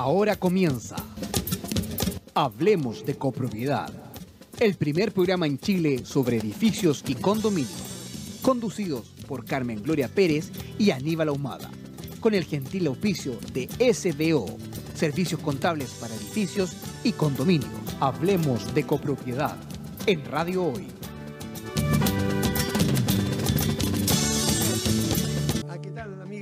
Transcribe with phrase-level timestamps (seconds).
[0.00, 0.94] Ahora comienza.
[2.32, 3.92] Hablemos de copropiedad.
[4.60, 8.38] El primer programa en Chile sobre edificios y condominios.
[8.40, 11.68] Conducidos por Carmen Gloria Pérez y Aníbal Ahumada.
[12.20, 14.46] Con el gentil auspicio de SBO.
[14.94, 17.72] Servicios contables para edificios y condominios.
[17.98, 19.56] Hablemos de copropiedad.
[20.06, 20.97] En Radio Hoy.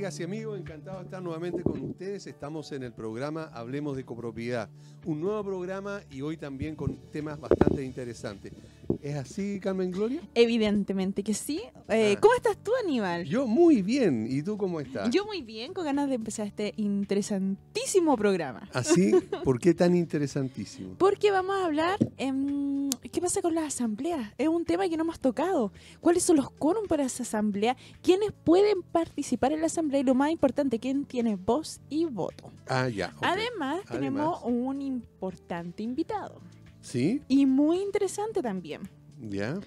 [0.07, 0.59] Amigas y amigos?
[0.59, 2.27] Encantado de estar nuevamente con ustedes.
[2.27, 4.69] Estamos en el programa Hablemos de Copropiedad.
[5.05, 8.53] Un nuevo programa y hoy también con temas bastante interesantes.
[9.01, 10.21] ¿Es así, Carmen Gloria?
[10.33, 11.61] Evidentemente que sí.
[11.89, 12.19] Eh, Ah.
[12.21, 13.25] ¿Cómo estás tú, Aníbal?
[13.25, 14.27] Yo muy bien.
[14.29, 15.09] ¿Y tú cómo estás?
[15.11, 18.69] Yo muy bien, con ganas de empezar este interesantísimo programa.
[18.73, 19.11] ¿Así?
[19.43, 20.95] ¿Por qué tan interesantísimo?
[20.97, 24.33] Porque vamos a hablar, em, ¿qué pasa con las asambleas?
[24.37, 25.71] Es un tema que no hemos tocado.
[26.01, 27.75] ¿Cuáles son los quórum para esa asamblea?
[28.01, 30.01] ¿Quiénes pueden participar en la asamblea?
[30.01, 32.51] Y lo más importante, ¿quién tiene voz y voto?
[32.67, 33.13] Ah, ya.
[33.21, 36.41] Además, tenemos un importante invitado.
[36.87, 37.21] ¿Sí?
[37.27, 38.81] Y muy interesante también.
[39.29, 39.59] ¿Ya?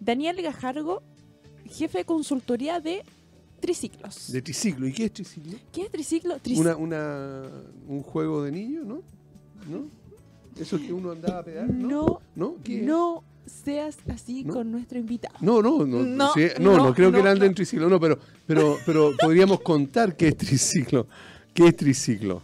[0.00, 1.02] Daniel Gajargo,
[1.70, 3.02] jefe de consultoría de
[3.60, 4.30] Triciclos.
[4.32, 4.86] De triciclo.
[4.88, 5.56] ¿Y qué es triciclo?
[5.72, 6.36] ¿Qué es triciclo?
[6.38, 7.42] Tric- Una, una,
[7.88, 8.96] un juego de niños, ¿no?
[9.70, 9.86] ¿No?
[10.60, 11.70] ¿Eso que uno andaba a pedar?
[11.70, 12.20] ¿No?
[12.36, 12.82] No, ¿No?
[12.82, 14.52] No seas así ¿No?
[14.54, 15.36] con nuestro invitado.
[15.40, 17.46] No, no, no, No, sí, no, no, no, creo que él ande no.
[17.46, 21.06] en triciclo, no, pero, pero, pero podríamos contar qué es triciclo.
[21.54, 22.42] ¿Qué es triciclo?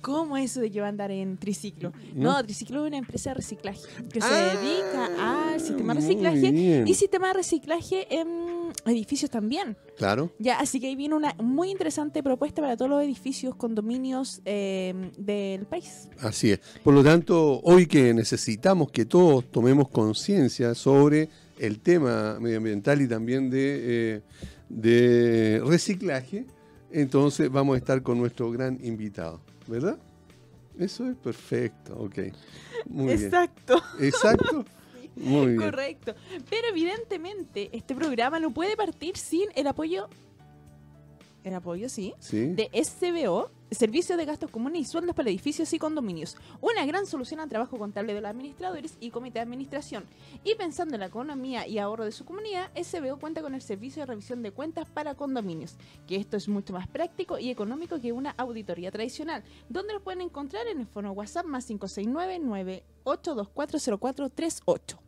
[0.00, 1.92] ¿Cómo eso de que va a andar en triciclo?
[2.14, 2.32] ¿No?
[2.34, 3.80] No, triciclo es una empresa de reciclaje
[4.12, 6.86] que se Ah, dedica al sistema de reciclaje bien.
[6.86, 8.28] y sistema de reciclaje en
[8.86, 9.76] edificios también.
[9.96, 10.30] Claro.
[10.38, 15.10] Ya, así que ahí viene una muy interesante propuesta para todos los edificios, condominios eh,
[15.18, 16.08] del país.
[16.20, 16.60] Así es.
[16.84, 23.08] Por lo tanto, hoy que necesitamos que todos tomemos conciencia sobre el tema medioambiental y
[23.08, 23.80] también de,
[24.16, 24.20] eh,
[24.68, 26.46] de reciclaje,
[26.92, 29.98] entonces vamos a estar con nuestro gran invitado, ¿verdad?
[30.78, 32.18] Eso es perfecto, ok.
[32.86, 33.80] Muy Exacto.
[33.98, 34.08] bien.
[34.08, 34.64] Exacto.
[35.16, 35.60] Muy bien.
[35.60, 36.14] Correcto.
[36.48, 40.08] Pero evidentemente este programa no puede partir sin el apoyo,
[41.44, 42.46] el apoyo sí, Sí.
[42.54, 46.38] de SBO, Servicio de Gastos Comunes y Sueldos para Edificios y Condominios.
[46.62, 50.06] Una gran solución al trabajo contable de los administradores y comité de administración.
[50.42, 54.00] Y pensando en la economía y ahorro de su comunidad, SBO cuenta con el servicio
[54.00, 55.76] de revisión de cuentas para condominios,
[56.06, 60.22] que esto es mucho más práctico y económico que una auditoría tradicional, donde lo pueden
[60.22, 65.07] encontrar en el fono WhatsApp más 569 98240438.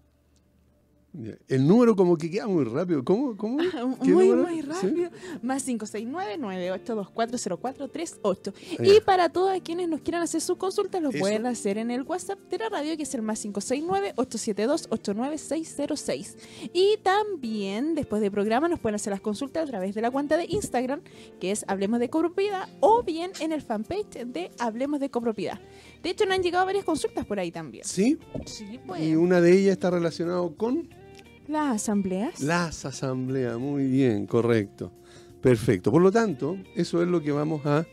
[1.49, 3.05] El número como que queda muy rápido.
[3.05, 3.37] ¿Cómo?
[3.37, 3.59] ¿Cómo?
[4.03, 4.49] ¿Qué Muy, número?
[4.49, 4.69] muy ¿Sí?
[4.87, 5.11] rápido.
[5.43, 8.53] Más 569-98240438.
[8.79, 11.19] Ah, Y para todos quienes nos quieran hacer sus consultas, lo Eso.
[11.19, 16.37] pueden hacer en el WhatsApp de la radio, que es el más 569-872-89606.
[16.73, 20.37] Y también, después del programa, nos pueden hacer las consultas a través de la cuenta
[20.37, 21.01] de Instagram,
[21.41, 25.59] que es Hablemos de Copropiedad, o bien en el fanpage de Hablemos de Copropiedad.
[26.03, 27.85] De hecho, nos han llegado varias consultas por ahí también.
[27.85, 28.17] Sí.
[28.47, 29.03] Sí, pues.
[29.03, 30.89] Y una de ellas está relacionada con
[31.51, 32.41] Las asambleas.
[32.41, 33.59] las asambleas.
[33.59, 34.93] Muy bien, correcto.
[35.41, 35.91] Perfecto.
[35.91, 37.87] Por lo tanto, eso es lo que vamos a...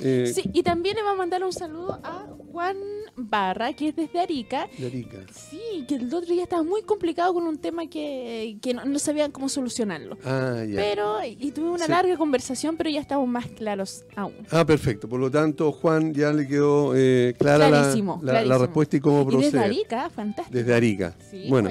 [0.00, 2.76] eh, Sí, y también le vamos a mandar un saludo a Juan
[3.16, 4.68] Barra, que es desde Arica.
[4.78, 5.18] de Arica.
[5.32, 8.98] Sí, que el otro día estaba muy complicado con un tema que, que no, no
[8.98, 10.16] sabían cómo solucionarlo.
[10.24, 10.76] Ah, ya.
[10.76, 11.90] Pero, y tuve una Sí.
[11.92, 14.34] larga conversación, pero ya estamos más claros aún.
[14.50, 15.08] Ah, perfecto.
[15.08, 18.58] Por lo tanto, Juan ya le quedó eh, clara la- Clarísimo, la, la clarísimo.
[18.64, 19.60] respuesta y cómo Y desde proceder.
[19.64, 20.58] Arica, fantástico.
[20.58, 21.14] Desde Arica.
[21.30, 21.70] Sí, bueno,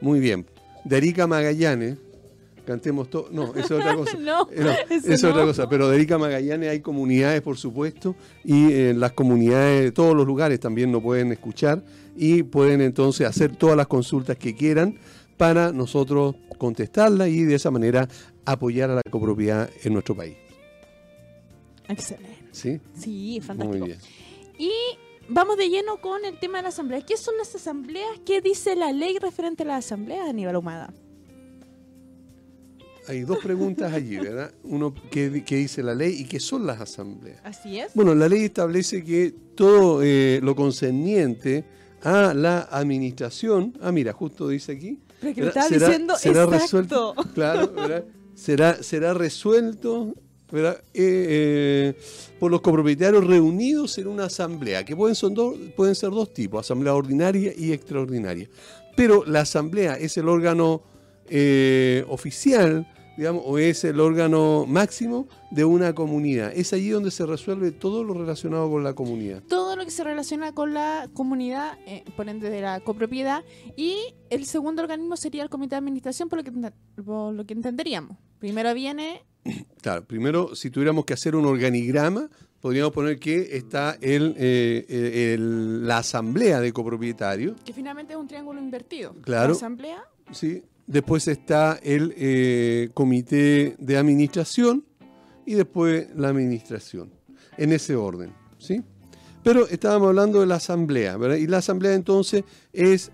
[0.00, 0.46] muy bien.
[0.84, 1.96] De Arica Magallanes,
[2.66, 3.28] cantemos todo.
[3.30, 4.16] No, eso es otra cosa.
[4.18, 4.70] No, Eh, no,
[5.12, 5.68] es otra cosa.
[5.68, 10.26] Pero de Arica Magallanes hay comunidades, por supuesto, y en las comunidades de todos los
[10.26, 11.82] lugares también nos pueden escuchar
[12.16, 14.98] y pueden entonces hacer todas las consultas que quieran
[15.36, 18.06] para nosotros contestarlas y de esa manera
[18.44, 20.36] apoyar a la copropiedad en nuestro país.
[21.88, 22.38] Excelente.
[22.52, 22.80] ¿Sí?
[22.94, 23.86] Sí, Muy fantástico.
[23.86, 23.98] bien.
[24.58, 24.70] Y
[25.28, 27.00] vamos de lleno con el tema de la asamblea.
[27.02, 28.20] ¿Qué son las asambleas?
[28.24, 30.92] ¿Qué dice la ley referente a las asambleas, Aníbal Humada?
[33.08, 34.52] Hay dos preguntas allí, ¿verdad?
[34.62, 37.40] Uno, ¿qué, di- qué dice la ley y qué son las asambleas?
[37.42, 37.92] Así es.
[37.94, 41.64] Bueno, la ley establece que todo eh, lo concerniente
[42.02, 45.64] a la administración, ah, mira, justo dice aquí, Pero que ¿verdad?
[45.64, 46.62] estaba será- diciendo será exacto.
[46.62, 48.04] resuelto, claro, ¿verdad?
[48.34, 50.14] Será, será resuelto
[50.52, 51.94] Eh, eh,
[52.38, 56.60] por los copropietarios reunidos en una asamblea, que pueden, son dos, pueden ser dos tipos,
[56.60, 58.48] asamblea ordinaria y extraordinaria.
[58.96, 60.82] Pero la asamblea es el órgano
[61.28, 66.52] eh, oficial, digamos, o es el órgano máximo de una comunidad.
[66.54, 69.42] Es allí donde se resuelve todo lo relacionado con la comunidad.
[69.48, 73.44] todo lo que se relaciona con la comunidad, eh, por ende de la copropiedad,
[73.76, 76.72] y el segundo organismo sería el comité de administración, por lo que,
[77.02, 78.18] por lo que entenderíamos.
[78.38, 79.22] Primero viene,
[79.82, 82.28] Claro, primero, si tuviéramos que hacer un organigrama,
[82.60, 88.18] podríamos poner que está el, eh, eh, el- la asamblea de copropietarios, Que finalmente es
[88.18, 89.14] un triángulo invertido.
[89.22, 89.48] Claro.
[89.48, 90.62] La asamblea, ¿sí?
[90.86, 94.84] después está el eh, comité de administración
[95.44, 97.10] y después la administración,
[97.58, 98.32] en ese orden.
[98.58, 98.80] ¿sí?
[99.42, 101.36] Pero estábamos hablando de la asamblea, ¿verdad?
[101.38, 103.10] y la asamblea entonces es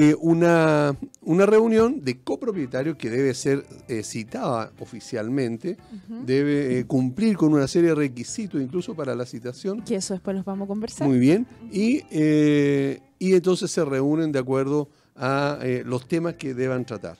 [0.00, 5.76] eh, una, una reunión de copropietarios que debe ser eh, citada oficialmente,
[6.24, 9.82] debe eh, cumplir con una serie de requisitos incluso para la citación.
[9.82, 11.08] que eso después los vamos a conversar.
[11.08, 11.48] Muy bien.
[11.72, 17.18] Y, eh, y entonces se reúnen de acuerdo a los temas que deban tratar.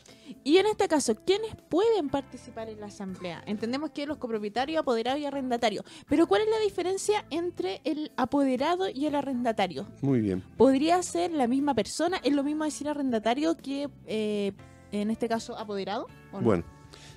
[0.49, 3.43] Y en este caso, ¿quiénes pueden participar en la asamblea?
[3.45, 5.85] Entendemos que los copropietarios, apoderados y arrendatarios.
[6.09, 9.87] Pero ¿cuál es la diferencia entre el apoderado y el arrendatario?
[10.01, 10.43] Muy bien.
[10.57, 12.17] ¿Podría ser la misma persona?
[12.25, 14.53] ¿Es lo mismo decir arrendatario que, eh,
[14.91, 16.07] en este caso, apoderado?
[16.33, 16.43] ¿o no?
[16.47, 16.65] Bueno,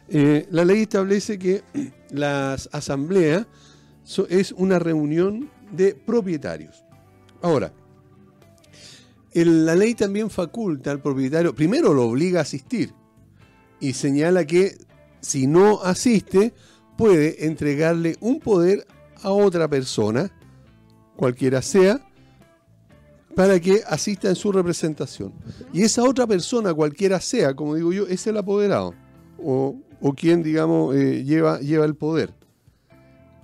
[0.10, 1.64] eh, la ley establece que
[2.12, 3.48] las asambleas
[4.04, 6.84] so- es una reunión de propietarios.
[7.42, 7.72] Ahora,
[9.32, 12.94] el- la ley también faculta al propietario, primero lo obliga a asistir
[13.82, 14.78] y señala que
[15.20, 16.54] si no asiste
[16.98, 18.86] puede entregarle un poder
[19.22, 20.32] a otra persona,
[21.16, 22.00] cualquiera sea,
[23.36, 25.34] para que asista en su representación.
[25.74, 28.94] Y esa otra persona, cualquiera sea, como digo yo, es el apoderado
[29.38, 32.34] o, o quien, digamos, eh, lleva, lleva el poder.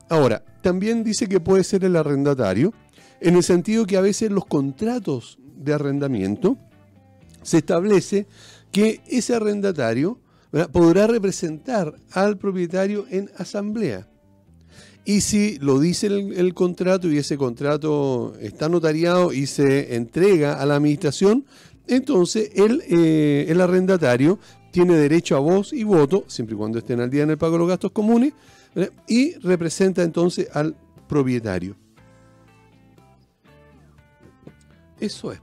[0.09, 2.73] Ahora, también dice que puede ser el arrendatario,
[3.19, 6.57] en el sentido que a veces los contratos de arrendamiento
[7.41, 8.27] se establece
[8.71, 10.19] que ese arrendatario
[10.71, 14.07] podrá representar al propietario en asamblea.
[15.05, 20.65] Y si lo dice el, contrato y ese contrato está notariado y se entrega a
[20.65, 21.45] la administración,
[21.87, 24.37] entonces el, eh, el arrendatario
[24.71, 27.53] tiene derecho a voz y voto, siempre y cuando estén al día en el pago
[27.53, 28.33] de los gastos comunes,
[29.07, 30.75] y representa entonces al
[31.07, 31.75] propietario.
[34.99, 35.39] Eso es,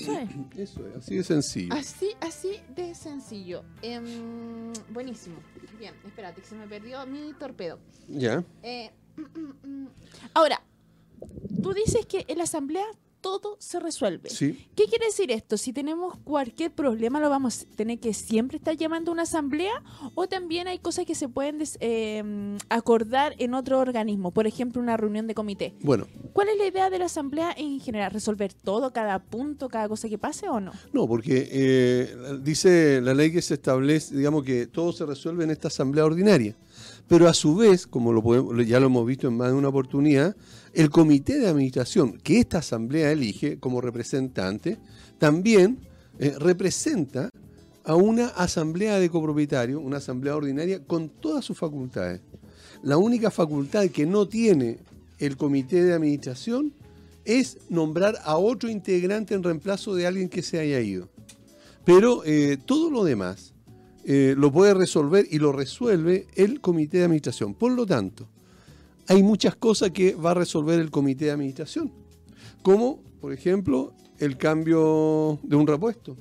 [0.00, 0.58] Eso es.
[0.58, 1.74] eso es, así de sencillo.
[1.74, 3.64] Así, así de sencillo.
[3.82, 5.36] Em, buenísimo.
[5.78, 7.78] Bien, espérate, que se me perdió mi torpedo.
[8.08, 8.44] Ya.
[8.62, 8.90] Eh,
[10.34, 10.62] ahora,
[11.62, 12.86] tú dices que en la asamblea
[13.26, 14.30] todo se resuelve.
[14.30, 15.56] Sí, ¿Qué quiere decir esto?
[15.56, 19.82] Si tenemos cualquier problema, ¿lo vamos a tener que siempre estar llamando a una asamblea?
[20.14, 22.22] ¿O también hay cosas que se pueden des- eh,
[22.68, 24.30] acordar en otro organismo?
[24.30, 25.74] Por ejemplo, una reunión de comité.
[25.80, 28.12] bueno, ¿Cuál es la idea de la asamblea en general?
[28.12, 30.70] ¿Resolver todo, cada punto, cada cosa que pase o no?
[30.92, 35.50] No, porque eh, dice la ley que se establece, digamos que todo se resuelve en
[35.50, 36.54] esta asamblea ordinaria.
[37.08, 39.68] Pero a su vez, como lo podemos- ya lo hemos visto en más de una
[39.68, 40.36] oportunidad,
[40.76, 44.76] el comité de administración que esta asamblea elige como representante
[45.18, 45.78] también
[46.18, 47.30] eh, representa
[47.82, 52.20] a una asamblea de copropietarios, una asamblea ordinaria con todas sus facultades.
[52.82, 54.76] La única facultad que no tiene
[55.18, 56.74] el comité de administración
[57.24, 61.08] es nombrar a otro integrante en reemplazo de alguien que se haya ido.
[61.86, 63.54] Pero eh, todo lo demás
[64.04, 67.54] eh, lo puede resolver y lo resuelve el comité de administración.
[67.54, 68.28] Por lo tanto,
[69.08, 71.90] hay muchas cosas que va a resolver el comité de administración,
[72.62, 76.16] como, por ejemplo, el cambio de un repuesto,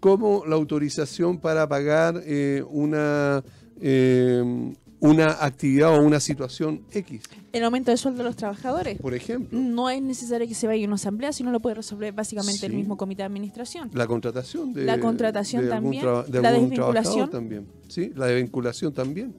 [0.00, 3.42] como la autorización para pagar eh, una,
[3.80, 7.22] eh, una actividad o una situación X,
[7.52, 9.00] El aumento de sueldo de los trabajadores.
[9.00, 9.58] por ejemplo.
[9.58, 12.74] No es necesario que se vaya a una asamblea, sino lo puede resolver básicamente el
[12.74, 13.90] mismo comité de administración.
[13.94, 17.02] La contratación de La contratación de algún también, traba- de la algún desvinculación.
[17.14, 19.34] trabajador también, sí, la desvinculación también.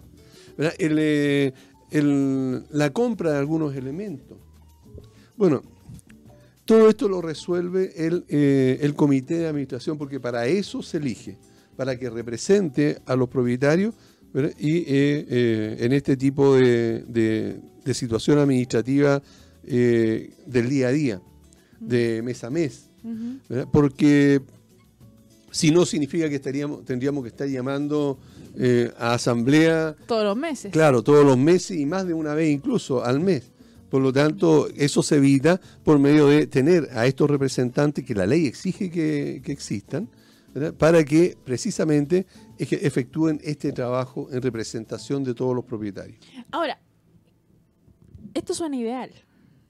[0.78, 1.54] El, eh,
[1.92, 4.38] el- la compra de algunos elementos.
[5.38, 5.64] Bueno,
[6.66, 11.38] todo esto lo resuelve el, eh, el comité de administración porque para eso se elige,
[11.76, 13.96] para que represente a los propietarios
[14.34, 14.52] ¿verdad?
[14.60, 19.22] y eh, eh, en este tipo de, de- de situación administrativa
[19.64, 21.22] del día a día,
[21.80, 22.90] de mes a mes.
[23.72, 24.42] Porque
[25.52, 28.20] si no significa que estaríamos, tendríamos que estar llamando
[28.58, 30.72] eh, a asamblea, Todos los meses.
[30.72, 33.52] claro, todos los meses y más de una vez incluso al mes.
[33.90, 38.28] Por lo tanto, eso se evita por medio de tener a estos representantes que la
[38.28, 40.08] ley exige que, que existan,
[40.54, 40.74] ¿verdad?
[40.76, 42.28] para que precisamente
[42.60, 46.20] efectúen este trabajo en representación de todos los propietarios.
[46.52, 46.80] Ahora,
[48.36, 49.10] esto suena ideal.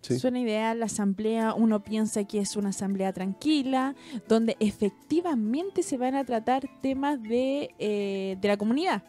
[0.01, 0.20] ¿Sí?
[0.20, 3.96] Suena ideal la asamblea, uno piensa que es una asamblea tranquila,
[4.27, 9.03] donde efectivamente se van a tratar temas de, eh, de la comunidad,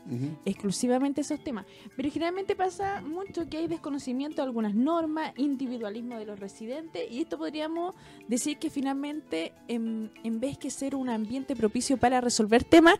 [0.45, 1.67] exclusivamente esos temas.
[1.97, 7.21] Pero generalmente pasa mucho que hay desconocimiento de algunas normas, individualismo de los residentes, y
[7.23, 7.95] esto podríamos
[8.29, 12.97] decir que finalmente, en, en vez que ser un ambiente propicio para resolver temas,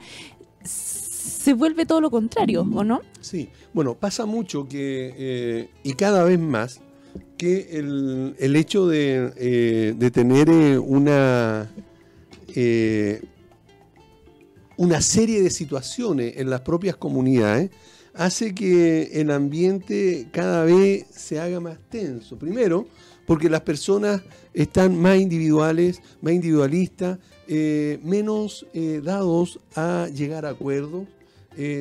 [0.63, 3.01] se vuelve todo lo contrario, ¿o no?
[3.21, 6.81] Sí, bueno, pasa mucho que, eh, y cada vez más,
[7.41, 11.71] que el, el hecho de, eh, de tener eh, una,
[12.55, 13.23] eh,
[14.77, 17.71] una serie de situaciones en las propias comunidades
[18.13, 22.39] hace que el ambiente cada vez se haga más tenso.
[22.39, 22.87] Primero,
[23.27, 24.21] porque las personas
[24.53, 27.21] están más individuales, más individualistas,
[28.03, 28.67] menos
[29.03, 31.07] dados a llegar a acuerdos,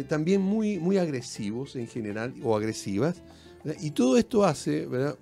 [0.07, 3.21] también muy, muy agresivos en general o agresivas.
[3.81, 5.17] Y todo esto hace, ¿verdad?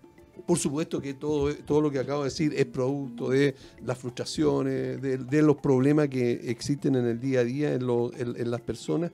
[0.46, 5.02] Por supuesto que todo, todo lo que acabo de decir es producto de las frustraciones,
[5.02, 9.12] de, los problemas que existen en el día a día en, las personas.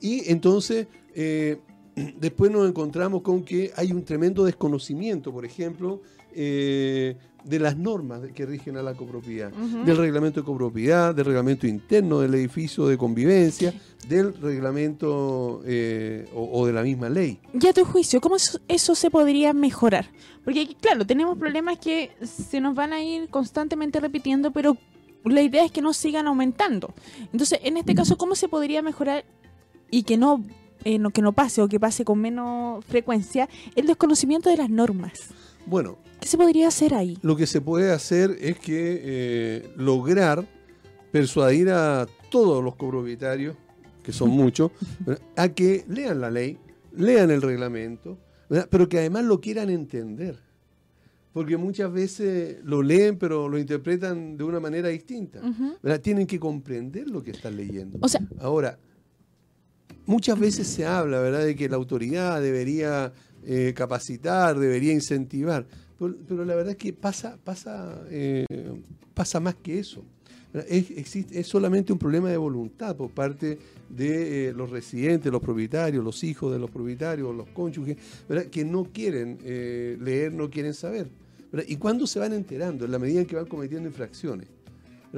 [0.00, 1.58] Y entonces, eh,
[2.18, 6.00] después nos encontramos con que hay un tremendo desconocimiento, por ejemplo,
[6.34, 11.66] eh, de las normas que rigen a la copropiedad, del reglamento de copropiedad, del reglamento
[11.66, 13.72] interno del edificio de convivencia,
[14.08, 17.38] del reglamento eh, o, o de la misma ley.
[17.58, 20.06] Y a tu juicio, ¿cómo eso, eso se podría mejorar?
[20.44, 24.76] Porque, claro, tenemos problemas que se nos van a ir constantemente repitiendo, pero
[25.24, 26.92] la idea es que no sigan aumentando.
[27.32, 29.24] Entonces, en este caso, ¿cómo se podría mejorar
[29.90, 30.44] y que no,
[30.84, 34.70] eh, no- que no pase o que pase con menos frecuencia el desconocimiento de las
[34.70, 35.18] normas?
[35.68, 37.18] Bueno, ¿Qué se podría hacer ahí?
[37.22, 40.46] Lo que se puede hacer es que eh, lograr
[41.12, 43.54] persuadir a todos los copropietarios,
[44.02, 44.70] que son muchos,
[45.36, 46.58] a que lean la ley,
[46.96, 48.66] lean el reglamento, ¿verdad?
[48.70, 50.38] pero que además lo quieran entender.
[51.34, 55.40] Porque muchas veces lo leen, pero lo interpretan de una manera distinta.
[56.02, 57.98] Tienen que comprender lo que están leyendo.
[58.00, 58.78] O sea, Ahora,
[60.06, 63.12] muchas veces se habla, ¿verdad?, de que la autoridad debería
[63.44, 65.66] eh, capacitar, debería incentivar,
[65.98, 68.46] pero, la verdad es que pasa, pasa, eh,
[69.14, 70.04] pasa más que eso.
[70.54, 75.42] Es, existe, es solamente un problema de voluntad por parte de eh, los residentes, los
[75.42, 77.96] propietarios, los hijos de los propietarios, los cónyuges,
[78.50, 81.08] que no quieren leer, no quieren saber.
[81.66, 82.84] ¿Y cuándo se van enterando?
[82.84, 84.48] En la medida en que van cometiendo infracciones.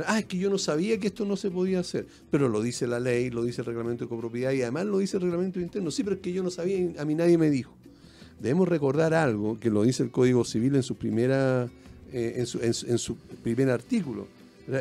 [0.06, 2.06] Ah, es que yo no sabía que esto no se podía hacer.
[2.30, 5.16] Pero lo dice la ley, lo dice el reglamento de copropiedad y además lo dice
[5.16, 5.90] el reglamento interno.
[5.90, 7.74] Sí, pero es que yo no sabía a mí nadie me dijo.
[8.40, 11.68] Debemos recordar algo que lo dice el Código Civil en su primera,
[12.12, 14.26] eh, en, su, primer artículo,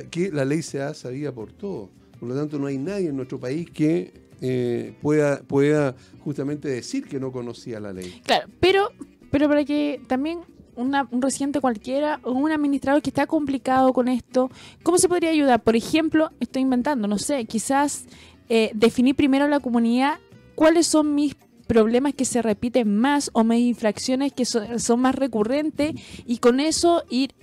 [0.10, 1.90] que la ley se ha sabida por todos.
[2.20, 7.06] Por lo tanto, no hay nadie en nuestro país que eh, pueda, pueda justamente decir
[7.06, 8.22] que no conocía la ley.
[8.26, 8.92] Claro, pero,
[9.32, 10.40] pero para que también
[10.76, 14.50] una- un residente cualquiera o un administrador que está complicado con esto,
[14.84, 15.62] ¿cómo se podría ayudar?
[15.62, 18.06] Por ejemplo, estoy inventando, no sé, quizás
[18.48, 20.20] eh, definir primero a la comunidad
[20.56, 21.36] cuáles son mis
[21.70, 25.94] problemas que se repiten más o mis infracciones que son, son más recurrentes
[26.26, 27.36] y con eso ir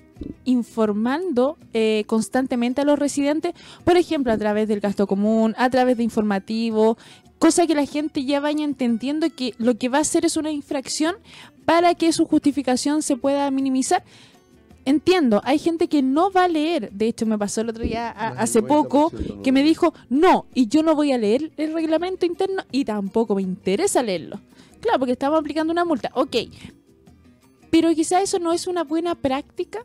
[0.45, 3.55] informando eh, constantemente a los residentes,
[3.85, 6.97] por ejemplo, a través del gasto común, a través de informativos,
[7.39, 10.51] cosa que la gente ya vaya entendiendo que lo que va a hacer es una
[10.51, 11.15] infracción
[11.65, 14.03] para que su justificación se pueda minimizar.
[14.87, 18.09] Entiendo, hay gente que no va a leer, de hecho me pasó el otro día
[18.09, 21.51] a- hace poco 90% no que me dijo, no, y yo no voy a leer
[21.59, 24.41] el reglamento interno y tampoco me interesa leerlo.
[24.81, 26.37] Claro, porque estamos aplicando una multa, ok,
[27.71, 29.81] pero quizá eso no es una buena práctica.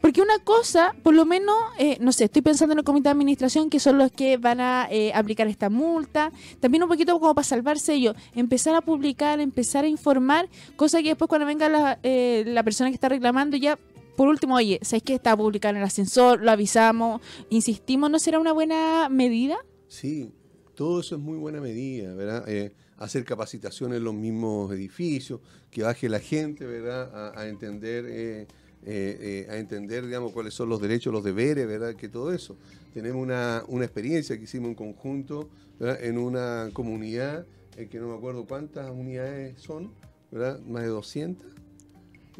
[0.00, 3.10] Porque una cosa, por lo menos, eh, no sé, estoy pensando en el comité de
[3.10, 6.32] administración que son los que van a eh, aplicar esta multa.
[6.58, 11.08] También un poquito como para salvarse ellos, empezar a publicar, empezar a informar, cosa que
[11.10, 13.78] después cuando venga la, eh, la persona que está reclamando ya,
[14.16, 15.14] por último, oye, ¿sabes qué?
[15.14, 19.58] Está publicado en el ascensor, lo avisamos, insistimos, ¿no será una buena medida?
[19.88, 20.32] Sí,
[20.74, 22.48] todo eso es muy buena medida, ¿verdad?
[22.48, 25.40] Eh, hacer capacitación en los mismos edificios,
[25.70, 27.10] que baje la gente, ¿verdad?
[27.14, 28.46] A, a entender, eh,
[28.84, 31.94] eh, eh, a entender, digamos, cuáles son los derechos, los deberes, ¿verdad?
[31.94, 32.56] Que todo eso.
[32.94, 35.48] Tenemos una, una experiencia que hicimos en conjunto,
[35.78, 36.02] ¿verdad?
[36.02, 39.92] En una comunidad, eh, que no me acuerdo cuántas unidades son,
[40.30, 40.60] ¿verdad?
[40.60, 41.46] Más de 200.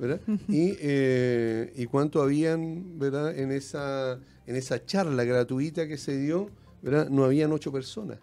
[0.00, 0.20] ¿Verdad?
[0.48, 3.38] Y, eh, y cuánto habían, ¿verdad?
[3.38, 6.48] En esa, en esa charla gratuita que se dio,
[6.82, 7.08] ¿verdad?
[7.08, 8.18] No habían ocho personas.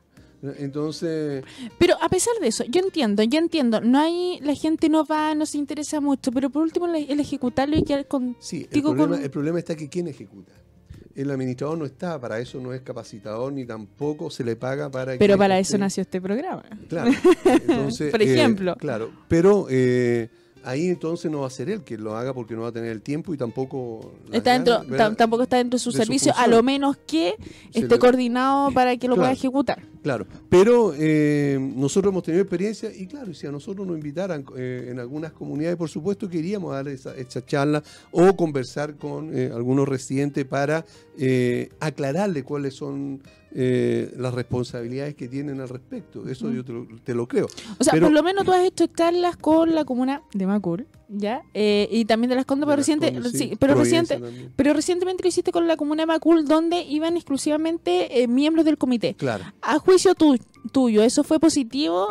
[0.59, 1.43] Entonces,
[1.79, 5.33] Pero a pesar de eso, yo entiendo, yo entiendo, no hay, la gente no va,
[5.33, 8.35] no se interesa mucho, pero por último el, ejecutarlo y quedar con...
[8.39, 10.51] sí, el problema, con- el problema está que ¿quién ejecuta?
[11.15, 15.17] El administrador no está, para eso no es capacitador, ni tampoco se le paga para
[15.17, 16.63] Pero que para eso nació este programa.
[16.87, 17.09] Claro.
[17.45, 18.75] Entonces, Por eh, ejemplo.
[18.77, 19.09] claro.
[19.27, 20.29] Pero eh,
[20.67, 22.91] ahí entonces no va a ser él quien lo haga porque no va a tener
[22.91, 24.13] el tiempo y tampoco.
[24.31, 24.83] Está dentro,
[25.15, 27.35] tampoco está dentro de su de su servicio, a lo menos que
[27.71, 29.81] Se esté le- coordinado para que lo pueda ejecutar.
[30.03, 34.87] Claro, pero eh, nosotros hemos tenido experiencia y claro, si a nosotros nos invitaran eh,
[34.91, 39.37] en algunas comunidades, por supuesto que iríamos a dar esa, esa charla o conversar con
[39.37, 40.85] eh, algunos residentes para
[41.17, 43.21] eh, aclararle cuáles son
[43.53, 46.27] eh, las responsabilidades que tienen al respecto.
[46.27, 47.47] Eso yo te lo, te lo creo.
[47.79, 50.85] O sea, Pero- por lo menos tú has hecho charlas con la comuna de Macul,
[51.07, 51.41] ¿ya?
[51.53, 54.53] Eh, y también de las Condes, De pero, reciente, sí, sí, pero, reciente, también.
[54.55, 58.77] pero recientemente lo hiciste con la comuna de Macul, donde iban exclusivamente eh, miembros del
[58.77, 59.15] comité.
[59.15, 59.45] Claro.
[59.61, 60.37] A juicio tu-
[60.71, 62.07] tuyo, ¿eso fue positivo?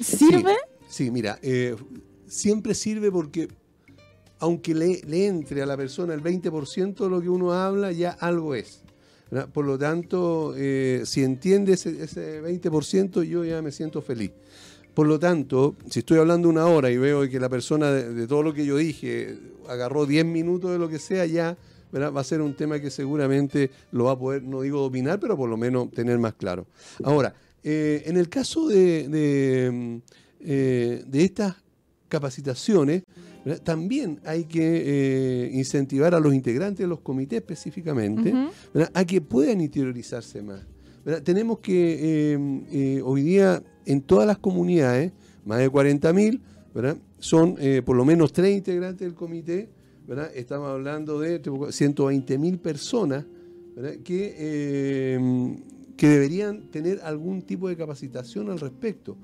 [0.00, 0.54] ¿Sirve?
[0.88, 1.76] Sí, mira, eh,
[2.26, 3.48] siempre sirve porque
[4.40, 8.10] aunque le, le entre a la persona el 20% de lo que uno habla, ya
[8.10, 8.82] algo es.
[9.52, 14.30] Por lo tanto, eh, si entiende ese, ese 20%, yo ya me siento feliz.
[14.94, 18.44] Por lo tanto, si estoy hablando una hora y veo que la persona de, todo
[18.44, 19.36] lo que yo dije
[19.68, 21.56] agarró 10 minutos de lo que sea, ya
[21.92, 25.36] va a ser un tema que seguramente lo va a poder, no digo dominar, pero
[25.36, 26.66] por lo menos tener más claro.
[27.02, 29.96] Ahora, eh, en el caso de, de, mm,
[30.40, 31.56] eh, de estas
[32.08, 33.02] capacitaciones,
[33.44, 33.62] ¿verdad?
[33.62, 38.32] también hay que eh, incentivar a los integrantes de los comités específicamente
[38.92, 40.60] a que puedan interiorizarse más.
[41.04, 41.22] ¿verdad?
[41.22, 42.38] Tenemos que eh,
[42.72, 45.12] eh, hoy día en todas las comunidades,
[45.44, 46.40] más de 40.000,
[46.74, 46.96] ¿verdad?
[47.18, 49.68] son por lo menos tres integrantes del comité,
[50.06, 50.30] ¿verdad?
[50.34, 53.24] estamos hablando de 120.000 personas
[53.74, 53.94] ¿verdad?
[54.04, 55.58] Que,
[55.96, 59.16] que deberían tener algún tipo de capacitación al respecto.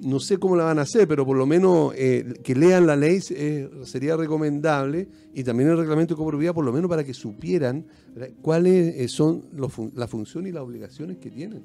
[0.00, 2.94] No sé cómo la van a hacer, pero por lo menos eh, que lean la
[2.96, 7.12] ley eh, sería recomendable y también el reglamento de copropiedad, por lo menos para que
[7.14, 8.30] supieran ¿verdad?
[8.40, 11.62] cuáles eh, son los fun- las funciones y las obligaciones que tienen.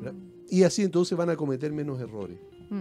[0.00, 0.14] ¿verdad?
[0.48, 2.38] Y así entonces van a cometer menos errores.
[2.70, 2.80] Mm.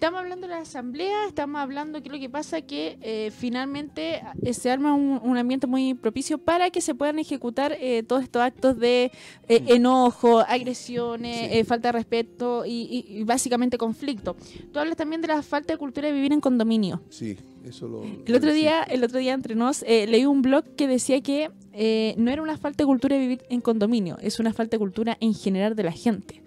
[0.00, 4.54] Estamos hablando de la asamblea, estamos hablando que lo que pasa que eh, finalmente eh,
[4.54, 8.40] se arma un, un ambiente muy propicio para que se puedan ejecutar eh, todos estos
[8.40, 9.12] actos de
[9.46, 11.64] eh, enojo, agresiones, Sí.
[11.64, 14.36] falta de respeto y, y- y básicamente conflicto.
[14.72, 17.02] Tú hablas también de la falta de cultura de vivir en condominio.
[17.10, 18.02] Sí, eso lo.
[18.02, 22.14] El otro día, el otro día entre nos, leí un blog que decía que eh,
[22.16, 25.18] no era una falta de cultura de vivir en condominio, es una falta de cultura
[25.20, 26.42] en general de la gente.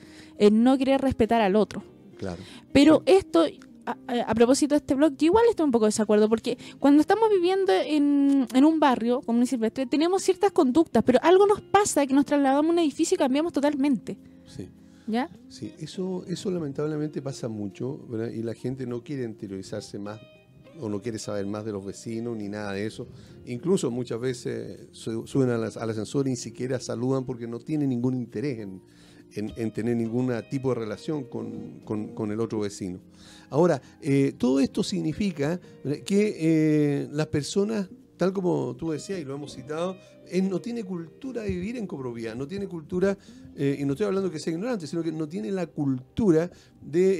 [0.52, 1.84] No querer respetar al otro.
[2.24, 2.42] Claro.
[2.72, 3.46] Pero esto,
[3.86, 7.30] a, propósito de este blog, yo igual estoy un poco de desacuerdo, porque cuando estamos
[7.30, 12.08] viviendo en, en un barrio, como un silvestre, tenemos ciertas conductas, pero algo nos pasa
[12.08, 14.18] que nos trasladamos a un edificio y cambiamos totalmente.
[14.48, 14.70] Sí.
[15.06, 15.30] ¿Ya?
[15.50, 18.30] Sí, eso, eso lamentablemente pasa mucho, ¿verdad?
[18.32, 20.20] Y la gente no quiere interiorizarse más
[20.80, 23.08] o no quiere saber más de los vecinos ni nada de eso.
[23.46, 27.90] Incluso muchas veces su- suben al, al ascensor y ni siquiera saludan porque no tienen
[27.90, 28.82] ningún interés en,
[29.36, 33.00] en- en tener ningún tipo de relación con, con- el otro vecino.
[33.50, 36.04] Ahora, eh, todo esto significa ¿verdad?
[36.04, 39.98] que eh, las personas, tal como tú decías y lo hemos citado,
[40.44, 43.18] no tiene cultura de vivir en copropiedad, no tiene cultura,
[43.56, 46.50] eh, y no estoy hablando que sea ignorante, sino que no tiene la cultura
[46.82, 47.18] de,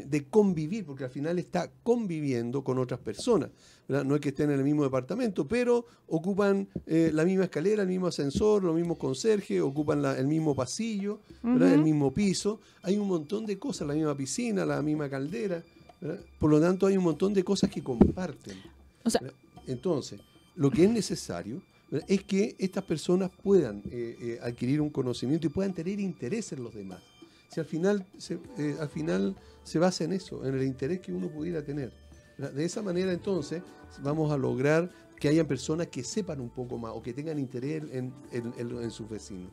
[0.00, 3.50] eh, de convivir, porque al final está conviviendo con otras personas.
[3.88, 4.04] ¿Verdad?
[4.04, 7.88] No es que estén en el mismo departamento, pero ocupan eh, la misma escalera, el
[7.88, 12.60] mismo ascensor, los mismos conserjes, ocupan la- el mismo pasillo, el mismo piso.
[12.82, 15.62] Hay un montón de cosas, la misma piscina, la misma caldera.
[16.00, 16.20] ¿verdad?
[16.38, 18.56] Por lo tanto, hay un montón de cosas que comparten.
[19.04, 19.20] O sea,
[19.66, 20.20] Entonces,
[20.56, 22.06] lo que es necesario ¿verdad?
[22.10, 26.62] es que estas personas puedan eh, eh, adquirir un conocimiento y puedan tener interés en
[26.62, 27.00] los demás.
[27.48, 28.38] Si al final se,
[28.80, 31.92] al final se basa en eso, en el interés que uno pudiera tener.
[32.38, 33.62] De esa manera, entonces,
[34.02, 37.82] vamos a lograr que hayan personas que sepan un poco más o que tengan interés
[37.92, 39.50] en, en- en- en sus vecinos.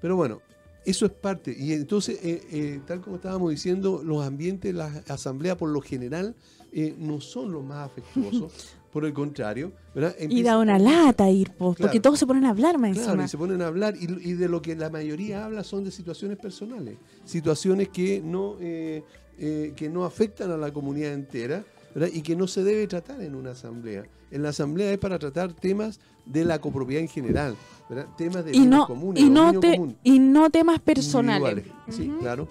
[0.00, 0.40] Pero bueno,
[0.84, 1.54] eso es parte.
[1.56, 6.34] Y entonces, eh, eh, tal como estábamos diciendo, los ambientes, las asambleas por lo general
[6.72, 8.52] eh, no son los más afectuosos.
[8.92, 10.14] por el contrario, ¿verdad?
[10.28, 13.24] y da una lata ir, po, porque todos se ponen a hablar más Claro, encima.
[13.24, 15.90] y se ponen a hablar y, y de lo que la mayoría habla son de
[15.90, 19.02] situaciones personales, situaciones que no, eh,
[19.38, 21.64] eh, que no afectan a la comunidad entera
[21.94, 22.10] ¿verdad?
[22.12, 24.04] y que no se debe tratar en una asamblea.
[24.30, 27.56] En la asamblea es para tratar temas de la copropiedad en general,
[27.88, 28.06] ¿verdad?
[28.16, 31.64] temas de y no, comunes, y, no te- común, y no temas personales.
[31.90, 32.48] Sí, claro.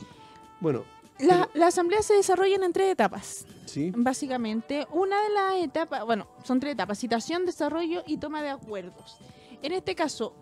[0.59, 0.83] Bueno,
[1.19, 3.45] La, la asamblea se desarrolla en tres etapas.
[3.65, 8.49] sí, Básicamente, una de las etapas, bueno, son tres etapas, citación, desarrollo y toma de
[8.49, 9.17] acuerdos.
[9.63, 10.33] En este caso,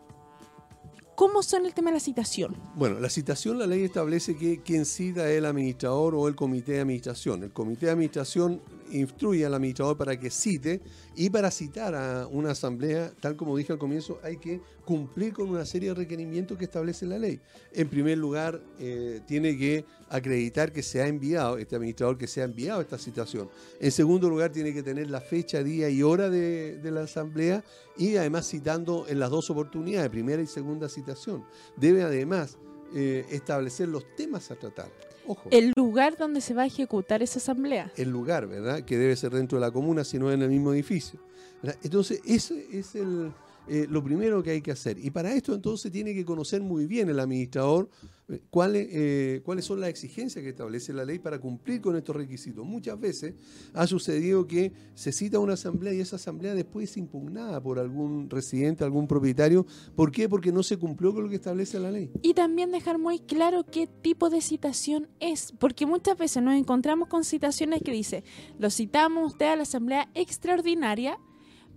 [1.19, 2.55] ¿cómo son el tema de la citación?
[2.75, 6.71] Bueno, la citación, la ley establece que quien cita es el administrador o el comité
[6.71, 7.43] de administración.
[7.43, 10.81] El comité de administración instruye al administrador para que cite
[11.15, 15.49] y para citar a una asamblea, tal como dije al comienzo, hay que cumplir con
[15.49, 17.39] una serie de requerimientos que establece la ley.
[17.73, 22.41] En primer lugar, eh, tiene que acreditar que se ha enviado, este administrador que se
[22.41, 23.49] ha enviado esta citación.
[23.79, 27.63] En segundo lugar, tiene que tener la fecha, día y hora de, la asamblea
[27.97, 31.45] y además citando en las dos oportunidades, primera y segunda citación.
[31.77, 32.57] Debe además
[32.95, 35.08] eh, establecer los temas a tratar.
[35.31, 37.91] Ojo, El lugar donde se va a ejecutar esa asamblea.
[37.97, 38.81] el lugar, ¿verdad?
[38.83, 41.19] Que debe ser dentro de la comuna, si no en el mismo edificio.
[41.61, 41.79] ¿verdad?
[41.83, 43.31] Entonces, ese es el,
[43.69, 44.97] eh, lo primero que hay que hacer.
[44.97, 47.89] Y para esto entonces tiene que conocer muy bien el administrador
[48.29, 52.15] eh, cuáles, eh, cuáles son las exigencias que establece la ley para cumplir con estos
[52.15, 52.65] requisitos.
[52.65, 53.33] Muchas veces
[53.73, 58.29] ha sucedido que se cita una asamblea y esa asamblea después es impugnada por algún
[58.29, 59.65] residente, algún propietario.
[59.95, 60.29] ¿Por qué?
[60.29, 62.11] Porque no se cumplió con lo que establece la ley.
[62.21, 67.07] Y también dejar muy claro qué tipo de citación es, porque muchas veces nos encontramos
[67.07, 68.23] con citaciones que dice,
[68.59, 71.19] lo citamos usted a la asamblea extraordinaria,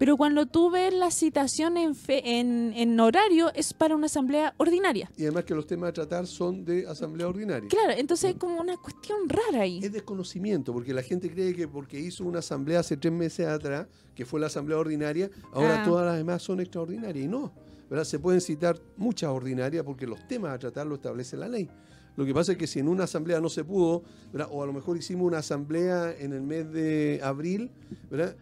[0.02, 4.52] pero cuando tú ves la citación en, fe- en, en horario es para una asamblea
[4.56, 5.08] ordinaria.
[5.16, 7.68] Y además que los temas a tratar son de asamblea ordinaria.
[7.68, 9.78] Claro, entonces es como una cuestión rara ahí.
[9.80, 13.86] Es desconocimiento, porque la gente cree que porque hizo una asamblea hace tres meses atrás,
[14.12, 15.84] que fue la asamblea ordinaria, ahora Ah.
[15.84, 17.24] todas las demás son extraordinarias.
[17.24, 17.52] Y no,
[17.88, 18.02] ¿verdad?
[18.04, 21.68] Se pueden citar muchas ordinarias porque los temas a tratar lo establece la ley.
[22.16, 24.48] Lo que pasa es que si en una asamblea no se pudo, ¿verdad?
[24.50, 27.70] o a lo mejor hicimos una asamblea en el mes de abril,
[28.10, 28.36] ¿verdad?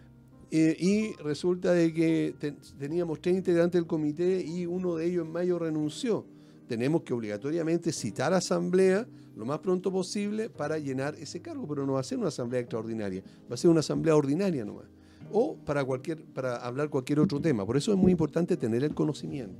[0.51, 5.25] Eh, y resulta de que ten- teníamos tres integrantes del comité y uno de ellos
[5.27, 6.25] en mayo renunció.
[6.67, 11.95] Tenemos que obligatoriamente citar asamblea lo más pronto posible para llenar ese cargo, pero no
[11.95, 14.87] va a ser una asamblea extraordinaria, va a ser una asamblea ordinaria nomás.
[15.33, 17.65] O para, cualquier, para hablar cualquier otro tema.
[17.65, 19.55] Por eso es muy importante tener el conocimiento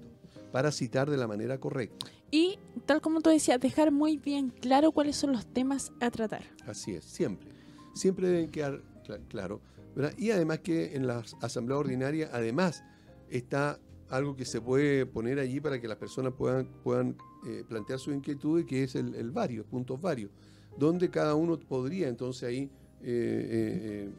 [0.51, 2.07] para citar de la manera correcta.
[2.33, 6.43] Y tal como tú decías, dejar muy bien claro cuáles son los temas a tratar.
[6.67, 7.49] Así es, siempre.
[7.95, 9.61] Siempre deben quedar cla- claro.
[9.95, 10.13] ¿Verdad?
[10.17, 12.85] Y además que en la asamblea ordinaria, además,
[13.29, 17.99] está algo que se puede poner allí para que las personas puedan, puedan eh, plantear
[17.99, 20.31] sus inquietudes, que es el, el varios, puntos varios,
[20.79, 22.71] donde cada uno podría entonces ahí
[23.03, 24.13] eh, eh, eh,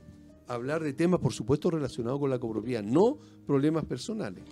[0.48, 4.44] hablar de temas, por supuesto, relacionados con la copropiedad, no problemas personales.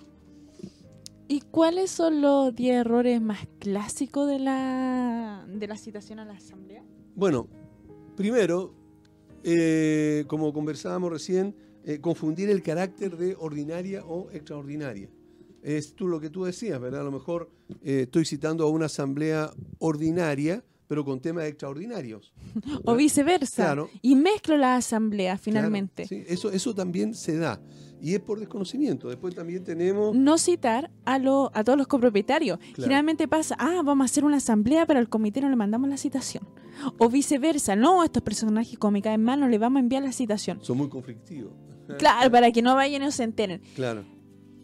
[1.27, 6.34] ¿Y cuáles son los 10 errores más clásicos de la, de la citación a la
[6.34, 6.84] asamblea?
[7.15, 7.47] Bueno,
[8.15, 8.73] primero,
[9.43, 15.10] eh, como conversábamos recién, eh, confundir el carácter de ordinaria o extraordinaria.
[15.62, 17.02] Es tú lo que tú decías, ¿verdad?
[17.02, 17.49] A lo mejor
[17.84, 22.34] eh, estoy citando a una asamblea ordinaria, pero con temas extraordinarios.
[22.86, 23.63] O viceversa.
[23.63, 23.89] Claro.
[24.02, 26.06] Y mezclo la asamblea finalmente.
[26.08, 27.62] Claro, sí, eso, eso también se da.
[28.02, 29.10] Y es por desconocimiento.
[29.10, 30.16] Después también tenemos...
[30.16, 32.58] No citar a, lo, a todos los copropietarios.
[32.60, 32.74] Claro.
[32.84, 35.98] Generalmente pasa, ah, vamos a hacer una asamblea, pero al comité no le mandamos la
[35.98, 36.48] citación.
[36.98, 40.02] O viceversa, no, a estos personajes como me caen mal, no le vamos a enviar
[40.04, 40.60] la citación.
[40.62, 41.52] Son muy conflictivos.
[41.98, 43.64] Claro, para que no vayan y no se enteren.
[43.74, 44.06] Claro,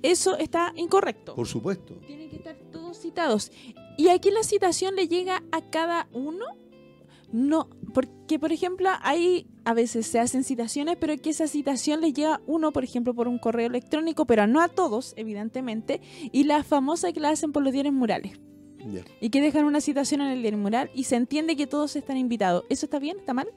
[0.03, 1.33] Eso está incorrecto.
[1.33, 1.95] por supuesto.
[2.05, 3.51] Tienen que estar todos citados.
[3.97, 6.45] Y aquí la citación le llega a cada uno.
[7.31, 12.13] No, porque por ejemplo, hay a veces se hacen citaciones, pero que esa citación le
[12.13, 16.01] llega uno, por ejemplo, por un correo electrónico, pero no a todos, evidentemente,
[16.31, 18.39] y la famosa que la hacen por los diarios murales.
[19.19, 22.17] Y que dejan una citación en el diario mural y se entiende que todos están
[22.17, 22.65] invitados.
[22.69, 23.17] ¿Eso está bien?
[23.17, 23.47] ¿Está mal?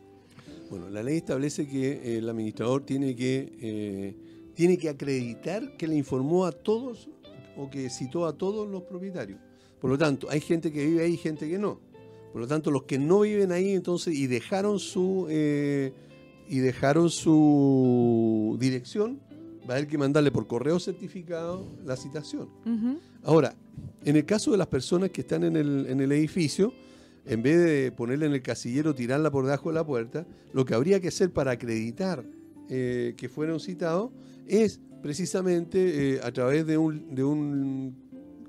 [0.70, 4.16] Bueno, la ley establece que eh, el administrador tiene que, eh,
[4.54, 7.10] tiene que acreditar que le informó a todos
[7.58, 9.38] o que citó a todos los propietarios.
[9.80, 11.80] Por lo tanto, hay gente que vive ahí y gente que no.
[12.32, 15.92] Por lo tanto, los que no viven ahí entonces y dejaron su eh,
[16.48, 19.20] y dejaron su dirección,
[19.68, 22.48] va a haber que mandarle por correo certificado la citación.
[23.22, 23.54] Ahora,
[24.04, 26.72] en el caso de las personas que están en el, en el edificio,
[27.26, 30.74] en vez de ponerla en el casillero, tirarla por debajo de la puerta, lo que
[30.74, 32.24] habría que hacer para acreditar
[32.70, 34.10] eh, que fueron citados
[34.46, 38.07] es precisamente eh, a través de un, de un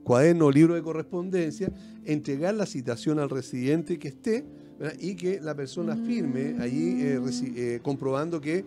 [0.10, 1.72] cuaderno o libro de correspondencia,
[2.04, 4.44] entregar la citación al residente que esté
[4.80, 4.98] ¿verdad?
[5.00, 7.20] y que la persona firme allí eh,
[7.56, 8.58] eh, comprobando que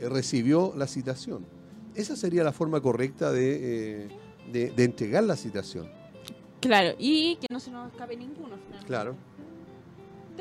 [0.00, 1.46] eh, recibió la citación.
[1.94, 3.46] Esa sería la forma correcta de,
[4.06, 4.08] eh,
[4.52, 5.86] de- de entregar la citación.
[6.60, 8.56] Claro, y que no se nos escape ninguno.
[8.56, 8.86] finalmente.
[8.88, 9.14] Claro.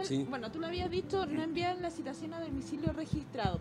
[0.01, 0.25] Sí.
[0.27, 3.59] Bueno, tú lo habías dicho, no enviar la citación a domicilio registrado.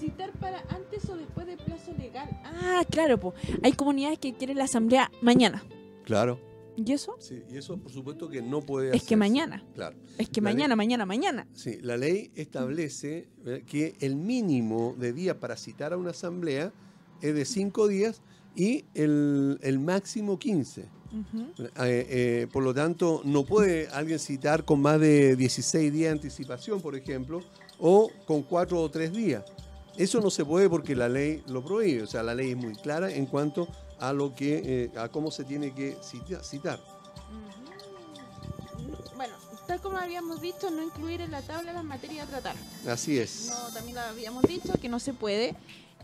[0.00, 2.28] Citar para antes o después del plazo legal.
[2.44, 3.34] Ah, claro, pues.
[3.62, 5.62] Hay comunidades que quieren la asamblea mañana.
[6.04, 6.38] Claro.
[6.74, 7.16] ¿Y eso?
[7.20, 9.62] Sí, y eso por supuesto que no puede Es que mañana.
[9.74, 9.96] Claro.
[10.16, 11.46] Es que La ley- mañana, mañana, mañana.
[11.52, 13.66] Sí, la ley establece ¿verdad?
[13.66, 16.72] que el mínimo de días para citar a una asamblea
[17.20, 18.22] es de cinco días
[18.56, 20.88] y el, el máximo 15.
[21.12, 21.42] Ujú.
[21.58, 26.12] Eh, eh, por lo tanto, no puede alguien citar con más de 16 días de
[26.12, 27.40] anticipación, por ejemplo,
[27.78, 29.44] o con cuatro o tres días.
[29.98, 32.02] Eso no se puede porque la ley lo prohíbe.
[32.02, 33.68] O sea, la ley es muy clara en cuanto
[34.02, 34.62] a lo que,
[34.94, 36.80] eh, a cómo se tiene que cita- citar.
[39.14, 39.34] Bueno,
[39.68, 42.56] tal como habíamos dicho, no incluir en la tabla las materias a tratar.
[42.88, 43.46] Así es.
[43.50, 45.54] No, también lo habíamos dicho que no se puede.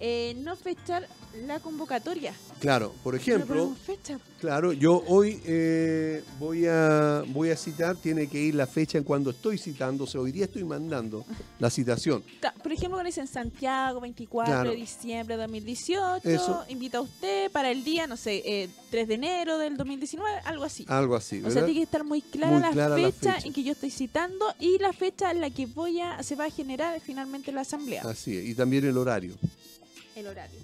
[0.00, 1.08] eh, no fechar
[1.44, 2.32] la convocatoria.
[2.60, 4.20] Claro, por ejemplo, fecha.
[4.40, 9.04] Claro, yo hoy eh, voy, a, voy a citar, tiene que ir la fecha en
[9.04, 11.24] cuando estoy citando, o sea, hoy día estoy mandando
[11.58, 12.22] la citación.
[12.62, 14.70] Por ejemplo, dicen Santiago, 24 Claro.
[14.70, 16.64] de diciembre de 2018, Eso.
[16.68, 20.64] invita a usted para el día, no sé, eh, 3 de enero del 2019, algo
[20.64, 20.84] así.
[20.88, 21.64] Algo así, O sea, ¿verdad?
[21.66, 23.46] tiene que estar muy clara, Muy la, clara la fecha fecha.
[23.46, 26.44] en que yo estoy citando y la fecha en la que voy a, se va
[26.46, 28.02] a generar finalmente la asamblea.
[28.02, 29.34] Así es, y también el horario.
[30.14, 30.58] El horario.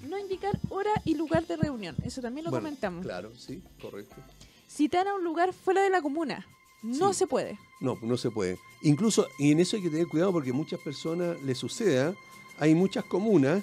[0.00, 0.06] Sí.
[0.08, 3.04] No indicar hora y lugar de reunión, eso también lo Bueno, comentamos.
[3.04, 4.14] Claro, sí, correcto.
[4.68, 6.46] Citar a un lugar fuera de la comuna,
[6.82, 7.20] no Sí.
[7.20, 7.58] se puede.
[7.80, 8.58] No, no se puede.
[8.82, 12.14] Incluso, y en eso hay que tener cuidado porque muchas personas les suceda,
[12.58, 13.62] hay muchas comunas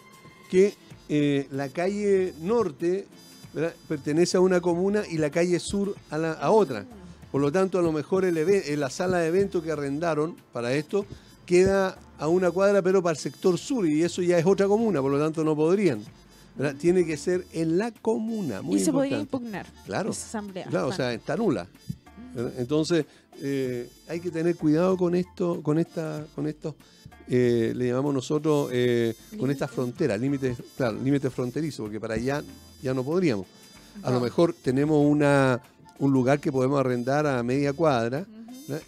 [0.50, 0.74] que
[1.10, 3.08] eh, la calle norte
[3.54, 3.74] ¿verdad?
[3.88, 6.86] pertenece a una comuna y la calle sur a, la, a otra.
[7.32, 10.74] Por lo tanto, a lo mejor el eh, la sala de evento que arrendaron para
[10.74, 11.06] esto
[11.46, 15.02] queda a una cuadra, pero para el sector sur, y eso ya es otra comuna,
[15.02, 16.02] por lo tanto no podrían.
[16.56, 16.76] ¿verdad?
[16.80, 19.58] Tiene que ser en la comuna, muy y se podría importante.
[19.58, 20.66] impugnar Claro, esa asamblea.
[20.68, 21.68] Claro, o sea, está nula.
[22.58, 23.06] Entonces,
[23.42, 26.76] eh, hay que tener cuidado con esto, con esta, con estos,
[27.28, 32.44] eh, le llamamos nosotros, eh, con estas fronteras, límites, claro, límites fronterizos, porque para allá
[32.82, 33.48] ya no podríamos.
[34.02, 35.62] A lo mejor tenemos una,
[36.00, 38.26] un lugar que podemos arrendar a media cuadra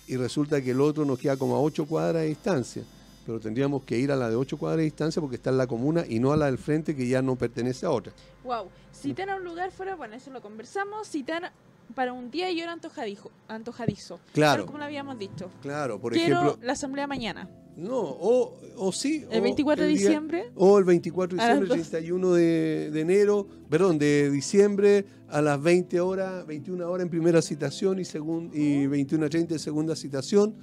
[0.08, 2.84] Y resulta que el otro nos queda como a ocho cuadras de distancia.
[3.26, 5.68] Pero tendríamos que ir a la de ocho cuadras de distancia porque está en la
[5.68, 8.14] comuna y no a la del frente que ya no pertenece a otra.
[8.44, 8.70] Wow.
[8.94, 11.10] Citar a un lugar fuera, bueno, eso lo conversamos.
[11.10, 11.52] Citar
[11.96, 13.32] para un día y hora antojadizo.
[13.48, 14.66] antojadizo Claro.
[14.66, 15.50] Como lo habíamos dicho.
[15.62, 16.60] Claro, por Quiero ejemplo.
[16.66, 17.50] la asamblea mañana.
[17.78, 19.26] No, o, o sí.
[19.30, 20.52] El o 24 de día- diciembre.
[20.56, 21.90] O el 24 de diciembre, dos.
[21.90, 27.42] 31 de, de enero, perdón, de diciembre a las 20 horas, 21 horas en primera
[27.42, 30.56] citación y, segun, y 21 a 30 en segunda citación.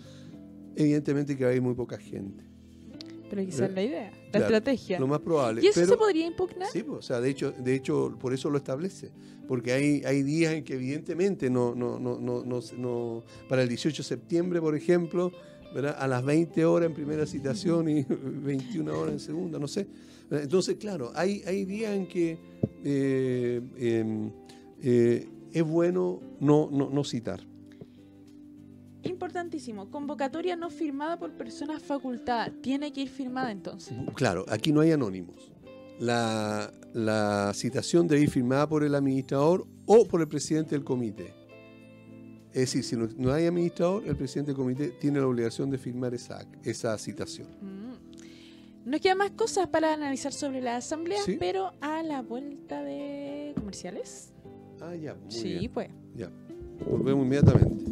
[0.75, 2.45] Evidentemente que va a ir muy poca gente.
[3.29, 5.01] Pero quizás Eh, la idea, la claro, estrategia.
[5.01, 5.63] Lo más probable.
[5.63, 6.69] ¿Y eso pero, se podría impugnar?
[6.73, 9.11] Sí, pues, o sea, de hecho, de hecho, por eso lo establece.
[9.49, 13.69] Porque hay, hay días en que evidentemente no, no, no, no, no, no- para el
[13.69, 15.33] 18 de septiembre, por ejemplo,
[15.75, 15.97] ¿verdad?
[15.99, 19.87] a las 20 horas en primera citación y 21 horas en segunda, no sé.
[20.31, 22.39] Entonces, claro, hay, hay días en que
[22.85, 24.31] eh, em,
[24.81, 27.41] eh, es bueno no, no, no citar.
[29.03, 29.91] Importantísimo.
[29.91, 32.53] Convocatoria no firmada por personas facultadas.
[32.63, 33.97] Tiene que ir firmada entonces.
[34.15, 35.53] Claro, aquí no hay anónimos.
[35.99, 41.35] La, la citación debe ir firmada por el administrador o por el presidente del comité.
[42.53, 45.79] Es decir, si no, no hay administrador, el presidente del comité tiene la obligación de
[45.79, 47.49] firmar esa, esa citación.
[47.63, 48.91] Mm.
[48.91, 51.37] Nos quedan más cosas para analizar sobre la asamblea, Sí.
[51.39, 54.33] pero a la vuelta de comerciales.
[54.81, 55.73] Ah, ya, muy sí, bien.
[55.73, 55.89] pues.
[56.17, 56.31] Ya.
[56.91, 57.85] Volvemos inmediatamente.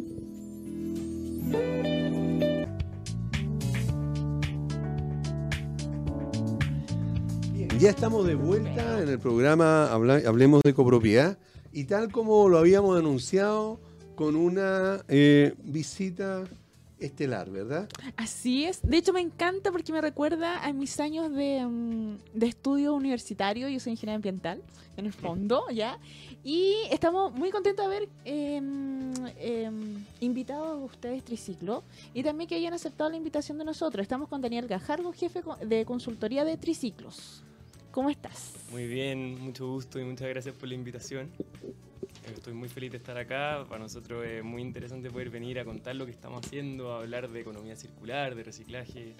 [7.53, 11.37] Bien, ya estamos de vuelta en el programa Hablemos de Copropiedad
[11.71, 13.79] y tal como lo habíamos anunciado
[14.15, 16.43] con una eh, visita
[16.99, 17.89] estelar, ¿verdad?
[18.15, 18.81] Así es.
[18.83, 23.67] De hecho, me encanta porque me recuerda a mis años de, mm, de estudio universitario.
[23.69, 24.61] Yo soy ingeniera ambiental,
[24.97, 25.99] en el fondo, ¿ya?
[26.43, 32.55] Y estamos muy contentos de haber em, em, invitado a ustedes Triciclo y también que
[32.55, 34.01] hayan aceptado la invitación de nosotros.
[34.01, 37.43] Estamos con Daniel Gajardo, jefe de consultoría de Triciclos.
[37.91, 38.53] ¿Cómo estás?
[38.71, 41.29] Muy bien, mucho gusto y muchas gracias por la invitación.
[42.25, 43.65] Estoy muy feliz de estar acá.
[43.67, 47.29] Para nosotros es muy interesante poder venir a contar lo que estamos haciendo, a hablar
[47.29, 49.15] de economía circular, de reciclaje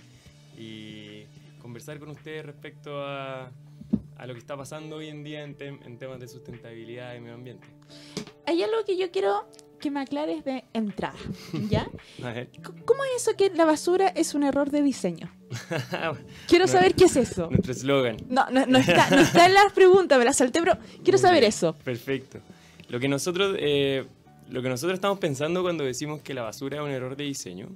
[0.57, 1.23] y
[1.61, 3.49] conversar con ustedes respecto a,
[4.17, 7.19] a lo que está pasando hoy en día en, tem- en temas de sustentabilidad y
[7.19, 7.67] medio ambiente.
[8.45, 9.47] Hay algo que yo quiero
[9.79, 11.17] que me aclares de entrada,
[11.69, 11.87] ¿ya?
[12.85, 15.31] ¿Cómo es eso que la basura es un error de diseño?
[16.47, 17.47] Quiero saber qué es eso.
[17.49, 18.17] Nuestro eslogan.
[18.29, 21.43] No, no, no está, no está en las preguntas, me las salté, pero quiero saber
[21.43, 21.75] eso.
[21.83, 22.39] Perfecto.
[22.91, 24.04] Lo que nosotros, eh,
[24.49, 27.69] lo que nosotros estamos pensando cuando decimos que la basura es un error de diseño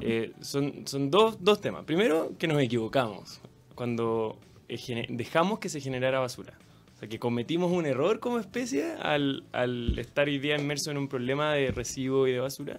[0.00, 1.84] eh, son, son dos, dos temas.
[1.84, 3.40] Primero, que nos equivocamos
[3.74, 6.56] cuando eh, dejamos que se generara basura.
[6.94, 10.98] O sea, que cometimos un error como especie al, al estar hoy día inmerso en
[10.98, 12.78] un problema de residuo y de basura.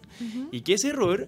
[0.53, 1.27] Y que ese error,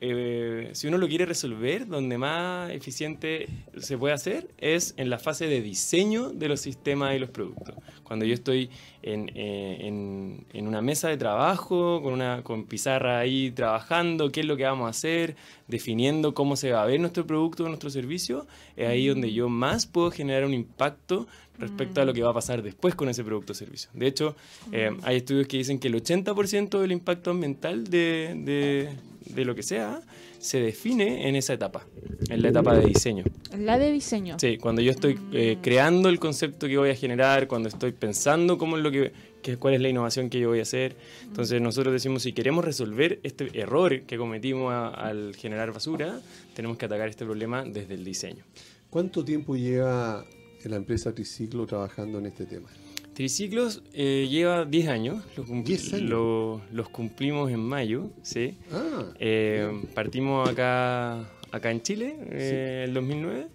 [0.00, 5.18] eh, si uno lo quiere resolver, donde más eficiente se puede hacer es en la
[5.18, 7.74] fase de diseño de los sistemas y los productos.
[8.04, 8.70] Cuando yo estoy
[9.02, 14.40] en, eh, en- en una mesa de trabajo, con, una, con pizarra ahí trabajando, qué
[14.40, 17.68] es lo que vamos a hacer, definiendo cómo se va a ver nuestro producto o
[17.68, 21.26] nuestro servicio, es ahí donde yo más puedo generar un impacto
[21.58, 23.90] respecto a lo que va a pasar después con ese producto o servicio.
[23.94, 24.36] De hecho,
[24.72, 28.88] eh, hay estudios que dicen que el 80% del impacto ambiental de, de-
[29.34, 30.00] de lo que sea,
[30.38, 31.84] se define en esa etapa,
[32.30, 33.24] en la etapa de diseño.
[33.58, 34.36] La de diseño.
[34.38, 35.60] Sí, cuando yo estoy eh, Mm.
[35.62, 39.56] creando el concepto que voy a generar, cuando estoy pensando cómo es lo que, que-
[39.58, 40.96] cuál es la innovación que yo voy a hacer.
[41.24, 46.20] Entonces nosotros decimos, si queremos resolver este error que cometimos a- al generar basura,
[46.54, 48.44] tenemos que atacar este problema desde el diseño.
[48.88, 50.24] ¿Cuánto tiempo lleva
[50.64, 52.68] la empresa Triciclo trabajando en este tema?
[53.14, 56.08] Triciclos eh, lleva 10 años, los, cum- 10 años.
[56.08, 58.54] lo- los cumplimos en mayo, ¿sí?
[58.70, 63.48] Ah, Eh, partimos acá, acá en Chile, eh, el 2009,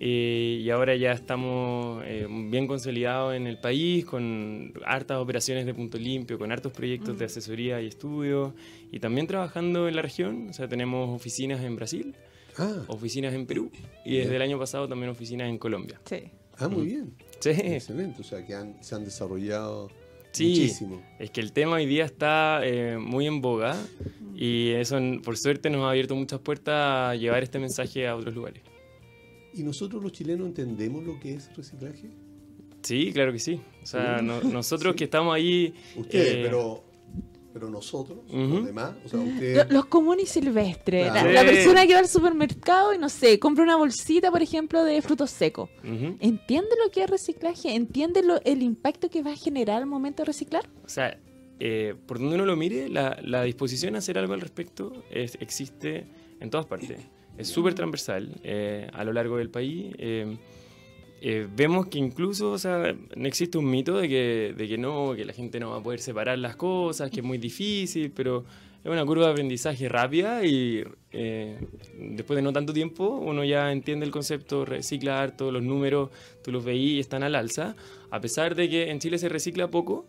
[0.00, 5.74] eh, y ahora ya estamos eh, bien consolidados en el país, con hartas operaciones de
[5.74, 8.54] punto limpio, con hartos proyectos de asesoría y estudio,
[8.90, 12.14] y también trabajando en la región, o sea, tenemos oficinas en Brasil,
[12.58, 13.70] ah, oficinas en Perú,
[14.04, 16.00] y desde el año pasado también oficinas en Colombia.
[16.04, 16.24] Sí.
[16.58, 17.14] ah, muy bien.
[17.40, 19.90] Sí, Excelente, o sea que han- se han desarrollado
[20.32, 20.48] Sí.
[20.48, 21.02] muchísimo.
[21.18, 23.76] Es que el tema hoy día está eh, muy en boga
[24.34, 26.74] y eso por suerte nos ha abierto muchas puertas
[27.10, 28.62] a llevar este mensaje a otros lugares.
[29.52, 32.10] ¿Y nosotros los chilenos entendemos lo que es reciclaje?
[32.82, 33.60] Sí, claro que sí.
[33.82, 34.24] O sea, Sí.
[34.24, 35.72] no- nosotros que estamos ahí...
[35.96, 36.82] Ustedes, eh, pero,
[37.54, 38.56] pero nosotros, Ujú.
[38.56, 39.70] los demás, o sea, ustedes...
[39.70, 41.06] Los comunes y silvestres.
[41.06, 41.30] La, Claro.
[41.32, 41.46] la Sí.
[41.46, 45.30] persona que va al supermercado y no sé, compra una bolsita, por ejemplo, de frutos
[45.30, 45.70] secos.
[45.82, 46.16] ujú.
[46.20, 47.74] ¿Entiende lo que es reciclaje?
[47.74, 50.68] ¿Entiende lo- el impacto que va a generar al momento de reciclar?
[50.84, 51.16] O sea,
[51.60, 55.38] eh, por donde uno lo mire, la, la disposición a hacer algo al respecto es-
[55.40, 56.06] existe
[56.40, 56.98] en todas partes.
[57.38, 59.94] Es súper transversal eh, a lo largo del país.
[59.98, 60.36] eh,
[61.26, 65.14] eh, vemos que incluso, o sea, no existe un mito de que, de que no,
[65.16, 68.44] que la gente no va a poder separar las cosas, que es muy difícil, pero
[68.84, 71.56] es una curva de aprendizaje rápida y eh,
[71.98, 76.10] después de no tanto tiempo uno ya entiende el concepto, reciclar, todos los números,
[76.42, 77.74] tú los veís y están al alza,
[78.10, 80.04] a pesar de que en Chile se recicla poco,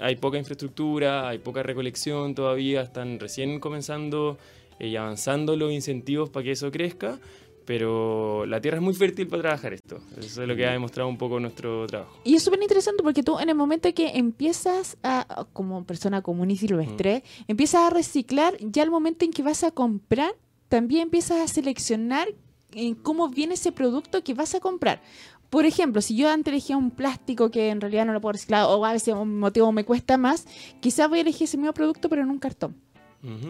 [0.00, 4.36] hay poca infraestructura, hay poca recolección todavía, están recién comenzando
[4.80, 7.20] eh, y avanzando los incentivos para que eso crezca,
[7.66, 10.00] pero la tierra es muy fértil para trabajar esto.
[10.16, 12.20] Eso es lo que ha demostrado un poco nuestro trabajo.
[12.24, 16.50] Y es súper interesante porque tú en el momento que empiezas a, como persona común
[16.50, 20.34] y silvestre, empiezas a reciclar, ya al momento en que vas a comprar,
[20.68, 22.28] también empiezas a seleccionar
[22.72, 25.02] en cómo viene ese producto que vas a comprar.
[25.50, 28.66] Por ejemplo, si yo antes elegía un plástico que en realidad no lo puedo reciclar
[28.68, 30.46] o a veces un motivo me cuesta más,
[30.80, 32.76] quizás voy a elegir ese mismo producto pero en un cartón.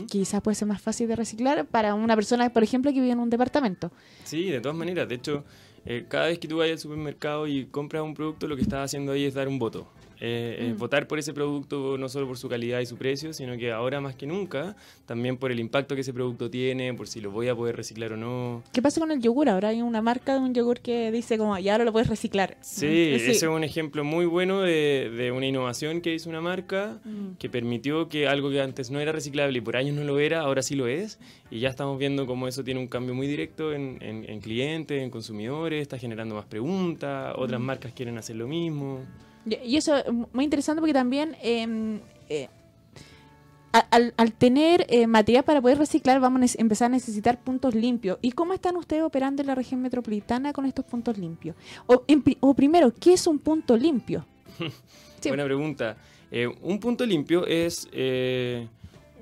[0.09, 3.21] Quizás puede ser más fácil de reciclar para una persona, por ejemplo, que vive en
[3.21, 3.91] un departamento.
[4.25, 5.09] Sí, de todas maneras.
[5.09, 5.45] De hecho,
[5.85, 8.87] eh, cada vez que tú vayas al supermercado y compras un producto, lo que estás
[8.87, 9.87] haciendo ahí es dar un voto.
[10.21, 10.79] Eh, eh, Mm.
[10.79, 14.01] votar por ese producto no solo por su calidad y su precio, sino que ahora
[14.01, 14.75] más que nunca,
[15.05, 18.13] también por el impacto que ese producto tiene, por si lo voy a poder reciclar
[18.13, 18.63] o no.
[18.73, 19.49] ¿Qué pasa con el yogur?
[19.49, 22.57] Ahora hay una marca de un yogur que dice como, ya ahora lo puedes reciclar.
[22.63, 26.41] Sí, Mm, ese es un ejemplo muy bueno de, de una innovación que hizo una
[26.41, 27.37] marca Mm.
[27.39, 30.41] que permitió que algo que antes no era reciclable y por años no lo era,
[30.41, 31.19] ahora sí lo es.
[31.51, 35.03] Y ya estamos viendo cómo eso tiene un cambio muy directo en, en- en clientes,
[35.03, 39.01] en consumidores, está generando más preguntas, otras marcas quieren hacer lo mismo.
[39.49, 42.49] Y eso es muy interesante porque también eh, eh,
[43.91, 48.19] al, al tener eh, material para poder reciclar vamos a empezar a necesitar puntos limpios.
[48.23, 51.55] ¿Y cómo están ustedes operando en la región metropolitana con estos puntos limpios?
[51.87, 54.25] O, en pri- o primero, ¿qué es un punto limpio?
[55.21, 55.31] Sí.
[55.31, 55.97] Buena pregunta.
[56.31, 58.69] Eh, un punto limpio es eh,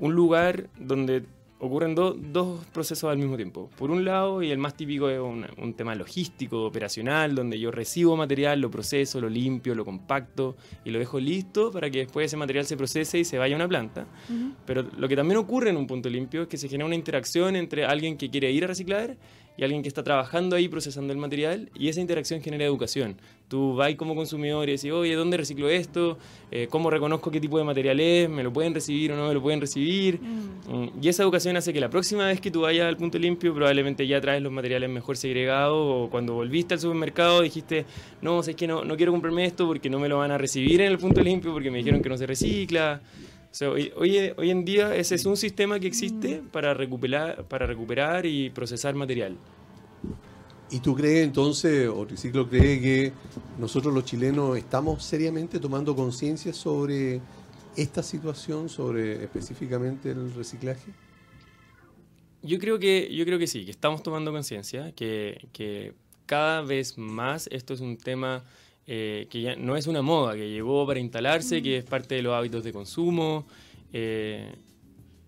[0.01, 1.25] un lugar donde
[1.65, 3.71] ocurren do- dos procesos al mismo tiempo.
[3.79, 7.71] Por un lado, y el más típico es un, un tema logístico, operacional, donde yo
[7.71, 12.27] recibo material, lo proceso, lo limpio, lo compacto y lo dejo listo para que después
[12.27, 14.07] ese material se procese y se vaya a una planta.
[14.67, 17.57] Pero lo que también ocurre en un punto limpio es que se genera una interacción
[17.57, 19.17] entre alguien que quiere ir a reciclar
[19.57, 23.17] y alguien que está trabajando ahí procesando el material y esa interacción genera educación.
[23.49, 26.19] Tú vas como consumidor y decís, oye, ¿dónde reciclo esto?
[26.51, 28.29] Eh, ¿Cómo reconozco qué tipo de material es?
[28.29, 30.19] ¿Me lo pueden recibir o no me lo pueden recibir?
[30.21, 33.55] Mm, Y esa educación hace que la próxima vez que tú vayas al punto limpio
[33.55, 37.85] probablemente ya traes los materiales mejor segregados o cuando volviste al supermercado dijiste,
[38.23, 40.81] no, es que no, no quiero comprarme esto porque no me lo van a recibir
[40.81, 43.01] en el punto limpio porque me dijeron que no se recicla.
[43.55, 47.45] O sea, hoy, hoy, hoy en día ese es un sistema que existe para recuperar,
[47.45, 49.39] para recuperar y procesar material.
[50.73, 53.13] ¿Y tú crees entonces, o Triciclo cree que
[53.57, 57.21] nosotros los chilenos estamos seriamente tomando conciencia sobre
[57.77, 60.91] esta situación, sobre específicamente el reciclaje?
[62.43, 65.95] Yo creo que, yo creo que sí, que estamos tomando conciencia, que, que
[66.27, 68.43] cada vez más esto es un tema
[68.87, 72.23] eh, que ya no es una moda, que llegó para instalarse, que es parte de
[72.23, 73.47] los hábitos de consumo.
[73.93, 74.53] eh,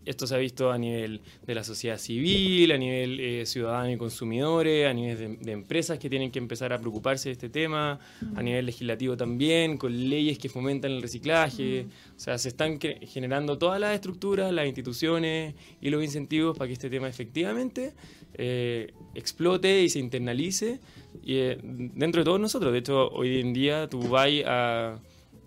[0.06, 3.96] esto se ha visto a nivel de la sociedad civil, a nivel eh, ciudadano y
[3.96, 7.98] consumidores, a nivel de, de empresas que tienen que empezar a preocuparse de este tema,
[8.36, 11.86] a nivel legislativo también, con leyes que fomentan el reciclaje.
[12.16, 16.74] O sea, se están generando todas las estructuras, las instituciones y los incentivos para que
[16.74, 17.92] este tema efectivamente
[18.38, 20.78] eh, explote y se internalice
[21.22, 22.72] y, eh, dentro de todos nosotros.
[22.72, 24.98] De hecho, hoy en día tú vas a,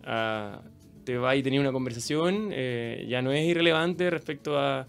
[0.04, 0.62] a-
[1.04, 4.86] te vas y tener una conversación, eh, ya no es irrelevante respecto a,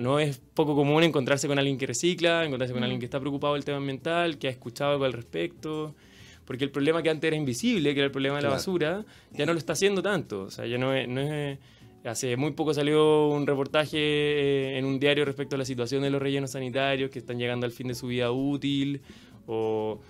[0.00, 3.54] No es poco común encontrarse con alguien que recicla, encontrarse con alguien que está preocupado
[3.54, 5.96] del tema ambiental, que ha escuchado algo al respecto.
[6.44, 8.58] Porque el problema que antes era invisible, que era el problema de la Claro.
[8.60, 10.42] basura, ya no lo está haciendo tanto.
[10.42, 11.58] O sea, ya no es, no es-
[12.04, 16.10] Hace muy poco salió un reportaje eh, en un diario respecto a la situación de
[16.10, 19.00] los rellenos sanitarios que están llegando al fin de su vida útil.
[19.46, 20.00] O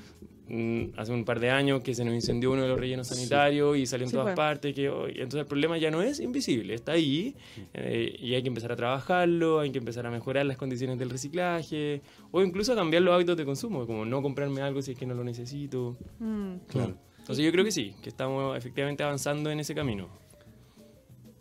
[0.49, 3.77] mm, hace un par de años que se nos incendió uno de los rellenos sanitarios
[3.77, 4.37] y salió en Sí, todas pues.
[4.37, 4.75] partes.
[4.75, 7.37] Que, hoy- entonces el problema ya no es invisible, está ahí
[7.75, 11.11] eh, y hay que empezar a trabajarlo, hay que empezar a mejorar las condiciones del
[11.11, 12.01] reciclaje
[12.33, 15.07] o incluso a cambiar los hábitos de consumo, como no comprarme algo si es que
[15.07, 15.97] no lo necesito.
[16.19, 16.55] Mm.
[16.69, 16.97] Claro.
[17.21, 20.09] Entonces yo creo que sí, que estamos efectivamente avanzando en ese camino.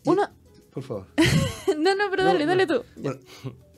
[0.06, 0.30] Uno...
[0.74, 1.08] Por favor.
[1.78, 2.46] no, no, pero dale, no.
[2.48, 2.82] dale tú.
[2.96, 3.20] Bueno,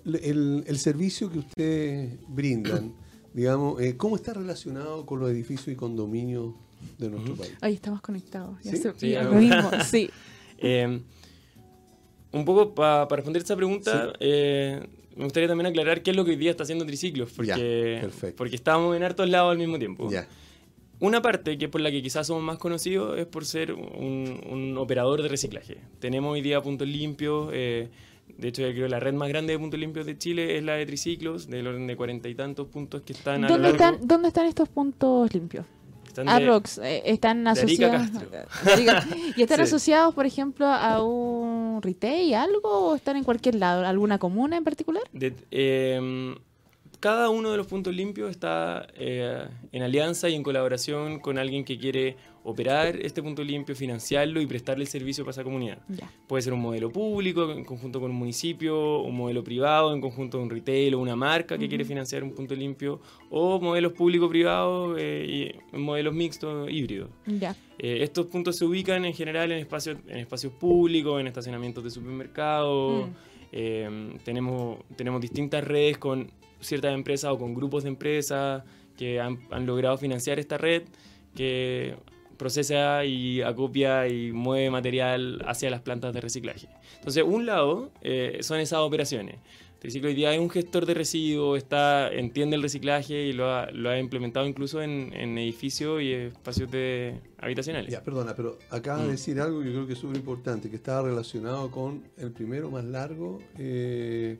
[0.05, 2.93] el, el servicio que ustedes brindan,
[3.33, 6.53] digamos, eh, ¿cómo está relacionado con los edificios y condominios
[6.97, 7.53] de nuestro país?
[7.61, 8.57] Ahí estamos conectados.
[8.63, 8.77] Ya ¿Sí?
[8.77, 9.33] se- Sí, ya, algo.
[9.35, 10.09] lo mismo, sí.
[10.57, 11.01] Eh,
[12.31, 14.85] un poco pa- para responder esta pregunta, eh,
[15.15, 17.47] me gustaría también aclarar qué es lo que hoy día está haciendo Triciclos, porque,
[17.95, 18.35] Ya, perfecto.
[18.37, 20.09] porque estamos en hartos lados al mismo tiempo.
[20.11, 20.27] Ya.
[20.99, 24.39] Una parte que es por la que quizás somos más conocidos es por ser un,
[24.49, 25.77] un operador de reciclaje.
[25.99, 27.49] Tenemos hoy día puntos limpios.
[27.53, 27.89] eh,
[28.37, 30.63] de hecho, yo creo que la red más grande de puntos limpios de Chile es
[30.63, 33.69] la de Triciclos, del orden de cuarenta y tantos puntos que están a lo ¿Dónde
[33.71, 33.83] largo.
[33.95, 35.65] están, ¿Dónde están estos puntos limpios?
[36.07, 38.07] están de- Arrox, eh, ¿están de asociados?
[38.13, 38.19] De.
[39.37, 39.63] ¿Y están Sí.
[39.63, 42.69] asociados, por ejemplo, a un retail, algo?
[42.89, 43.85] ¿O están en cualquier lado?
[43.85, 45.03] ¿Alguna comuna en particular?
[45.11, 46.35] De- eh,
[47.05, 51.63] cada uno de los puntos limpios está eh, en alianza y en colaboración con alguien
[51.63, 55.77] que quiere operar este punto limpio, financiarlo y prestarle el servicio para esa comunidad.
[56.25, 60.39] Puede ser un modelo público en conjunto con un municipio, un modelo privado en conjunto
[60.39, 62.99] con un retail o una marca que quiere financiar un punto limpio,
[63.29, 67.11] o modelos público-privados eh, y modelos mixtos híbridos.
[67.77, 71.91] Eh, estos puntos se ubican en general en espacios, en espacios públicos, en estacionamientos de
[71.91, 73.09] supermercados.
[73.09, 74.17] Mm.
[74.25, 76.29] Tenemos, tenemos distintas redes con
[76.65, 78.63] ciertas empresas o con grupos de empresas
[78.97, 80.83] que han, han logrado financiar esta red
[81.35, 81.95] que
[82.37, 86.67] procesa y acopia y mueve material hacia las plantas de reciclaje.
[86.97, 89.37] Entonces, un lado eh, son esas operaciones.
[89.79, 93.69] Triciclo hoy día es un gestor de residuos, está, entiende el reciclaje y lo ha,
[93.71, 97.91] lo ha implementado incluso en, en edificios y espacios de habitacionales.
[97.91, 99.11] Ya, perdona, pero acaba de Mm.
[99.11, 102.71] decir algo que yo creo que es súper importante, que estaba relacionado con el primero
[102.71, 104.39] más largo eh,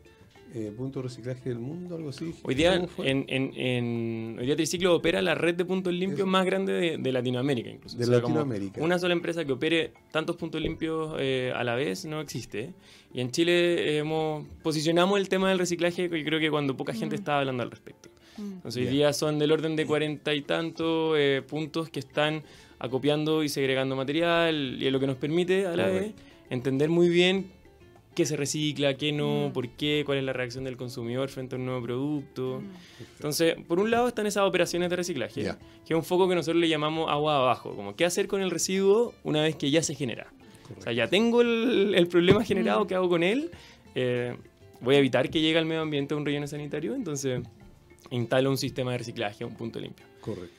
[0.56, 2.34] eh, punto de reciclaje del mundo, algo así.
[2.44, 6.28] Hoy día, en, en, en- hoy día Triciclo opera la red de puntos limpios Eso.
[6.28, 7.98] más grande de, de Latinoamérica, incluso.
[7.98, 8.82] De O sea, Latinoamérica.
[8.82, 12.74] Una sola empresa que opere tantos puntos limpios eh, a la vez no existe.
[13.14, 17.16] Y en Chile hemos posicionamos el tema del reciclaje, yo creo que cuando poca gente
[17.16, 17.20] Mm.
[17.20, 18.10] estaba hablando al respecto.
[18.38, 18.54] Mm.
[18.54, 22.44] Entonces, hoy día son del orden de cuarenta y tantos eh, puntos que están
[22.80, 26.14] acopiando y segregando material, y es lo que nos permite a la vez
[26.50, 27.48] entender muy bien
[28.16, 29.54] qué se recicla, qué no, Mm.
[29.54, 32.62] por qué, cuál es la reacción del consumidor frente a un nuevo producto.
[32.62, 33.04] Mm.
[33.18, 35.44] Entonces, por un lado están esas operaciones de reciclaje,
[35.86, 38.50] que es un foco que nosotros le llamamos agua abajo, como qué hacer con el
[38.52, 40.28] residuo una vez que ya se genera.
[40.78, 42.88] O sea, ya tengo el, el problema generado, Mm.
[42.88, 43.52] ¿qué hago con él?
[43.94, 44.36] Eh,
[44.82, 47.42] voy a evitar que llegue al medio ambiente un relleno sanitario, entonces
[48.12, 50.06] instalo un sistema de reciclaje, un punto limpio.
[50.22, 50.50] Correcto.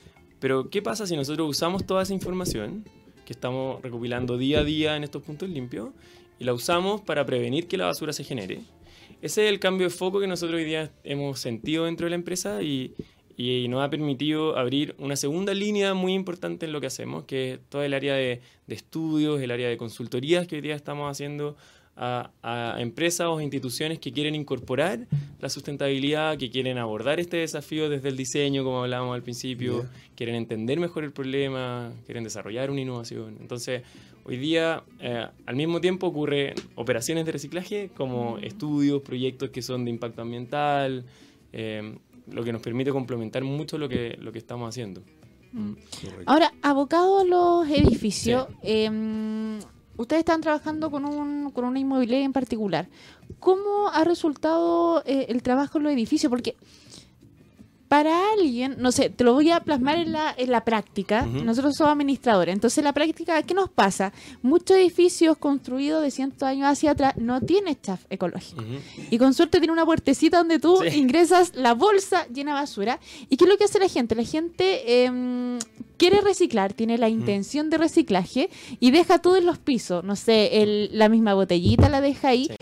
[0.40, 2.84] Pero, ¿qué pasa si nosotros usamos toda esa información
[3.24, 5.88] que estamos recopilando día a día en estos puntos limpios
[6.38, 8.60] y la usamos para prevenir que la basura se genere?
[9.22, 12.16] Ese es el cambio de foco que nosotros hoy día hemos sentido dentro de la
[12.16, 12.94] empresa y,
[13.36, 17.54] y nos ha permitido abrir una segunda línea muy importante en lo que hacemos, que
[17.54, 21.10] es todo el área de, de estudios, el área de consultorías que hoy día estamos
[21.10, 21.56] haciendo
[21.96, 25.06] a, a empresas o instituciones que quieren incorporar
[25.40, 29.90] la sustentabilidad, que quieren abordar este desafío desde el diseño, como hablábamos al principio, Ya.
[30.14, 33.36] quieren entender mejor el problema, quieren desarrollar una innovación.
[33.40, 33.82] Entonces,
[34.24, 39.84] hoy día, eh, al mismo tiempo, ocurren operaciones de reciclaje como estudios, proyectos que son
[39.84, 41.04] de impacto ambiental,
[41.52, 41.96] eh,
[42.30, 45.00] lo que nos permite complementar mucho lo que, lo que estamos haciendo.
[45.52, 45.72] Mm.
[46.26, 49.58] Ahora, abocado a los edificios, em,
[49.96, 52.88] ustedes están trabajando con, un, con una inmobiliaria en particular.
[53.38, 56.30] ¿Cómo ha resultado eh, el trabajo en los edificios?
[56.30, 56.56] Porque
[57.96, 61.24] para alguien, no sé, te lo voy a plasmar en la, en la práctica.
[61.24, 62.52] Nosotros somos administradores.
[62.52, 64.12] Entonces, en la práctica, ¿qué nos pasa?
[64.42, 68.62] Muchos edificios construidos de cientos años hacia atrás no tienen staff ecológico.
[69.10, 70.98] Y con suerte tiene una puertecita donde tú Sí.
[70.98, 73.00] ingresas la bolsa llena de basura.
[73.30, 74.14] ¿Y qué es lo que hace la gente?
[74.14, 75.58] La gente em,
[75.96, 80.04] quiere reciclar, tiene la intención de reciclaje y deja todo en los pisos.
[80.04, 82.44] No sé, el- la misma botellita la deja ahí.
[82.50, 82.56] Sí.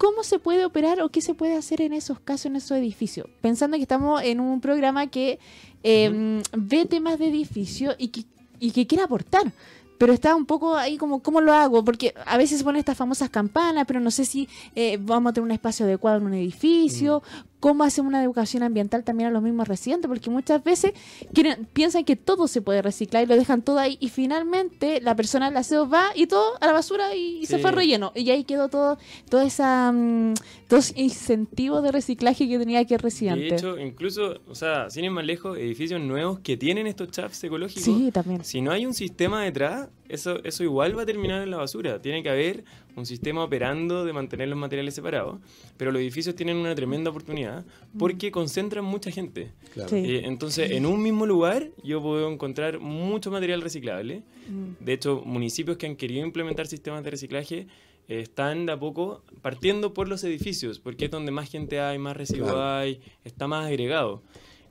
[0.00, 3.26] ¿Cómo se puede operar o qué se puede hacer en esos casos, en esos edificios?
[3.42, 5.38] Pensando que estamos en un programa que
[5.82, 8.24] em, ve temas de edificio y que,
[8.58, 9.52] y que quiere aportar.
[9.98, 11.84] Pero está un poco ahí como, ¿cómo lo hago?
[11.84, 15.32] Porque a veces se ponen estas famosas campanas, pero no sé si eh, vamos a
[15.34, 17.22] tener un espacio adecuado en un edificio.
[17.60, 20.08] ¿Cómo hacemos una educación ambiental también a los mismos residentes?
[20.08, 20.92] Porque muchas veces
[21.32, 23.98] quieren, piensan que todo se puede reciclar y lo dejan todo ahí.
[24.00, 27.58] Y finalmente la persona del aseo va y todo a la basura y, y se
[27.58, 28.12] fue relleno.
[28.14, 28.98] Y ahí quedó todo,
[29.28, 30.34] todo esa, mm,
[30.68, 33.44] todos incentivos de reciclaje que tenía que el residente.
[33.44, 37.44] De hecho, incluso, o sea, sin ir más lejos, edificios nuevos que tienen estos chaps
[37.44, 38.44] ecológicos, sí, también.
[38.44, 42.00] si no hay un sistema detrás, eso, eso igual va a terminar en la basura.
[42.02, 42.64] Tiene que haber
[42.96, 45.38] un sistema operando de mantener los materiales separados,
[45.76, 47.64] pero los edificios tienen una tremenda oportunidad
[47.98, 49.52] porque concentran mucha gente.
[49.72, 49.88] Claro.
[49.88, 49.96] Sí.
[49.96, 54.22] Eh, entonces, en un mismo lugar yo puedo encontrar mucho material reciclable.
[54.48, 54.84] Mm.
[54.84, 57.66] De hecho, municipios que han querido implementar sistemas de reciclaje
[58.08, 61.98] eh, están de a poco partiendo por los edificios, porque es donde más gente hay,
[61.98, 62.78] más residuos Claro.
[62.78, 64.22] hay, está más agregado.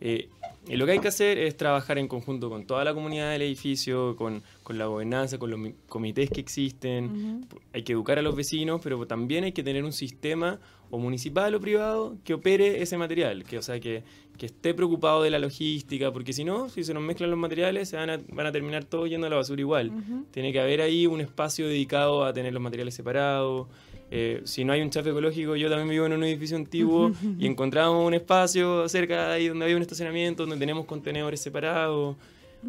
[0.02, 0.30] Eh,
[0.68, 3.42] y lo que hay que hacer es trabajar en conjunto con toda la comunidad del
[3.42, 7.48] edificio, con, con la gobernanza, con los mi- comités que existen.
[7.74, 10.60] Hay que educar a los vecinos, pero también hay que tener un sistema
[10.92, 14.04] o municipal o privado que opere ese material, que o sea que,
[14.38, 17.90] que esté preocupado de la logística, porque si no, si se nos mezclan los materiales,
[17.90, 19.92] se van a, van a terminar todos yendo a la basura igual.
[20.32, 23.68] Tiene que haber ahí un espacio dedicado a tener los materiales separados.
[24.12, 27.46] Eh, si no hay un chafe ecológico, yo también vivo en un edificio antiguo y
[27.46, 32.16] encontramos un espacio cerca de ahí donde había un estacionamiento, donde tenemos contenedores separados.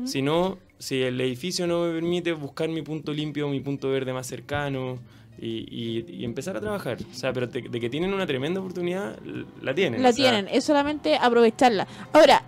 [0.04, 4.12] Si no, si el edificio no me permite buscar mi punto limpio, mi punto verde
[4.12, 4.98] más cercano
[5.40, 6.98] y, y- y empezar a trabajar.
[7.10, 9.18] O sea, pero de, de que tienen una tremenda oportunidad,
[9.62, 10.00] la tienen.
[10.00, 11.88] La O sea, tienen, es solamente aprovecharla.
[12.12, 12.40] Ahora,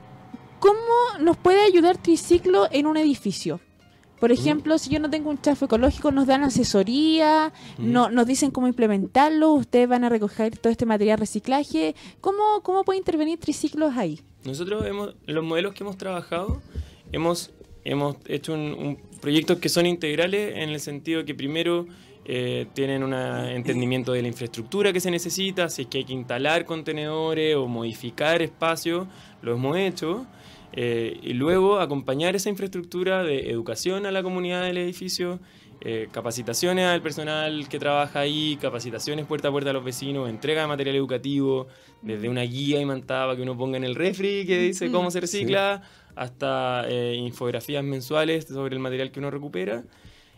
[0.60, 0.78] ¿cómo
[1.20, 3.58] nos puede ayudar Triciclo en un edificio?
[4.22, 8.52] Por ejemplo, si yo no tengo un chafo ecológico, nos dan asesoría, no, nos dicen
[8.52, 11.96] cómo implementarlo, ustedes van a recoger todo este material reciclaje.
[12.20, 14.20] ¿Cómo, cómo puede intervenir Triciclos ahí?
[14.44, 16.62] Nosotros hemos, los modelos que hemos trabajado,
[17.10, 17.50] hemos,
[17.82, 21.88] hemos hecho un, un proyectos que son integrales en el sentido que primero
[22.24, 26.12] eh, tienen un entendimiento de la infraestructura que se necesita, si es que hay que
[26.12, 29.08] instalar contenedores o modificar espacios,
[29.42, 30.26] lo hemos hecho.
[30.72, 35.40] Eh, y luego acompañar esa infraestructura de educación a la comunidad del edificio,
[35.82, 40.62] eh, capacitaciones al personal que trabaja ahí, capacitaciones puerta a puerta a los vecinos, entrega
[40.62, 41.66] de material educativo,
[42.02, 45.20] desde una guía imantada para que uno ponga en el refri que dice cómo se
[45.20, 45.82] recicla,
[46.14, 49.84] hasta eh, infografías mensuales sobre el material que uno recupera.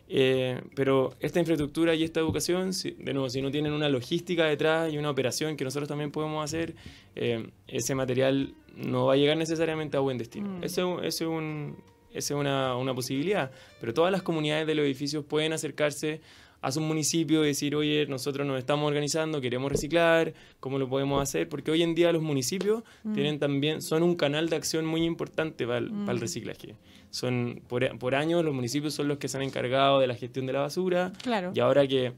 [0.09, 4.45] Eh, pero esta infraestructura y esta educación, si- de nuevo, si no tienen una logística
[4.45, 6.75] detrás y una operación que nosotros también podemos hacer,
[7.17, 10.49] eh, ese material no va a llegar necesariamente a buen destino.
[10.59, 10.65] Mm.
[10.65, 11.77] Eso, eso es, un-
[12.13, 13.51] esa es una, una posibilidad,
[13.81, 16.21] pero todas las comunidades de los edificios pueden acercarse
[16.67, 21.23] a su municipio y decir, oye, nosotros nos estamos organizando, queremos reciclar, ¿cómo lo podemos
[21.23, 21.49] hacer?
[21.49, 22.83] Porque hoy en día los municipios
[23.15, 26.21] tienen también, son un canal de acción muy importante para el, para el Mm.
[26.21, 26.75] reciclaje.
[27.11, 30.47] Son, por, por años los municipios son los que se han encargado de la gestión
[30.47, 31.53] de la basura Claro.
[31.55, 32.13] y ahora que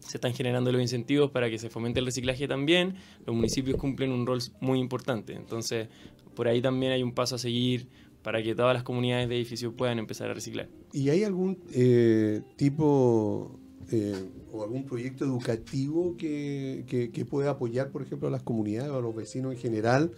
[0.00, 2.94] se están generando los incentivos para que se fomente el reciclaje también,
[3.26, 5.32] los municipios cumplen un rol muy importante.
[5.32, 5.88] Entonces,
[6.34, 7.88] por ahí también hay un paso a seguir
[8.22, 10.68] para que todas las comunidades de edificios puedan empezar a reciclar.
[10.92, 13.58] ¿Y hay algún eh, tipo
[13.92, 14.14] eh,
[14.52, 18.96] o algún proyecto educativo que, que, que pueda apoyar, por ejemplo, a las comunidades o
[18.98, 20.12] a los vecinos en general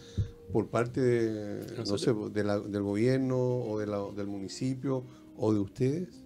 [0.53, 5.05] por parte de, no sé, de la- del gobierno o de la- del municipio
[5.37, 6.25] o de ustedes?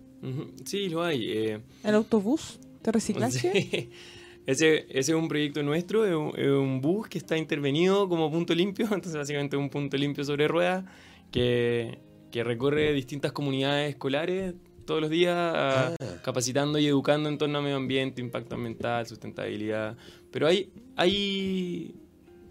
[0.64, 1.30] Sí, lo hay.
[1.30, 3.38] eh, ¿El autobús de reciclaje?
[3.70, 3.90] Sí.
[4.44, 8.28] Ese, ese es un proyecto nuestro, es un, es un bus que está intervenido como
[8.28, 10.84] punto limpio, entonces básicamente un punto limpio sobre ruedas
[11.30, 12.00] que,
[12.32, 17.62] que recorre distintas comunidades escolares todos los días a- capacitando y educando en torno a
[17.62, 19.96] medio ambiente, impacto ambiental, sustentabilidad.
[20.30, 21.94] Pero hay, hay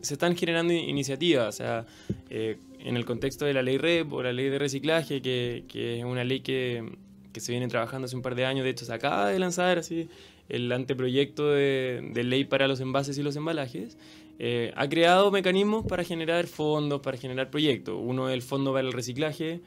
[0.01, 1.85] se están generando in- iniciativas, o sea,
[2.29, 5.99] eh, en el contexto de la ley REP o la ley de reciclaje, que, que
[5.99, 6.83] es una ley que,
[7.31, 9.77] que se viene trabajando hace un par de años, de hecho se acaba de lanzar
[9.77, 10.09] así
[10.49, 13.97] el anteproyecto de, de ley para los envases y los embalajes,
[14.39, 17.95] eh, ha creado mecanismos para generar fondos, para generar proyectos.
[18.01, 19.61] Uno es el Fondo para el Reciclaje,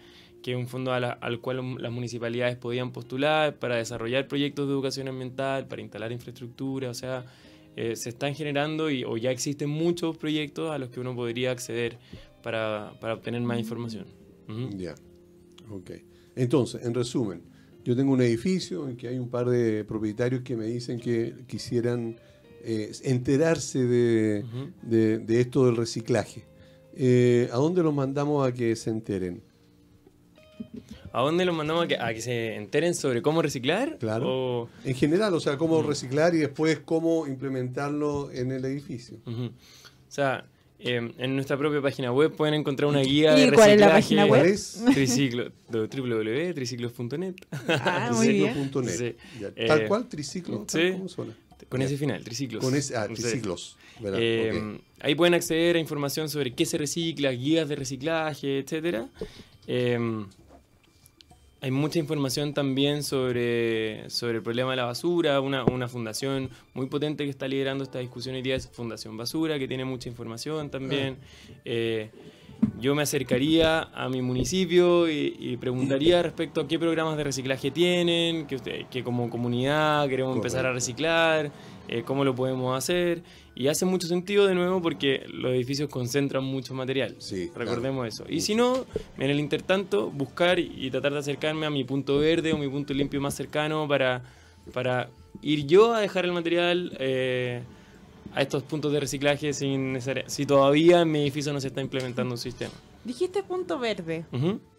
[0.44, 4.74] que es un fondo la- al cual las municipalidades podían postular para desarrollar proyectos de
[4.74, 7.24] educación ambiental, para instalar infraestructura, o sea,
[7.76, 11.50] eh, se están generando y, o ya existen muchos proyectos a los que uno podría
[11.50, 11.96] acceder
[12.42, 14.04] para, para obtener más información.
[14.78, 14.94] Ya,
[15.70, 15.90] ok.
[16.36, 17.40] Entonces, en resumen,
[17.82, 21.34] yo tengo un edificio en que hay un par de propietarios que me dicen que
[21.46, 22.16] quisieran
[22.66, 24.44] eh, enterarse de-
[25.18, 26.44] de esto del reciclaje.
[26.94, 29.42] Eh, ¿A dónde los mandamos a que se enteren?
[31.12, 33.98] ¿A dónde los mandamos a que, a que se enteren sobre cómo reciclar?
[33.98, 34.24] Claro.
[34.62, 39.18] O- En general, o sea, cómo reciclar y después cómo implementarlo en el edificio.
[39.26, 39.50] O
[40.08, 40.44] sea,
[40.80, 43.94] eh, en nuestra propia página web pueden encontrar una guía ¿Y de cuál es la
[43.94, 44.02] reciclaje.
[44.02, 44.40] página web?
[44.40, 44.84] ¿Cuál es?
[44.92, 47.34] Triciclo, www.triciclos.net.
[47.68, 48.10] Ah.
[48.20, 48.44] Sí.
[49.40, 50.64] Ya, Eh, Tal cual, triciclo.
[50.70, 51.36] tal como suena.
[51.68, 52.62] Con ese final, triciclos.
[52.62, 53.76] Con ese, ah, triciclos.
[54.02, 54.80] Eh, Ok.
[55.00, 59.06] Ahí pueden acceder a información sobre qué se recicla, guías de reciclaje, etcétera.
[61.64, 65.40] Hay mucha información también sobre, sobre el problema de la basura.
[65.40, 69.58] Una, una fundación muy potente que está liderando esta discusión hoy día es Fundación Basura,
[69.58, 71.16] que tiene mucha información también.
[71.64, 72.10] Eh,
[72.78, 77.70] yo me acercaría a mi municipio y, y preguntaría respecto a qué programas de reciclaje
[77.70, 81.50] tienen, que, usted- que como comunidad queremos empezar a reciclar,
[81.88, 83.22] eh, cómo lo podemos hacer.
[83.56, 87.14] Y hace mucho sentido de nuevo porque los edificios concentran mucho material.
[87.18, 88.24] Sí, Recordemos eso.
[88.28, 88.84] Y si no,
[89.16, 92.92] en el intertanto, buscar y tratar de acercarme a mi punto verde o mi punto
[92.92, 94.22] limpio más cercano para,
[94.72, 95.08] para
[95.42, 97.62] ir yo a dejar el material eh,
[98.34, 102.34] a estos puntos de reciclaje sin si todavía en mi edificio no se está implementando
[102.34, 102.74] un sistema.
[103.04, 104.24] Dijiste punto verde.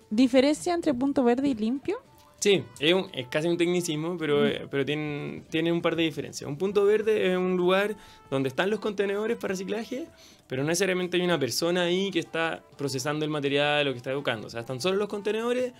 [0.09, 1.97] ¿Diferencia entre punto verde y limpio?
[2.46, 6.04] Sí, es, un- es casi un tecnicismo, pero, eh, pero tiene, tiene un par de
[6.04, 6.48] diferencias.
[6.48, 7.96] Un punto verde es un lugar
[8.30, 10.06] donde están los contenedores para reciclaje,
[10.46, 14.12] pero no necesariamente hay una persona ahí que está procesando el material o que está
[14.12, 14.46] educando.
[14.46, 15.74] O sea, están solo los contenedores,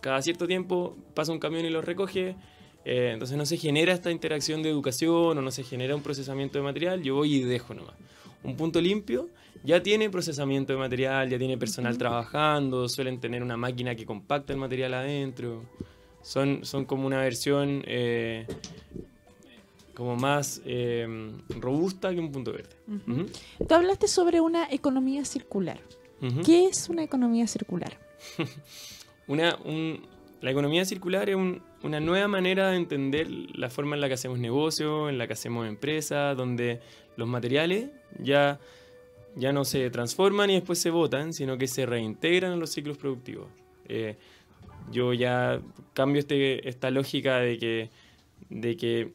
[0.00, 2.36] cada cierto tiempo pasa un camión y los recoge,
[2.84, 6.56] eh, entonces no se genera esta interacción de educación o no se genera un procesamiento
[6.56, 7.96] de material, yo voy y dejo nomás.
[8.44, 9.28] Un punto limpio
[9.64, 14.52] ya tiene procesamiento de material, ya tiene personal trabajando, suelen tener una máquina que compacta
[14.52, 15.64] el material adentro.
[16.22, 18.46] Son, son como una versión eh,
[19.94, 21.06] como más eh,
[21.48, 22.70] robusta que un punto verde.
[22.88, 23.26] Ujú,
[23.68, 25.80] Tú hablaste sobre una economía circular.
[26.20, 26.42] ujú.
[26.42, 27.98] ¿Qué es una economía circular?
[29.28, 30.04] Una, un-
[30.40, 34.14] la economía circular es un- una nueva manera de entender la forma en la que
[34.14, 36.80] hacemos negocio, en la que hacemos empresa, donde
[37.16, 38.58] los materiales ya,
[39.36, 42.98] ya no se transforman y después se botan, sino que se reintegran en los ciclos
[42.98, 43.46] productivos.
[43.88, 44.16] Eh,
[44.90, 45.60] yo ya
[45.94, 47.90] cambio este, esta lógica de que,
[48.50, 49.12] de que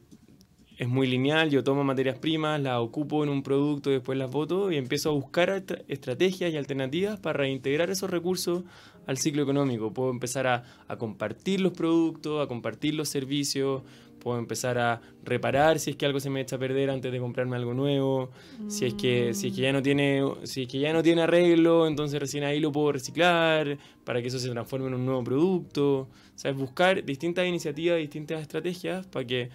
[0.78, 4.70] es muy lineal, yo tomo materias primas, las ocupo en un producto, después las boto
[4.70, 8.62] y empiezo a buscar estra- estrategias y alternativas para reintegrar esos recursos
[9.08, 9.92] al ciclo económico.
[9.92, 10.62] Puedo empezar a,
[10.98, 13.82] compartir los productos, a compartir los servicios,
[14.20, 17.18] puedo empezar a reparar si es que algo se me echa a perder antes de
[17.18, 18.30] comprarme algo nuevo,
[18.68, 21.22] si es que si es que ya no tiene si es que ya no tiene
[21.22, 25.24] arreglo, entonces recién ahí lo puedo reciclar para que eso se transforme en un nuevo
[25.24, 26.00] producto.
[26.00, 29.48] O sea, es buscar distintas iniciativas, distintas estrategias para que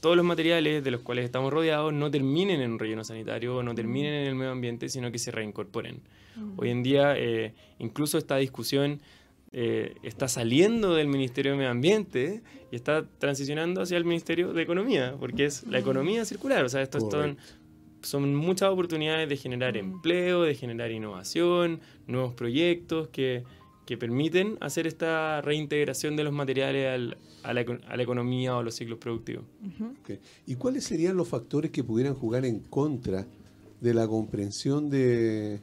[0.00, 3.74] todos los materiales de los cuales estamos rodeados no terminen en un relleno sanitario, no
[3.74, 6.00] terminen en el medio ambiente, sino que se reincorporen.
[6.56, 9.00] Hoy en día, eh, incluso esta discusión
[9.52, 14.62] eh, está saliendo del Ministerio de Medio Ambiente y está transicionando hacia el Ministerio de
[14.62, 16.64] Economía, porque es la economía circular.
[16.64, 17.38] O sea, estos son,
[18.02, 23.42] son muchas oportunidades de generar empleo, de generar innovación, nuevos proyectos que,
[23.86, 28.54] que permiten hacer esta reintegración de los materiales al- a, la, eco- a la economía
[28.54, 29.44] o a los ciclos productivos.
[30.46, 33.26] ¿Y cuáles serían los factores que pudieran jugar en contra
[33.80, 35.58] de la comprensión de,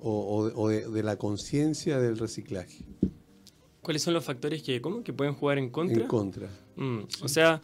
[0.00, 2.84] o, o de- o de, de la conciencia del reciclaje?
[3.82, 5.02] ¿Cuáles son los factores que, ¿cómo?
[5.04, 6.02] que pueden jugar en contra?
[6.02, 6.48] En contra.
[6.76, 7.62] Mm, O sea,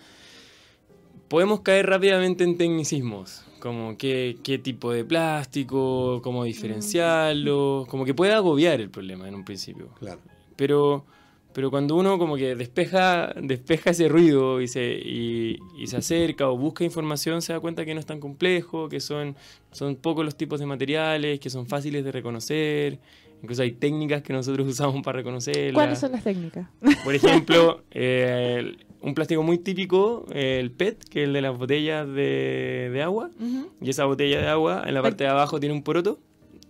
[1.29, 8.15] podemos caer rápidamente en tecnicismos, como qué, qué tipo de plástico, cómo diferenciarlo, como que
[8.15, 9.89] puede agobiar el problema en un principio.
[9.99, 10.21] Claro.
[10.57, 11.05] Pero,
[11.53, 16.49] pero cuando uno como que despeja, despeja ese ruido y se, y, y se acerca
[16.49, 19.37] o busca información, se da cuenta que no es tan complejo, que son,
[19.71, 22.99] son pocos los tipos de materiales, que son fáciles de reconocer.
[23.43, 25.75] Incluso hay técnicas que nosotros usamos para reconocerlas.
[25.75, 26.69] ¿Cuáles son las técnicas?
[27.05, 31.57] Por ejemplo, eh, un plástico muy típico, eh, el PET, que es el de las
[31.59, 33.31] botellas de, de agua.
[33.39, 33.69] Ujú.
[33.81, 36.19] Y esa botella de agua, en la parte de abajo tiene un poroto.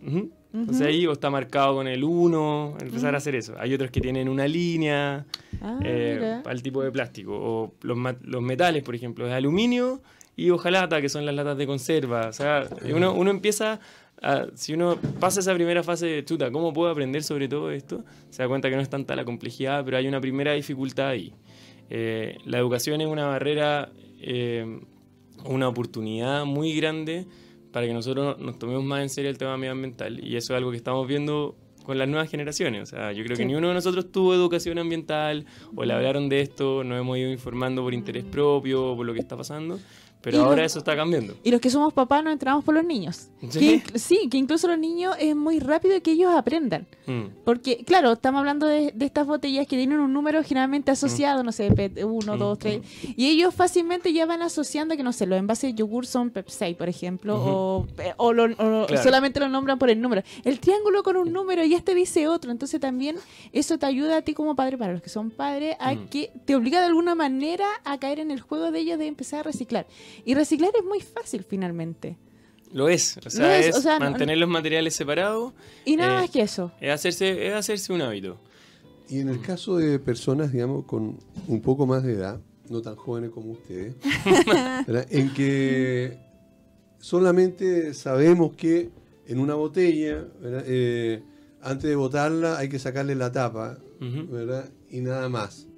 [0.04, 0.30] Ujú.
[0.54, 0.88] Entonces Ujú.
[0.88, 3.54] ahí o está marcado con el 1, empezar a hacer eso.
[3.58, 5.24] Hay otros que tienen una línea
[5.62, 6.40] Ah, eh, mira.
[6.42, 7.32] para el tipo de plástico.
[7.34, 10.02] O los, los metales, por ejemplo, es aluminio
[10.36, 12.28] y hojalata, que son las latas de conserva.
[12.28, 13.80] O sea, uno, uno empieza,
[14.20, 18.04] a- si uno pasa esa primera fase de chuta, ¿cómo puedo aprender sobre todo esto?
[18.30, 21.32] Se da cuenta que no es tanta la complejidad, pero hay una primera dificultad ahí.
[21.88, 23.90] Eh, la educación es una barrera,
[24.20, 24.80] eh,
[25.46, 27.26] una oportunidad muy grande
[27.72, 30.24] para que nosotros nos tomemos más en serio el tema medioambiental.
[30.24, 32.82] Y eso es algo que estamos viendo con las nuevas generaciones.
[32.82, 33.42] O sea, yo creo Sí.
[33.42, 37.18] que ni uno de nosotros tuvo educación ambiental o le hablaron de esto, nos hemos
[37.18, 39.80] ido informando por interés propio o por lo que está pasando.
[40.22, 41.34] Pero Y ahora eso está cambiando.
[41.42, 43.28] Y los que somos papás nos entramos por los niños.
[43.50, 43.58] ¿Sí?
[43.58, 46.86] Que inc- sí, que incluso los niños es muy rápido que ellos aprendan.
[47.06, 47.22] Mm.
[47.44, 51.50] Porque, claro, estamos hablando de, de estas botellas que tienen un número generalmente asociado, no
[51.50, 51.70] sé,
[52.04, 52.80] 1, Mm, 2, 3.
[53.16, 56.74] Y ellos fácilmente ya van asociando que, no sé, los envases de yogur son Pepsi,
[56.74, 59.02] por ejemplo, o, eh, o lo- o Claro.
[59.02, 60.22] solamente lo nombran por el número.
[60.44, 62.52] El triángulo con un número y este dice otro.
[62.52, 63.16] Entonces también
[63.52, 66.06] eso te ayuda a ti como padre, para los que son padres, a Mm.
[66.08, 69.40] que te obliga de alguna manera a caer en el juego de ellos de empezar
[69.40, 69.86] a reciclar.
[70.24, 72.16] Y reciclar es muy fácil finalmente.
[72.72, 73.18] Lo es.
[73.24, 75.52] O sea, Lo es, es, o sea, no- mantener los materiales separados,
[75.84, 76.72] Y nada Eh, más que eso.
[76.80, 78.38] es hacerse, es hacerse un hábito.
[79.08, 82.40] Y en el caso de personas, digamos, con un poco más de edad,
[82.70, 83.94] no tan jóvenes como ustedes,
[85.10, 86.18] en que
[86.98, 88.90] solamente sabemos que
[89.26, 90.26] en una botella.
[90.42, 91.22] Eh,
[91.60, 93.78] antes de botarla hay que sacarle la tapa.
[94.00, 94.68] ¿verdad?
[94.90, 95.68] Y nada más.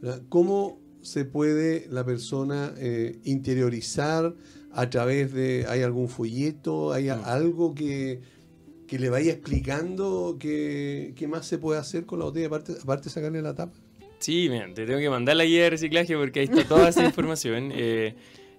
[0.00, 0.22] ¿verdad?
[0.28, 4.34] ¿Cómo se puede la persona eh, interiorizar
[4.72, 7.22] a través de, hay algún folleto, hay Mm.
[7.24, 8.20] algo que,
[8.86, 13.10] que le vaya explicando qué, más se puede hacer con la botella aparte, aparte de
[13.10, 13.76] sacarle la tapa?
[14.18, 17.04] Sí, mira, te tengo que mandar la guía de reciclaje porque ahí está toda esa
[17.10, 17.72] información.
[17.74, 18.14] Eh,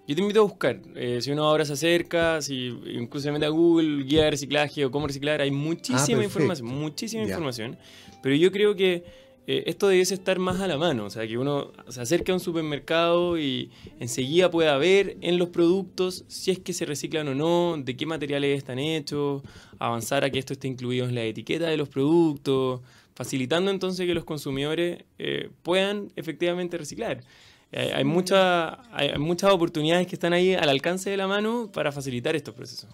[0.07, 3.45] yo te invito a buscar, eh, si uno ahora se acerca, si incluso se mete
[3.45, 6.23] a Google, guía de reciclaje o cómo reciclar, hay muchísima perfecto.
[6.39, 7.77] información, muchísima información.
[8.23, 9.03] Pero yo creo que
[9.47, 12.35] eh, esto debiese estar más a la mano, o sea, que uno se acerque a
[12.35, 17.35] un supermercado y enseguida pueda ver en los productos si es que se reciclan o
[17.35, 19.41] no, de qué materiales están hechos,
[19.79, 22.81] avanzar a que esto esté incluido en la etiqueta de los productos,
[23.15, 27.21] facilitando entonces que los consumidores eh, puedan efectivamente reciclar.
[27.73, 31.69] Eh, hay, mucha- hay, hay muchas oportunidades que están ahí al alcance de la mano
[31.73, 32.89] para facilitar estos procesos.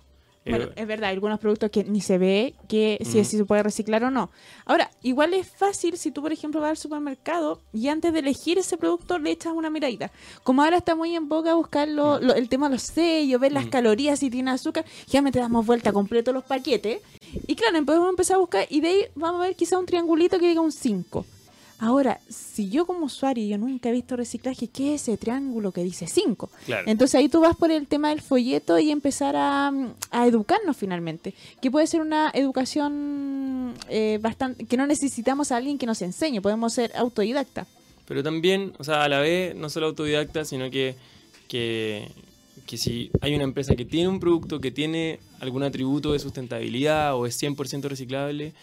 [0.47, 3.29] Eh, Bueno, es verdad, hay algunos productos que ni se ve que si, Ujú.
[3.29, 4.29] si se puede reciclar o no.
[4.65, 8.57] Ahora, igual es fácil si tú, por ejemplo, vas al supermercado y antes de elegir
[8.57, 10.11] ese producto le echas una miradita.
[10.43, 13.51] Como ahora está muy en boga buscar lo- lo- el tema de los sellos, ver
[13.51, 17.01] las calorías, si tiene azúcar, ya me te damos vuelta completo los paquetes.
[17.45, 20.39] Y claro, podemos empezar a buscar y de ahí vamos a ver quizá un triangulito
[20.39, 21.25] que diga un 5.
[21.79, 25.83] Ahora, si yo como usuario yo nunca he visto reciclaje, ¿qué es ese triángulo que
[25.83, 26.49] dice 5?
[26.65, 26.89] claro.
[26.89, 29.71] Entonces ahí tú vas por el tema del folleto y empezar a,
[30.09, 31.35] a educarnos finalmente.
[31.61, 34.65] Que puede ser una educación eh, bastante.
[34.65, 37.67] que no necesitamos a alguien que nos enseñe, podemos ser autodidacta.
[38.07, 40.95] Pero también, o sea, a la vez, no solo autodidacta, sino que,
[41.47, 42.07] que,
[42.65, 47.15] que si hay una empresa que tiene un producto que tiene algún atributo de sustentabilidad
[47.15, 48.53] o es 100% reciclable,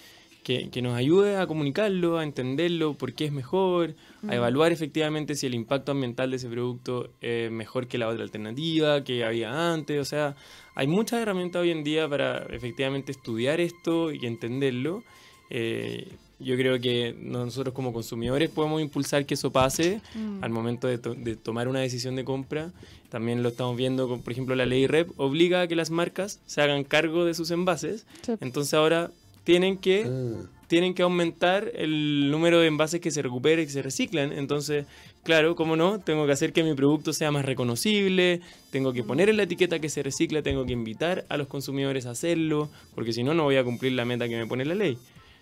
[0.45, 3.95] que, que nos ayude a comunicarlo, a entenderlo, por qué es mejor,
[4.29, 8.23] a evaluar efectivamente si el impacto ambiental de ese producto es mejor que la otra
[8.23, 10.01] alternativa que había antes.
[10.01, 10.37] O sea,
[10.77, 15.03] hay muchas herramientas hoy en día para efectivamente estudiar esto y entenderlo.
[15.51, 16.07] Eh,
[16.41, 20.01] yo creo que nosotros como consumidores podemos impulsar que eso pase
[20.43, 22.73] al momento de, to- de tomar una decisión de compra.
[23.09, 26.41] También lo estamos viendo, con, por ejemplo, la ley REP obliga a que las marcas
[26.47, 28.05] se hagan cargo de sus envases.
[28.23, 28.33] Sí.
[28.41, 29.11] Entonces ahora
[29.45, 33.73] tienen que Ah, tienen que aumentar el número de envases que se recuperen y que
[33.73, 34.33] se reciclan.
[34.33, 34.87] Entonces,
[35.23, 38.41] claro, cómo no, tengo que hacer que mi producto sea más reconocible,
[38.71, 42.07] tengo que poner en la etiqueta que se recicla, tengo que invitar a los consumidores
[42.07, 44.75] a hacerlo, porque si no, no voy a cumplir la meta que me pone la
[44.75, 44.99] ley.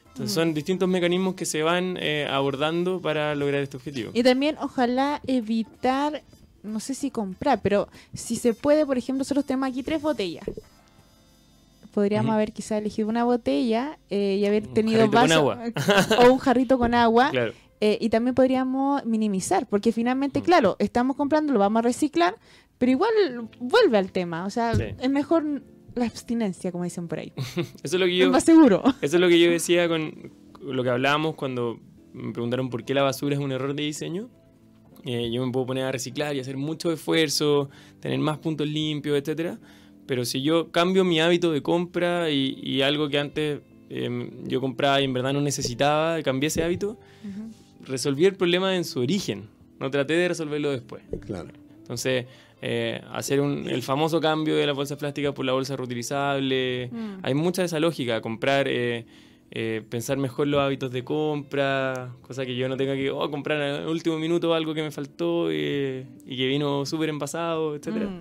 [0.08, 4.10] Entonces, son distintos mecanismos que se van eh, abordando para lograr este objetivo.
[4.12, 6.22] Y también ojalá evitar,
[6.62, 10.44] no sé si comprar, pero si se puede, por ejemplo, nosotros tenemos aquí tres botellas.
[11.92, 15.58] Podríamos haber quizá elegido una botella eh, y haber Un tenido con vaso agua.
[16.26, 17.52] o un jarrito con agua Claro.
[17.80, 20.42] Eh, y también podríamos minimizar, porque finalmente, Mm.
[20.44, 22.36] claro, estamos comprando, lo vamos a reciclar,
[22.78, 23.10] pero igual
[23.58, 24.44] vuelve al tema.
[24.46, 24.84] O sea, Sí.
[25.00, 25.62] es mejor
[25.96, 27.32] la abstinencia, como dicen por ahí.
[27.82, 28.82] Eso es lo que Es yo, más seguro.
[29.02, 31.80] Eso es lo que yo decía con lo que hablábamos cuando
[32.12, 34.30] me preguntaron por qué la basura es un error de diseño.
[35.04, 37.68] Eh, yo me puedo poner a reciclar y hacer mucho esfuerzo,
[37.98, 39.58] tener más puntos limpios, etcétera.
[40.06, 44.60] Pero si yo cambio mi hábito de compra y, y algo que antes eh, yo
[44.60, 46.98] compraba y en verdad no necesitaba, cambié ese hábito,
[47.84, 49.48] resolví el problema en su origen.
[49.78, 51.02] No traté de resolverlo después.
[51.26, 51.50] claro.
[51.80, 52.26] Entonces,
[52.62, 56.88] eh, hacer un- el famoso cambio de la bolsa plástica por la bolsa reutilizable.
[56.92, 57.14] Mm.
[57.22, 59.04] Hay mucha de esa lógica, comprar, eh,
[59.50, 63.60] eh, pensar mejor los hábitos de compra, cosa que yo no tenga que oh, comprar
[63.60, 67.88] en el último minuto algo que me faltó eh, y que vino súper envasado, etc.
[67.88, 68.20] Mm.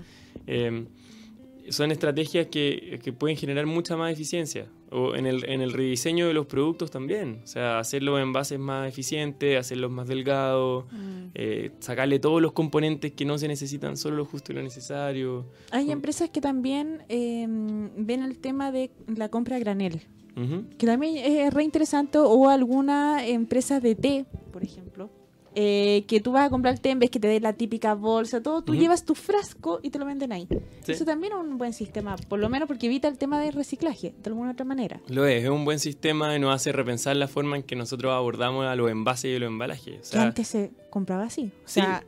[1.71, 4.67] Son estrategias que, que pueden generar mucha más eficiencia.
[4.93, 7.39] O en el, en el rediseño de los productos también.
[7.43, 11.29] O sea, hacer los envases más eficientes, hacerlos más delgados, Mm.
[11.33, 15.45] eh, sacarle todos los componentes que no se necesitan, solo lo justo y lo necesario.
[15.71, 20.01] Hay empresas que también eh, ven el tema de la compra a granel,
[20.35, 20.65] Ujú.
[20.77, 25.09] que también es re interesante, o alguna empresa de té, por ejemplo,
[25.55, 28.41] eh, que tú vas a comprar té en vez que te dé la típica bolsa,
[28.41, 30.47] todo, tú llevas tu frasco y te lo venden ahí.
[30.83, 30.93] Sí.
[30.93, 34.13] Eso también es un buen sistema, por lo menos porque evita el tema de reciclaje,
[34.23, 35.01] de alguna otra manera.
[35.09, 38.13] Lo es, es un buen sistema y nos hace repensar la forma en que nosotros
[38.13, 40.07] abordamos a los envases y los embalajes.
[40.09, 41.51] O que antes se compraba así.
[41.65, 41.81] O Sí.
[41.81, 42.03] sea,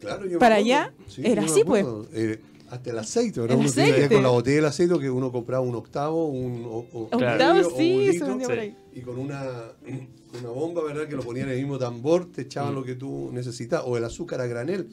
[0.00, 0.74] Claro, yo me Para acuerdo.
[0.76, 1.86] allá era así, pues.
[2.12, 2.38] Eh,
[2.70, 3.56] hasta el aceite, ¿verdad?
[3.56, 4.08] El Uno aceite.
[4.14, 7.60] con la botella del aceite que uno compraba un octavo, un o- o- medio, octavo,
[7.60, 8.60] o sí, un se litro, por Sí.
[8.60, 8.76] ahí.
[8.94, 9.42] y con una,
[10.40, 11.06] una bomba, ¿verdad?
[11.08, 12.76] Que lo ponían en el mismo tambor, te echaban Mm.
[12.76, 14.88] lo que tú necesitabas, o el azúcar a granel.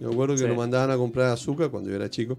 [0.00, 0.46] Yo me acuerdo que Sí.
[0.46, 2.38] nos mandaban a comprar azúcar cuando yo era chico,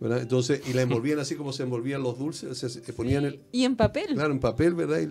[0.00, 0.20] ¿verdad?
[0.22, 3.64] Entonces, y la envolvían así como se envolvían los dulces, se, se ponían el, Y
[3.64, 4.08] en papel.
[4.14, 4.98] claro, en papel, ¿verdad?
[5.00, 5.06] Y,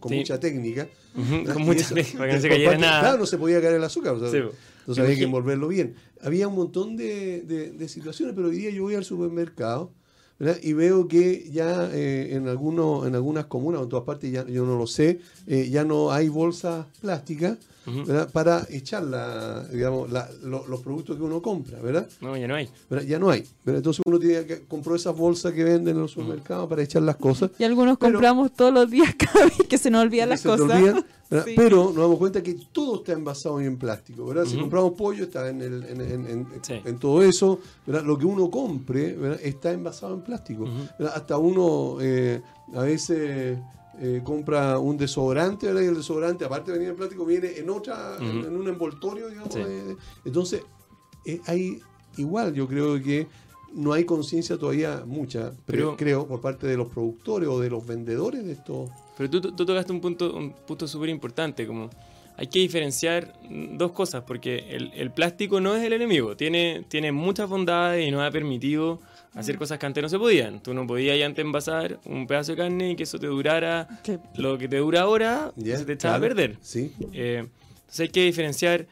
[0.00, 0.18] con Sí.
[0.18, 0.86] mucha técnica.
[1.16, 1.54] ujú, ¿verdad?
[1.54, 3.00] con mucha eso- para que no se cayera nada.
[3.00, 4.14] Claro, no se podía caer el azúcar.
[4.14, 4.36] o sea, Sí,
[4.80, 5.96] entonces había que envolverlo bien.
[6.22, 9.90] Había un montón de, de- de situaciones, pero hoy día yo voy al supermercado
[10.38, 10.58] ¿verdad?
[10.62, 14.46] y veo que ya eh, en, algunos, en algunas comunas, o en todas partes, ya,
[14.46, 17.58] yo no lo sé, eh, ya no hay bolsas plásticas
[18.34, 22.06] para echar la, digamos, la- lo- los productos que uno compra, ¿verdad?
[22.20, 22.68] No, ya no hay.
[22.90, 23.06] ¿verdad?
[23.06, 23.40] Ya no hay.
[23.64, 23.78] ¿verdad?
[23.78, 27.16] Entonces uno tiene que compró esas bolsas que venden en los supermercados para echar las
[27.16, 27.50] cosas.
[27.58, 30.50] Y algunos Pero- compramos todos los días cada vez que se nos olvidan las se
[30.50, 30.70] te cosas.
[30.76, 31.06] olvidan, ¿verdad?
[31.30, 31.52] Sí.
[31.56, 34.46] Pero nos damos cuenta que todo está envasado en plástico, ¿verdad?
[34.46, 36.80] Si compramos pollo está en, el- en, en- en- Sí.
[36.84, 38.02] en todo eso, ¿verdad?
[38.04, 39.38] Lo que uno compre, ¿verdad?
[39.42, 40.64] Está envasado en plástico.
[41.14, 42.40] Hasta uno eh,
[42.74, 43.58] a veces
[44.00, 45.82] eh, compra un desodorante, ¿verdad?
[45.82, 49.52] Y el desodorante, aparte de venir en plástico, viene en otra, en, un envoltorio, digamos.
[49.52, 49.60] Sí.
[49.60, 50.62] de- de- entonces,
[51.26, 51.80] eh, hay
[52.16, 53.26] igual, yo creo que
[53.74, 57.86] no hay conciencia todavía mucha, pero creo, por parte de los productores o de los
[57.86, 58.88] vendedores de estos
[59.18, 61.90] Pero tú, tú tocaste un punto un punto súper importante, como
[62.36, 66.84] hay que diferenciar mm, dos cosas, porque el, el plástico no es el enemigo, tiene,
[66.88, 69.00] tiene muchas bondades y nos ha permitido
[69.34, 70.62] hacer cosas que antes no se podían.
[70.62, 73.88] Tú no podías ya antes envasar un pedazo de carne y que eso te durara
[74.04, 74.16] Sí.
[74.36, 76.56] lo que te dura ahora, Ya, se te echaba claro, a perder.
[76.62, 76.92] Sí.
[77.12, 77.44] Eh,
[77.74, 78.86] entonces hay que diferenciar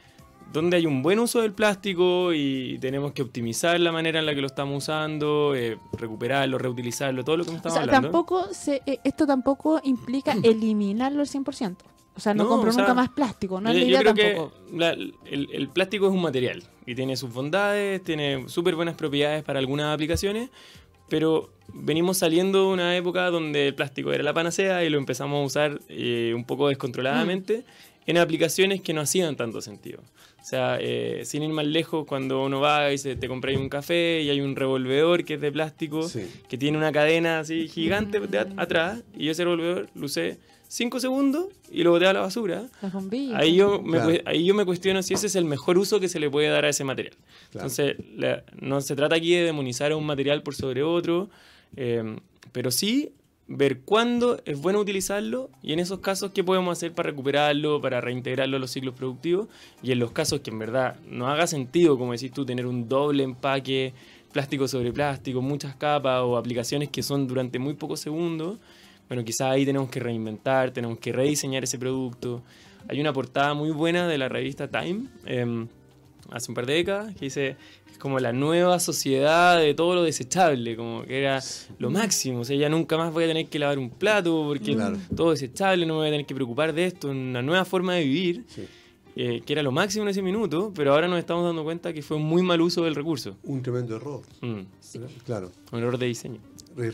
[0.53, 4.35] dónde hay un buen uso del plástico y tenemos que optimizar la manera en la
[4.35, 8.09] que lo estamos usando, eh, recuperarlo, reutilizarlo, todo lo que me O estamos sea, hablando.
[8.09, 11.77] tampoco se, eh, esto tampoco implica eliminarlo al 100%.
[12.17, 13.99] O sea, no, No, compro o sea, nunca más plástico, no es Yo- la yo
[13.99, 14.53] creo tampoco.
[14.71, 18.95] que la- el, el plástico es un material y tiene sus bondades, tiene súper buenas
[18.95, 20.49] propiedades para algunas aplicaciones,
[21.11, 25.43] pero venimos saliendo de una época donde el plástico era la panacea y lo empezamos
[25.43, 28.11] a usar eh, un poco descontroladamente Mm.
[28.11, 30.01] en aplicaciones que no hacían tanto sentido.
[30.47, 33.69] O sea, eh, sin ir más lejos, cuando uno va y se te compra un
[33.69, 36.25] café y hay un revolvedor que es de plástico, Sí.
[36.49, 40.39] que tiene una cadena así gigante de at- atrás, y yo ese revolvedor lo usé
[40.69, 42.63] 5 segundos y lo boté a la basura.
[42.81, 43.41] Las bombillas.
[43.41, 44.15] Ahí yo, me, Claro.
[44.25, 46.65] ahí yo me cuestiono si ese es el mejor uso que se le puede dar
[46.65, 47.15] a ese material.
[47.51, 47.67] Claro.
[47.67, 51.29] Entonces, la- no se trata aquí de demonizar a un material por sobre otro,
[51.77, 52.05] eh,
[52.53, 53.11] pero sí
[53.49, 58.01] ver cuándo es bueno utilizarlo y en esos casos qué podemos hacer para recuperarlo, para
[58.01, 59.49] reintegrarlo a los ciclos productivos
[59.83, 62.89] y en los casos que en verdad no haga sentido, como decís tú, tener un
[62.89, 63.95] doble empaque,
[64.33, 68.59] plástico sobre plástico, muchas capas o aplicaciones que son durante muy pocos segundos,
[69.09, 72.43] bueno, quizás ahí tenemos que reinventar, tenemos que rediseñar ese producto.
[72.89, 75.69] Hay una portada muy buena de la revista Time, em,
[76.31, 77.57] hace un par de décadas, que dice
[77.99, 81.41] como la nueva sociedad de todo lo desechable, como que era
[81.79, 82.41] lo máximo.
[82.41, 84.97] O sea, ya nunca más voy a tener que lavar un plato porque Claro.
[85.15, 87.95] todo es desechable, no me voy a tener que preocupar de esto, una nueva forma
[87.95, 88.65] de vivir, Sí.
[89.17, 92.03] eh, que era lo máximo en ese minuto, pero ahora nos estamos dando cuenta que
[92.03, 93.37] fue un muy mal uso del recurso.
[93.45, 94.23] Un tremendo error.
[94.43, 94.61] Mm.
[95.25, 95.51] Claro.
[95.73, 96.39] un error de diseño.
[96.77, 96.93] El- el-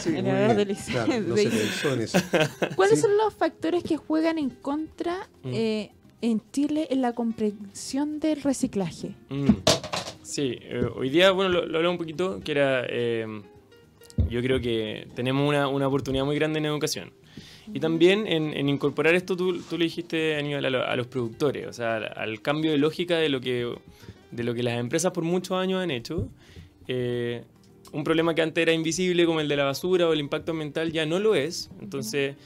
[0.00, 1.04] Sí, el muy error del diseño.
[1.04, 2.18] Claro, no se pensó en eso.
[2.76, 3.02] ¿Cuáles Sí.
[3.02, 5.50] son los factores que juegan en contra Mm.
[5.52, 9.16] eh, en Chile en la comprensión del reciclaje?
[9.28, 9.46] Mm.
[10.32, 13.26] Sí, eh, hoy día, bueno, lo, lo hablaba un poquito, que era, eh,
[14.30, 17.12] yo creo que tenemos una, una oportunidad muy grande en educación.
[17.74, 21.06] Y también en, en incorporar esto, tú, tú le dijiste, Aníbal, a, lo- a los
[21.06, 23.74] productores, o sea, al, al cambio de lógica de lo que,
[24.30, 26.28] de lo que las empresas por muchos años han hecho.
[26.88, 27.42] Eh,
[27.92, 30.92] un problema que antes era invisible, como el de la basura o el impacto ambiental,
[30.92, 31.70] ya no lo es.
[31.78, 32.36] Entonces,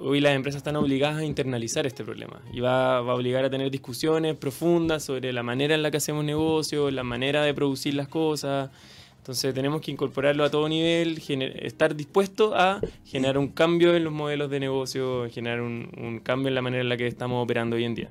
[0.00, 3.70] hoy las empresas están obligadas a internalizar este problema y va, a obligar a tener
[3.70, 8.08] discusiones profundas sobre la manera en la que hacemos negocios, la manera de producir las
[8.08, 8.70] cosas.
[9.18, 11.20] Entonces tenemos que incorporarlo a todo nivel,
[11.60, 16.54] estar dispuesto a generar un cambio en los modelos de negocio, generar un, cambio en
[16.54, 18.10] la manera en la que estamos operando hoy en día.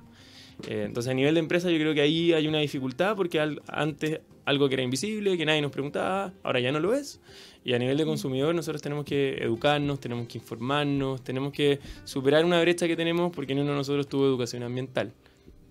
[0.67, 4.21] Eh, entonces a nivel de empresa yo creo que ahí hay una dificultad porque antes
[4.45, 7.19] algo que era invisible, que nadie nos preguntaba, ahora ya no lo es.
[7.67, 12.45] Y a nivel de consumidor nosotros tenemos que educarnos, tenemos que informarnos, tenemos que superar
[12.45, 15.11] una brecha que tenemos porque ninguno de nosotros tuvo educación ambiental.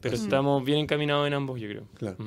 [0.03, 1.85] Pero estamos bien encaminados en ambos, yo creo.
[1.95, 2.19] Claro.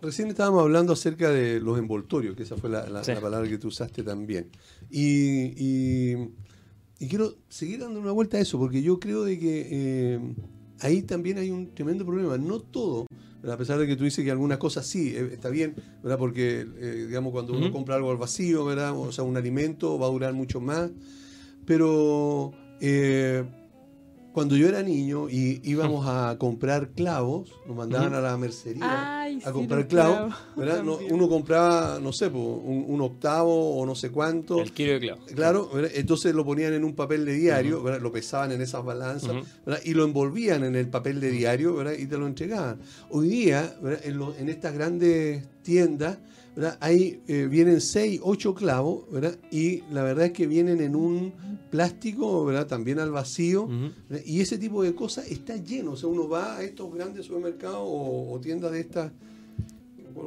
[0.00, 3.12] Recién estábamos hablando acerca de los envoltorios, que esa fue la, la- Sí.
[3.12, 4.48] la palabra que tú usaste también.
[4.90, 6.28] Y, y-
[6.98, 10.20] y quiero seguir dando una vuelta a eso, porque yo creo de que eh,
[10.80, 12.38] ahí también hay un tremendo problema.
[12.38, 13.06] No todo,
[13.48, 16.18] a pesar de que tú dices que algunas cosas sí, eh, está bien, ¿verdad?
[16.18, 18.96] porque eh, digamos cuando uno compra algo al vacío, ¿verdad?
[18.96, 20.90] o sea, un alimento va a durar mucho más,
[21.64, 22.52] pero...
[22.80, 23.44] eh,
[24.32, 29.40] cuando yo era niño y íbamos a comprar clavos, nos mandaban a la mercería Ay,
[29.44, 30.34] a comprar clavos, clavos.
[30.56, 30.82] ¿verdad?
[30.84, 34.60] No, uno compraba, no sé, un, un octavo o no sé cuánto.
[34.60, 35.20] El kilo de clavo.
[35.34, 35.90] Claro, ¿verdad?
[35.94, 38.00] entonces lo ponían en un papel de diario, ¿verdad?
[38.00, 39.34] lo pesaban en esas balanzas
[39.84, 41.94] y lo envolvían en el papel de diario ¿verdad?
[41.98, 42.78] y te lo entregaban.
[43.10, 44.00] Hoy día, ¿verdad?
[44.04, 46.18] en, lo- en estas grandes tiendas,
[46.58, 46.76] ¿verdad?
[46.80, 49.38] ahí eh, vienen 6, 8 clavos ¿verdad?
[49.52, 51.32] y la verdad es que vienen en un
[51.70, 52.66] plástico ¿verdad?
[52.66, 53.68] también al vacío.
[54.26, 55.92] Y ese tipo de cosas está lleno.
[55.92, 59.12] O sea, uno va a estos grandes supermercados o, o tiendas de estas,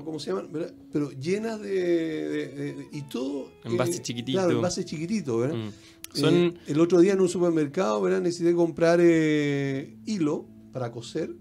[0.05, 0.47] ¿cómo se llaman?
[0.53, 0.71] ¿verdad?
[0.93, 3.51] Pero llenas de, de- y todo.
[3.65, 4.41] Envases chiquititos.
[4.41, 5.57] Claro, envases chiquititos, ¿verdad?
[5.57, 5.67] Mm.
[5.67, 8.21] Eh, Son, el otro día en un supermercado, ¿verdad?
[8.21, 11.32] Necesité comprar eh, hilo para coser,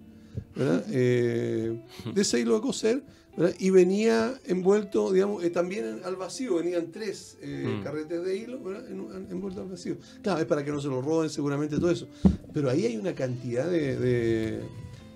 [0.57, 0.85] ¿verdad?
[0.91, 1.81] Eh,
[2.13, 3.05] de ese hilo de coser,
[3.37, 3.55] ¿verdad?
[3.59, 7.83] Y venía envuelto, digamos, eh, también en- al vacío, venían tres eh, Mm.
[7.85, 8.91] carretes de hilo, ¿verdad?
[8.91, 9.97] En un- envuelto al vacío.
[10.23, 12.09] Claro, es para que no se lo roben seguramente todo eso.
[12.53, 13.97] Pero ahí hay una cantidad de...
[13.97, 14.61] de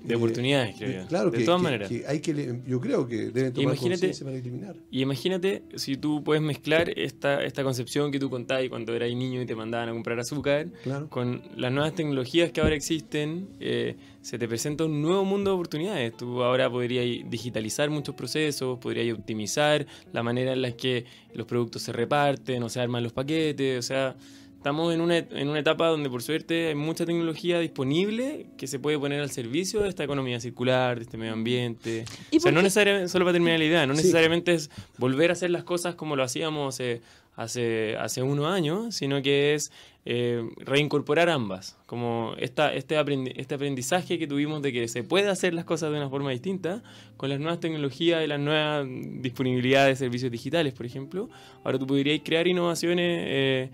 [0.05, 1.07] De oportunidades, creo de- yo.
[1.07, 1.89] Claro, De que, todas que- maneras.
[1.89, 4.77] que hay que, yo creo que deben tomar Imagínate- para eliminar.
[4.91, 9.41] Y imagínate si tú puedes mezclar esta, esta concepción que tú contabas cuando eras niño
[9.43, 11.09] y te mandaban a comprar azúcar Claro.
[11.09, 15.55] con las nuevas tecnologías que ahora existen, eh, se te presenta un nuevo mundo de
[15.55, 16.17] oportunidades.
[16.17, 21.83] Tú ahora podrías digitalizar muchos procesos, podrías optimizar la manera en la que los productos
[21.83, 23.79] se reparten o se arman los paquetes.
[23.79, 24.17] O sea,
[24.65, 28.79] estamos en una, en una etapa donde por suerte hay mucha tecnología disponible que se
[28.79, 32.07] puede poner al servicio de esta economía circular, de este medio ambiente.
[32.31, 33.99] ¿Y O sea, no necesariamente, solo para terminar la idea, no Sí.
[33.99, 37.03] necesariamente es volver a hacer las cosas como lo hacíamos hace,
[37.37, 39.71] hace, hace unos años, sino que es
[40.07, 41.77] eh, reincorporar ambas.
[41.85, 45.91] Como esta, este, aprendi- este aprendizaje que tuvimos de que se puede hacer las cosas
[45.93, 46.83] de una forma distinta
[47.19, 51.29] con las nuevas tecnologías y la nueva disponibilidad de servicios digitales, por ejemplo.
[51.65, 53.71] Ahora tú podrías crear innovaciones eh,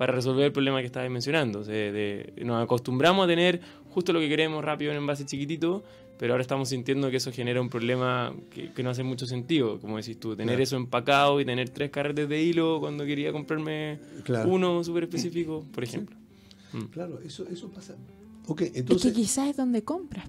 [0.00, 1.58] para resolver el problema que estabas mencionando.
[1.58, 5.84] O sea, de- nos acostumbramos a tener justo lo que queremos rápido en envase chiquitito,
[6.18, 9.78] pero ahora estamos sintiendo que eso genera un problema que, que no hace mucho sentido,
[9.78, 10.62] como decís tú, tener Claro.
[10.62, 14.48] eso empacado y tener tres carretes de hilo cuando quería comprarme Claro.
[14.48, 16.16] uno súper específico, por ejemplo.
[16.72, 16.84] Mm.
[16.84, 17.94] Claro, eso, eso pasa.
[18.46, 19.12] Ok, Es entonces...
[19.12, 20.24] que quizás es donde compras.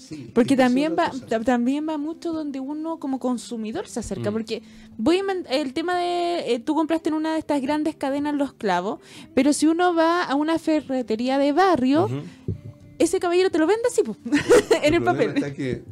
[0.00, 1.12] Sí, Porque también va,
[1.44, 4.30] también va mucho donde uno como consumidor se acerca.
[4.30, 4.32] Mm.
[4.32, 4.62] Porque
[4.96, 5.20] voy
[5.50, 9.00] el tema de eh, tú compraste en una de estas grandes cadenas los clavos,
[9.34, 12.08] pero si uno va a una ferretería de barrio,
[12.98, 14.02] ese caballero te lo vende así,
[14.82, 15.36] en el problema papel.
[15.36, 15.82] Está que,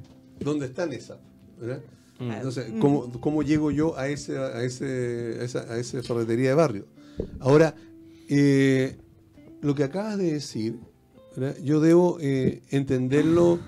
[0.40, 1.18] ¿Dónde están esas?
[1.60, 1.80] ¿verdad?
[2.18, 2.30] Mm.
[2.30, 6.54] Entonces, ¿cómo, cómo llego yo a ese, a ese, a esa, a esa ferretería de
[6.54, 6.86] barrio?
[7.40, 7.74] Ahora,
[8.28, 8.96] eh,
[9.60, 10.78] lo que acabas de decir,
[11.36, 11.56] ¿verdad?
[11.62, 13.58] yo debo eh, entenderlo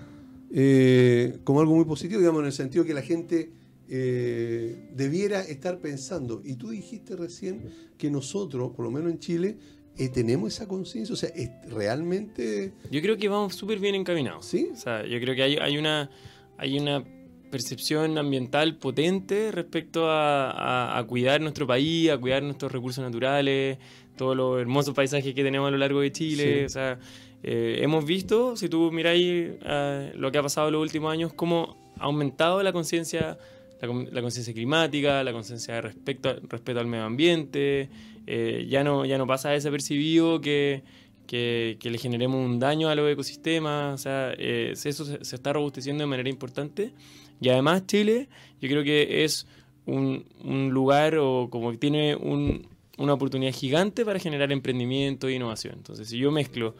[0.52, 3.50] eh, como algo muy positivo, digamos, en el sentido que la gente
[3.88, 6.42] eh, debiera estar pensando.
[6.44, 7.62] Y tú dijiste recién
[7.98, 9.56] que nosotros, por lo menos en Chile,
[9.96, 12.72] eh, tenemos esa conciencia, o sea, es realmente...
[12.90, 14.46] Yo creo que vamos súper bien encaminados.
[14.46, 14.68] ¿Sí?
[14.72, 16.10] O sea, yo creo que hay, hay una
[16.56, 17.02] hay una
[17.50, 23.78] percepción ambiental potente respecto a, a- a cuidar nuestro país, a cuidar nuestros recursos naturales,
[24.16, 26.58] todos los hermosos paisajes que tenemos a lo largo de Chile.
[26.60, 26.64] Sí.
[26.66, 26.98] O sea,
[27.42, 31.32] eh, hemos visto, si tú miráis eh, lo que ha pasado en los últimos años,
[31.32, 33.38] cómo ha aumentado la conciencia
[33.80, 37.88] la, con- la conciencia climática, la conciencia respecto, respeto al medio ambiente.
[38.26, 40.82] eh, ya, no, ya no pasa desapercibido que,
[41.26, 43.94] que, le generemos un daño a los ecosistemas.
[43.94, 46.92] O sea, eso se, se está robusteciendo de manera importante.
[47.40, 48.28] Y además Chile,
[48.60, 49.46] yo creo que es
[49.86, 52.66] un, un lugar o como que tiene un-
[52.98, 55.76] una oportunidad gigante para generar emprendimiento e innovación.
[55.78, 56.74] Entonces, si yo mezclo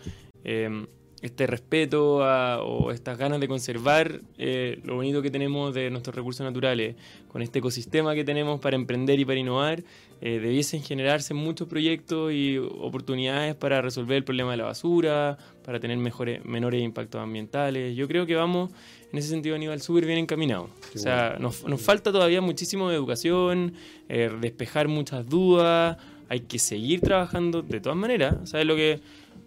[0.45, 0.87] eh,
[1.23, 6.17] este respeto a- o estas ganas de conservar eh, lo bonito que tenemos de nuestros
[6.17, 6.97] recursos naturales
[7.29, 9.83] con este ecosistema que tenemos para emprender y para innovar,
[10.23, 15.79] eh, debiesen generarse muchos proyectos y oportunidades para resolver el problema de la basura, para
[15.79, 17.95] tener mejores, menores impactos ambientales.
[17.97, 18.71] Yo creo que vamos,
[19.13, 20.71] en ese sentido, Aníbal, súper bien encaminados.
[20.93, 23.75] Qué O sea, nos, nos falta todavía muchísimo de educación,
[24.09, 25.99] eh, despejar muchas dudas,
[26.31, 28.37] hay que seguir trabajando de todas maneras.
[28.49, 29.01] ¿Sabes lo que,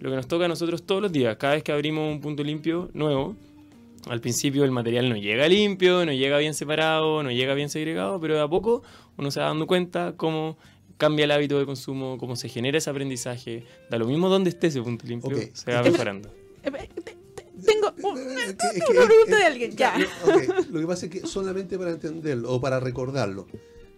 [0.03, 1.37] lo que nos toca a nosotros todos los días?
[1.37, 3.35] Cada vez que abrimos un punto limpio nuevo,
[4.07, 8.19] al principio el material no llega limpio, no llega bien separado, no llega bien segregado,
[8.19, 8.83] pero de a poco
[9.17, 10.57] uno se va dando cuenta cómo
[10.97, 13.63] cambia el hábito de consumo, cómo se genera ese aprendizaje.
[13.89, 15.43] Da lo mismo donde esté ese punto limpio, Ok.
[15.53, 16.29] se va mejorando.
[16.61, 17.17] Te- te-
[17.65, 17.93] Tengo
[18.99, 19.95] una pregunta de alguien, ya.
[20.69, 23.47] Lo que pasa es que solamente para entenderlo o para recordarlo,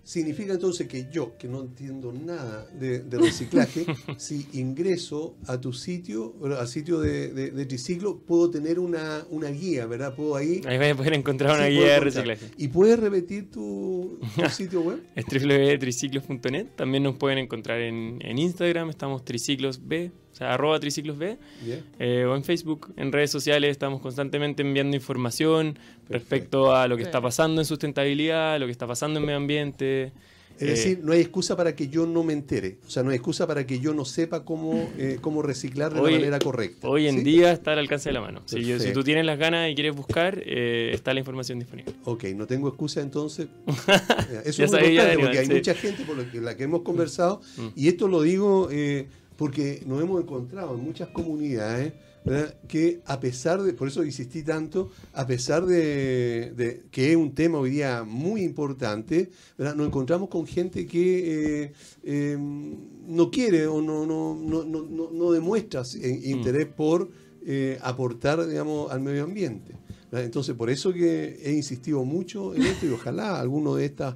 [0.06, 3.86] significa entonces que yo, que no entiendo nada de, de reciclaje,
[4.18, 9.50] si ingreso a tu sitio, al sitio de, de- de triciclo, puedo tener una, una
[9.50, 10.16] guía, ¿verdad?
[10.16, 10.62] Puedo ahí...
[10.66, 12.46] Ahí vas a poder encontrar una sí, guía de reciclaje.
[12.58, 15.02] ¿Y puedes repetir tu, tu sitio web?
[15.16, 16.68] Es www.triciclos.net.
[16.76, 21.38] También nos pueden encontrar en, en Instagram, estamos triciclosb, o sea, arroba triciclosb.
[21.64, 21.82] Bien.
[21.98, 25.80] eh, o en Facebook, en redes sociales, estamos constantemente enviando información
[26.10, 27.08] respecto a lo que Sí.
[27.08, 30.12] está pasando en sustentabilidad, lo que está pasando en medio ambiente.
[30.58, 32.78] Es Eh, decir, no hay excusa para que yo no me entere.
[32.88, 36.00] O sea, no hay excusa para que yo no sepa cómo, eh, cómo reciclar de
[36.00, 36.88] Hoy- la manera correcta.
[36.88, 37.24] Hoy en ¿sí?
[37.26, 38.42] día está al alcance de la mano.
[38.46, 39.00] Si, yo- si Perfecto.
[39.00, 41.94] tú tienes las ganas y quieres buscar, eh, está la información disponible.
[42.06, 43.48] Ok, no tengo excusa entonces.
[44.46, 45.54] Eso es muy sabía, importante porque hay sí.
[45.54, 47.68] mucha gente por la que, la que hemos conversado, Mm.
[47.76, 49.08] y esto lo digo eh,
[49.38, 52.56] porque nos hemos encontrado en muchas comunidades ¿verdad?
[52.68, 57.36] que a pesar de, por eso insistí tanto, a pesar de, de que es un
[57.36, 59.76] tema hoy día muy importante, ¿verdad?
[59.76, 61.72] nos encontramos con gente que eh,
[62.04, 67.10] eh, no quiere o no, no, no, no, no- demuestra eh, interés por
[67.46, 69.74] eh, aportar digamos, al medio ambiente.
[70.12, 70.26] ¿verdad?
[70.26, 74.16] Entonces, por eso que he insistido mucho en esto y ojalá alguno de estas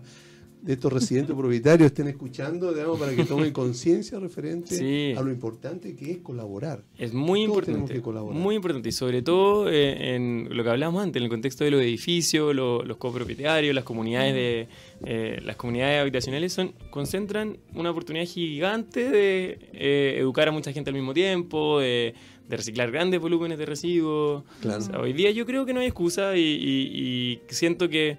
[0.61, 5.13] de estos residentes propietarios estén escuchando, digamos, para que tomen conciencia referente Sí.
[5.17, 6.83] a lo importante que es colaborar.
[6.97, 7.93] Es muy Todos importante.
[7.93, 8.37] que colaborar.
[8.41, 8.89] Muy importante.
[8.89, 12.53] Y sobre todo eh, en lo que hablábamos antes, en el contexto de los edificios,
[12.53, 14.67] lo- los copropietarios, las comunidades de
[15.05, 20.89] eh, las comunidades habitacionales son, concentran una oportunidad gigante de eh, educar a mucha gente
[20.89, 22.13] al mismo tiempo, de,
[22.49, 24.43] de reciclar grandes volúmenes de residuos.
[24.59, 24.79] Claro.
[24.79, 28.17] O sea, hoy día yo creo que no hay excusa y, y- y siento que,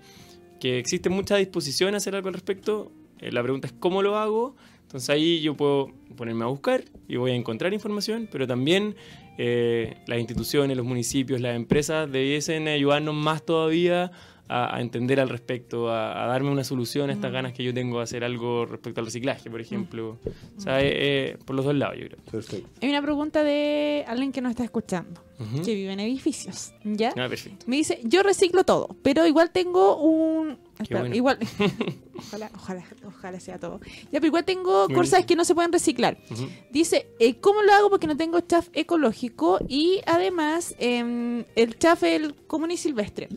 [0.60, 2.92] que existe mucha disposición a hacer algo al respecto.
[3.18, 4.54] Eh, la pregunta es cómo lo hago.
[4.82, 8.96] Entonces ahí yo puedo ponerme a buscar y voy a encontrar información, pero también
[9.38, 14.10] eh, las instituciones, los municipios, las empresas debiesen ayudarnos más todavía
[14.50, 17.72] a, a entender al respecto, a, a darme una solución a estas ganas que yo
[17.72, 20.18] tengo de hacer algo respecto al reciclaje, por ejemplo.
[20.56, 22.18] O sea, eh, eh, por los dos lados, yo creo.
[22.30, 22.68] Perfecto.
[22.82, 25.62] Hay una pregunta de alguien que nos está escuchando, Ujú.
[25.62, 27.10] que vive en edificios, ¿ya?
[27.16, 27.64] Ah, perfecto.
[27.68, 30.58] Me dice, yo reciclo todo, pero igual tengo un...
[30.80, 31.14] Espera, bueno.
[31.14, 31.38] igual...
[32.18, 33.80] ojalá, ojalá, ojalá sea todo.
[34.10, 35.26] Ya, pero igual tengo Muy cosas bien.
[35.28, 36.18] que no se pueden reciclar.
[36.30, 36.48] Ujú.
[36.70, 37.88] Dice, eh, ¿cómo lo hago?
[37.88, 43.28] Porque no tengo chaff ecológico y además em, el chaff es el común y silvestre.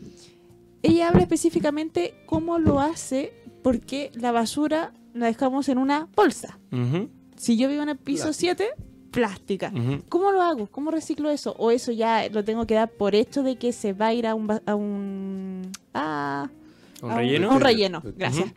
[0.84, 6.59] Ella habla específicamente cómo lo hace porque la basura la dejamos en una bolsa.
[7.38, 8.55] Si yo vivo en el piso Plástica.
[8.57, 8.69] 7,
[9.11, 9.73] plástica.
[10.09, 10.67] ¿Cómo lo hago?
[10.67, 11.55] ¿Cómo reciclo eso?
[11.57, 14.27] ¿O eso ya lo tengo que dar por hecho de que se va a ir
[14.27, 14.51] a un...
[14.65, 16.49] A un, a,
[17.01, 17.51] ¿Un a relleno?
[17.51, 18.51] a un relleno, gracias.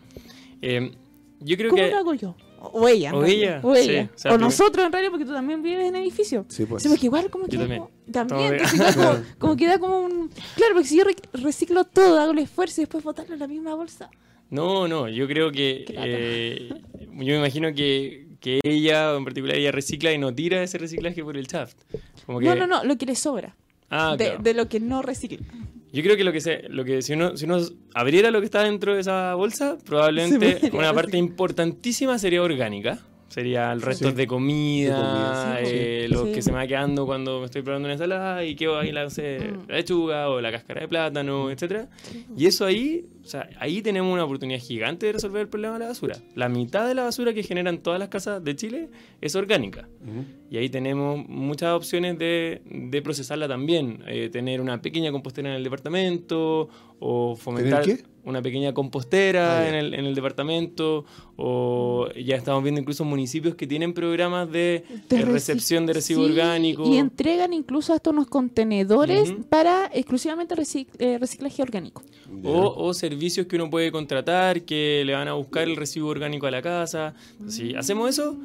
[0.62, 0.92] Eh,
[1.40, 1.90] yo creo ¿Cómo que...
[1.90, 2.34] lo hago yo?
[2.60, 3.12] O o ella.
[3.14, 3.26] O ¿no?
[3.26, 3.90] ella, O, sí.
[3.90, 4.10] ella.
[4.14, 6.44] O sea, o tú- nosotros en realidad, porque tú también vives en edificio.
[6.48, 6.82] Sí, pues.
[6.82, 7.80] Sí, porque igual como que también.
[7.80, 8.56] como- también, Todavía.
[8.64, 10.30] entonces igual como, como que da como un...
[10.56, 13.46] Claro, porque si yo re- reciclo todo, hago el esfuerzo y después botarlo en la
[13.48, 14.10] misma bolsa.
[14.50, 15.84] No, no, yo creo que...
[15.88, 20.78] Eh, yo me imagino que, que ella, en particular, ella recicla y no tira ese
[20.78, 21.76] reciclaje por el shaft.
[22.26, 23.56] Como que, No, no, no, lo que le sobra.
[23.90, 24.42] Ah, de, claro.
[24.42, 25.38] de lo que no recicla.
[25.92, 27.58] Yo creo que lo que se, lo que si uno, si uno
[27.94, 32.98] abriera lo que está dentro de esa bolsa, probablemente una parte importantísima sería orgánica.
[33.28, 34.16] Serían restos Sí.
[34.16, 36.12] de comida, De comida, sí, eh, sí.
[36.12, 36.32] los Sí.
[36.32, 39.04] que se me va quedando cuando me estoy preparando una ensalada y quedo ahí la,
[39.04, 39.68] no sé, Mm.
[39.68, 41.88] la lechuga o la cáscara de plátano, etcétera.
[42.36, 45.80] Y eso ahí, o sea, ahí tenemos una oportunidad gigante de resolver el problema de
[45.80, 46.16] la basura.
[46.36, 48.88] La mitad de la basura que generan todas las casas de Chile
[49.20, 49.88] es orgánica.
[50.48, 54.02] Y ahí tenemos muchas opciones de, de procesarla también.
[54.06, 56.68] Eh, tener una pequeña compostera en el departamento
[57.00, 57.98] o fomentar qué?
[58.24, 61.04] una pequeña compostera Ah, en, el, en el departamento
[61.36, 66.26] o ya estamos viendo incluso municipios que tienen programas de, De eh, recepción de residuos
[66.26, 66.88] Sí, orgánicos.
[66.88, 72.02] Y entregan incluso hasta unos contenedores para exclusivamente recic- eh, reciclaje orgánico.
[72.42, 76.46] O, o servicios que uno puede contratar que le van a buscar el residuo orgánico
[76.46, 77.14] a la casa.
[77.48, 78.36] Si hacemos eso,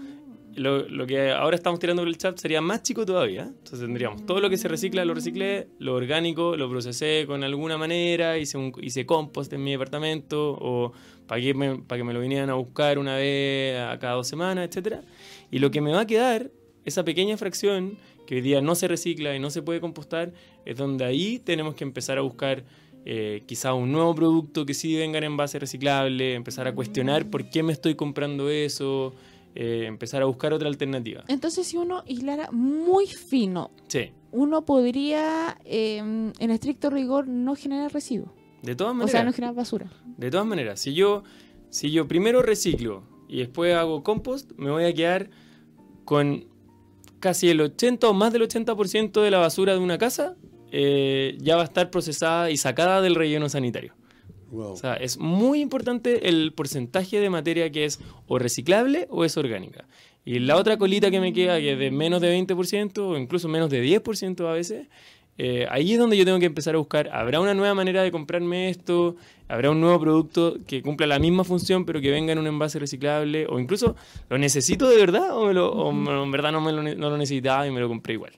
[0.56, 3.44] lo, que ahora estamos tirando por el chat sería más chico todavía.
[3.44, 7.78] Entonces tendríamos todo lo que se recicla, lo reciclé, lo orgánico, lo procesé con alguna
[7.78, 10.94] manera, hice, un, hice compost en mi departamento o
[11.28, 15.02] para que, me, lo vinieran a buscar una vez a cada dos semanas, etcétera
[15.50, 16.52] Y lo que me va a quedar,
[16.84, 17.98] esa pequeña fracción
[18.28, 20.34] que hoy día no se recicla y no se puede compostar,
[20.66, 22.64] es donde ahí tenemos que empezar a buscar
[23.06, 27.50] eh, quizá un nuevo producto que sí venga en envase reciclable, empezar a cuestionar por
[27.50, 29.14] qué me estoy comprando eso,
[29.56, 31.24] eh, empezar a buscar otra alternativa.
[31.28, 37.92] Entonces, si uno hilara muy fino, Sí, uno podría, eh, en estricto rigor, no generar
[37.94, 38.30] residuos.
[38.62, 39.12] de todas O maneras.
[39.12, 39.92] sea, no generar basura.
[40.18, 41.24] De todas maneras, si yo,
[41.72, 45.30] si yo primero reciclo y después hago compost, me voy a quedar
[46.06, 46.46] con
[47.20, 50.36] casi el 80 o más del 80% de la basura de una casa
[50.72, 53.94] eh, ya va a estar procesada y sacada del relleno sanitario.
[54.50, 54.74] Wow.
[54.74, 59.38] O sea, es muy importante el porcentaje de materia que es o reciclable o es
[59.38, 59.86] orgánica.
[60.26, 63.48] Y la otra colita que me queda, que es de menos de 20% o incluso
[63.48, 64.88] menos de 10% a veces,
[65.38, 68.12] eh, ahí es donde yo tengo que empezar a buscar, ¿habrá una nueva manera de
[68.12, 69.16] comprarme esto?
[69.48, 72.78] ¿Habrá un nuevo producto que cumpla la misma función pero que venga en un envase
[72.78, 73.48] reciclable?
[73.48, 73.96] ¿O incluso
[74.30, 75.90] lo necesito de verdad o, me lo- o
[76.24, 78.34] en verdad no, me lo, no lo necesitaba y me lo compré igual?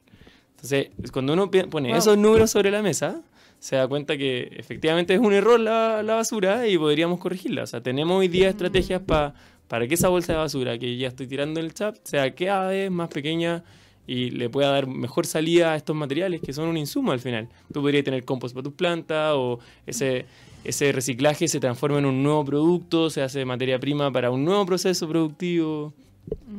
[0.64, 1.98] Entonces, cuando uno pone Wow.
[1.98, 3.22] esos números sobre la mesa,
[3.60, 7.64] se da cuenta que efectivamente es un error la, la basura y podríamos corregirla.
[7.64, 9.34] O sea, tenemos hoy día estrategias pa-
[9.68, 12.70] para que esa bolsa de basura que ya estoy tirando en el chat sea cada
[12.70, 13.64] vez más pequeña
[14.08, 17.48] y le pueda dar mejor salida a estos materiales que son un insumo al final.
[17.74, 20.26] Tú podrías tener compost para tus plantas o ese,
[20.66, 24.66] ese reciclaje se transforma en un nuevo producto, se hace materia prima para un nuevo
[24.66, 25.94] proceso productivo.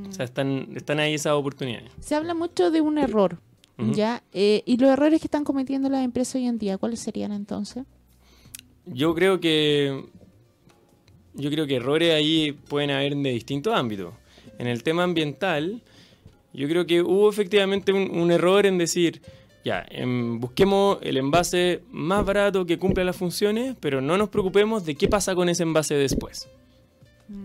[0.08, 1.90] O sea, están, están ahí esas oportunidades.
[2.00, 3.38] Se habla mucho de un error,
[3.78, 4.22] ¿ya?
[4.32, 7.84] Eh, ¿Y los errores que están cometiendo las empresas hoy en día, cuáles serían entonces?
[8.86, 10.04] Yo creo que
[11.34, 14.14] yo creo que errores ahí pueden haber de distintos ámbitos.
[14.58, 15.82] En el tema ambiental,
[16.52, 19.20] yo creo que hubo efectivamente un, un error en decir,
[19.64, 24.84] ya, em, busquemos el envase más barato que cumpla las funciones, pero no nos preocupemos
[24.84, 26.48] de qué pasa con ese envase después.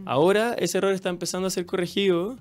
[0.05, 2.37] Ahora ese error está empezando a ser corregido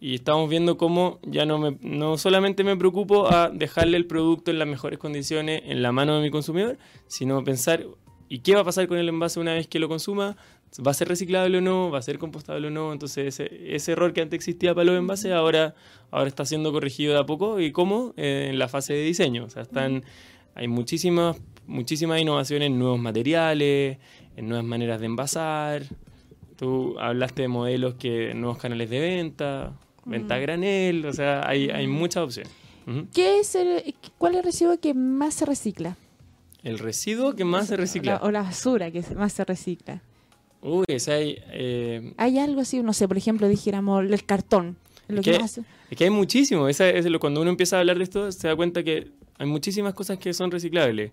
[0.00, 4.50] y estamos viendo cómo ya no, me, no solamente me preocupo a dejarle el producto
[4.50, 7.86] en las mejores condiciones en la mano de mi consumidor, sino pensar,
[8.28, 10.36] ¿y qué va a pasar con el envase una vez que lo consuma?
[10.86, 11.90] ¿Va a ser reciclable o no?
[11.90, 12.92] ¿Va a ser compostable o no?
[12.92, 15.74] Entonces ese, error que antes existía para los envases ahora,
[16.10, 17.60] ahora está siendo corregido de a poco.
[17.60, 18.12] ¿Y cómo?
[18.16, 19.44] Eh, en la fase de diseño.
[19.44, 20.04] O sea, están,
[20.54, 23.98] hay muchísimas, muchísimas innovaciones en nuevos materiales,
[24.36, 25.84] en nuevas maneras de envasar.
[26.56, 29.72] Tú hablaste de modelos que nuevos canales de venta,
[30.06, 32.52] venta a granel, o sea, hay, hay muchas opciones.
[33.12, 35.96] ¿Qué es el, ¿Cuál es el residuo que más se recicla?
[36.62, 38.14] El residuo que más se recicla.
[38.14, 40.00] La- o la basura que más se recicla.
[40.62, 42.80] Uy, ese hay, eh, ¿Hay algo así?
[42.82, 44.76] No sé, por ejemplo, dijéramos el cartón.
[45.08, 45.60] Lo que es
[45.96, 46.66] que hay muchísimo.
[46.68, 49.46] Esa es lo, cuando uno empieza a hablar de esto, se da cuenta que hay
[49.46, 51.12] muchísimas cosas que son reciclables.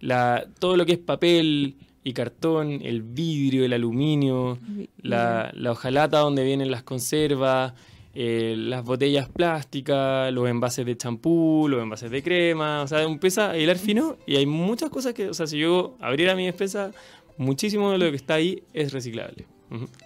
[0.00, 4.58] La, todo lo que es papel y cartón, el vidrio, el aluminio,
[5.00, 7.72] la, la hojalata donde vienen las conservas,
[8.14, 13.50] eh, las botellas plásticas, los envases de champú, los envases de crema, o sea, empieza
[13.50, 16.90] a hilar fino y hay muchas cosas que, o sea, si yo abriera mi despensa,
[17.36, 19.46] muchísimo de lo que está ahí es reciclable.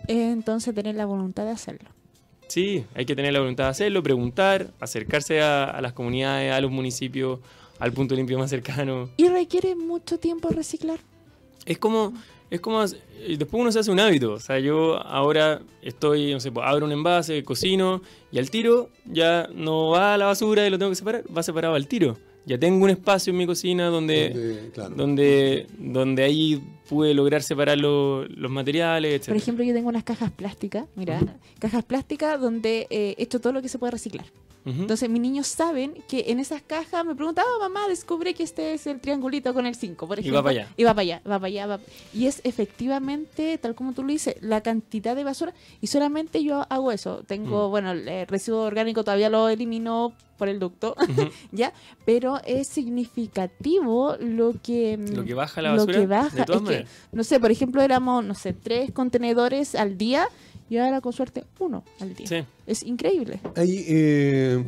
[0.09, 1.89] Entonces, tener la voluntad de hacerlo.
[2.48, 6.60] Sí, hay que tener la voluntad de hacerlo, preguntar, acercarse a, a las comunidades, a
[6.60, 7.40] los municipios,
[7.78, 9.09] al punto limpio más cercano.
[9.16, 11.01] ¿Y requiere mucho tiempo reciclar?
[11.64, 12.12] Es como,
[12.50, 14.32] es como, después uno se hace un hábito.
[14.34, 18.90] O sea, yo ahora estoy, no sé, pues, abro un envase, cocino y al tiro
[19.04, 22.16] ya no va a la basura y lo tengo que separar, va separado al tiro.
[22.46, 24.94] Ya tengo un espacio en mi cocina donde, Donde, claro.
[24.94, 29.28] donde, donde ahí pude lograr separar lo- los materiales, etc.
[29.28, 31.20] Por ejemplo, yo tengo unas cajas plásticas, mira,
[31.58, 34.26] cajas plásticas donde eh, he hecho todo lo que se puede reciclar.
[34.66, 38.73] Entonces, mis niños saben que en esas cajas me preguntan, "Ah, mamá, descubrí que este
[38.73, 40.39] es el triangulito con el 5, por Y ejemplo.
[40.39, 40.73] va para allá.
[40.77, 41.66] Y va para allá, va para allá.
[41.66, 41.81] va-
[42.15, 45.53] Y es efectivamente, tal como tú lo dices, la cantidad de basura.
[45.82, 47.23] Y solamente yo hago eso.
[47.27, 50.97] Tengo, bueno, el eh, residuo orgánico todavía lo elimino por el ducto,
[51.53, 51.73] ¿ya?
[52.07, 54.97] Pero es significativo lo que...
[54.97, 56.91] mm, Lo que baja la lo basura, que baja, de todas es que, maneras.
[57.12, 60.27] no sé, por ejemplo, éramos, no sé, tres contenedores al día
[60.70, 62.27] y ahora con suerte uno al día.
[62.27, 62.36] Sí.
[62.66, 63.41] Es increíble.
[63.57, 64.65] Hay eh,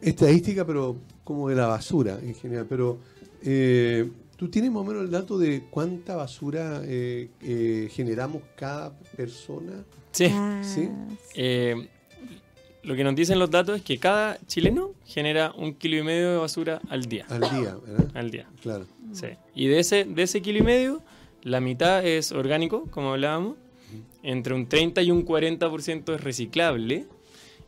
[0.00, 2.66] estadística, pero como de la basura en general.
[2.68, 2.98] Pero
[3.42, 8.92] eh, tú tienes más o menos el dato de cuánta basura eh, eh, generamos cada
[9.16, 9.84] persona.
[10.12, 10.26] Sí.
[10.30, 10.88] Ah, Sí.
[11.34, 11.88] Eh,
[12.84, 16.30] lo que nos dicen los datos es que cada chileno genera un kilo y medio
[16.32, 17.26] de basura al día.
[17.28, 18.10] Al día, ¿verdad?
[18.14, 18.86] Al día, Claro.
[19.12, 19.26] sí.
[19.54, 21.02] Y de ese, de ese kilo y medio,
[21.42, 23.56] la mitad es orgánico, como hablábamos.
[24.22, 27.06] Entre un 30 y un 40% es reciclable.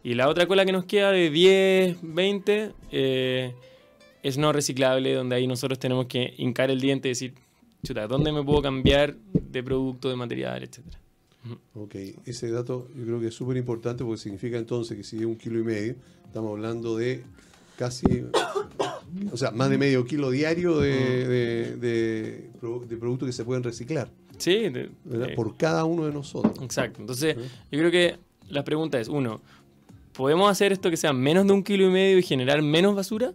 [0.03, 3.55] Y la otra cola que nos queda de 10, 20 eh,
[4.23, 7.35] es no reciclable, donde ahí nosotros tenemos que hincar el diente y decir,
[7.85, 10.99] chuta, ¿dónde me puedo cambiar de producto, de material, etcétera?
[11.75, 11.95] Ok,
[12.27, 15.37] ese dato yo creo que es súper importante porque significa entonces que si es un
[15.37, 15.95] kilo y medio,
[16.27, 17.23] estamos hablando de
[17.79, 18.05] casi,
[19.33, 23.45] o sea, más de medio kilo diario de, de, de produ- de productos que se
[23.45, 24.11] pueden reciclar,
[24.41, 25.31] Sí, de- ¿verdad?
[25.31, 26.55] eh, Por cada uno de nosotros.
[26.63, 27.01] Exacto.
[27.01, 27.43] Entonces, Sí.
[27.73, 28.17] yo creo que
[28.49, 29.41] la pregunta es, uno,
[30.13, 33.33] ¿podemos hacer esto que sea menos de un kilo y medio y generar menos basura?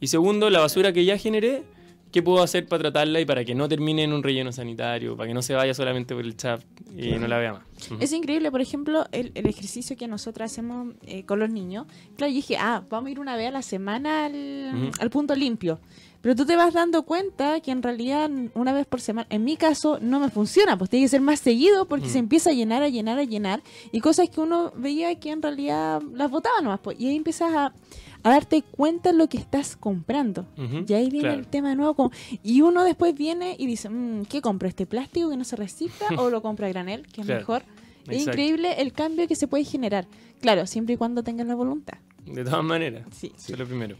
[0.00, 1.62] Y segundo, la basura que ya generé,
[2.10, 5.28] ¿qué puedo hacer para tratarla y para que no termine en un relleno sanitario, para
[5.28, 6.60] que no se vaya solamente por el chat
[6.96, 7.62] y no la vea más?
[7.90, 7.96] Ujú.
[8.02, 11.86] Es increíble, por ejemplo, el, el ejercicio que nosotros hacemos eh, con los niños.
[12.16, 14.90] Claro, yo dije, ah, vamos a ir una vez a la semana al, Ujú.
[15.00, 15.80] al punto limpio.
[16.22, 19.56] Pero tú te vas dando cuenta que en realidad una vez por semana, en mi
[19.56, 22.10] caso, no me funciona, pues tiene que ser más seguido porque Mm.
[22.10, 23.62] se empieza a llenar, a llenar, a llenar.
[23.90, 26.78] Y cosas que uno veía que en realidad las botaba nomás.
[26.80, 27.74] Pues, y ahí empiezas a,
[28.22, 30.46] a darte cuenta de lo que estás comprando.
[30.56, 31.40] Ujú, Y ahí viene claro.
[31.40, 32.12] el tema de nuevo.
[32.44, 34.68] y uno después viene y dice, "Mm, ¿qué compro?
[34.68, 37.62] ¿Este plástico que no se recicla o lo compro a granel, que es Claro, mejor?
[38.08, 40.06] Es increíble el cambio que se puede generar.
[40.40, 41.98] Claro, siempre y cuando tengas la voluntad.
[42.26, 43.32] De todas maneras, Sí.
[43.36, 43.96] eso es lo primero.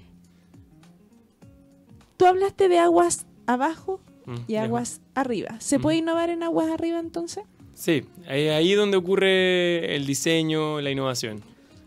[2.23, 5.57] Tú hablaste de aguas abajo Mm, y aguas arriba.
[5.61, 7.43] ¿Se puede innovar en aguas arriba entonces?
[7.75, 11.43] Sí, ahí, ahí donde ocurre el diseño, la innovación.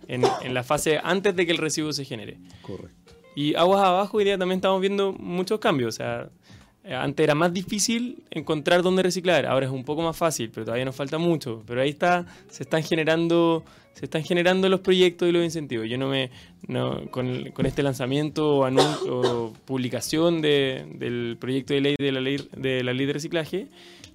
[0.09, 2.37] En, en la fase antes de que el residuo se genere.
[2.61, 3.13] Correcto.
[3.35, 5.95] Y aguas abajo, hoy día también estamos viendo muchos cambios.
[5.95, 6.29] O sea,
[6.83, 10.65] eh, antes era más difícil encontrar dónde reciclar, ahora es un poco más fácil, pero
[10.65, 11.63] todavía nos falta mucho.
[11.65, 13.63] Pero ahí está, se están generando,
[13.95, 15.87] se están generando los proyectos y los incentivos.
[15.89, 16.29] Yo no me,
[16.67, 22.37] no, con, con este lanzamiento o, publicación de- del proyecto de ley de la ley
[22.55, 23.67] de la ley de reciclaje,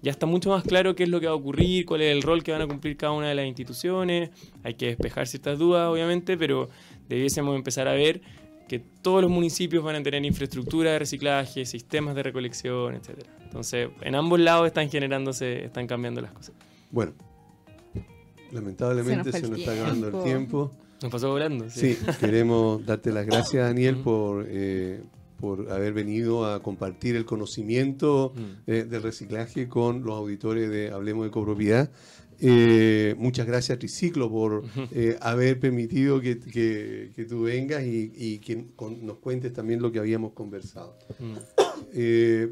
[0.02, 2.23] ya está mucho más claro qué es lo que va a ocurrir, cuál es el
[2.23, 4.31] rol que van a cumplir cada una de las instituciones.
[4.62, 6.69] Hay que despejar ciertas dudas, obviamente, pero
[7.09, 8.20] debiésemos empezar a ver
[8.69, 13.31] que todos los municipios van a tener infraestructura de reciclaje, sistemas de recolección, etcétera.
[13.44, 16.55] Entonces, en ambos lados están generándose, están cambiando las cosas.
[16.93, 17.12] Bueno,
[18.52, 20.70] lamentablemente Se se nos está acabando el tiempo.
[21.02, 21.68] Nos pasó volando.
[21.70, 25.01] Sí, queremos darte las gracias, Daniel, por, eh,
[25.39, 28.35] por haber venido a compartir el conocimiento
[28.66, 31.90] eh, del reciclaje con los auditores de Hablemos de Copropiedad.
[32.43, 38.39] Eh, muchas gracias, Triciclo, por eh, haber permitido que, que- que tú vengas y, y
[38.39, 40.97] que con- nos cuentes también lo que habíamos conversado.
[41.18, 41.32] Mm.
[41.93, 42.48] Eh,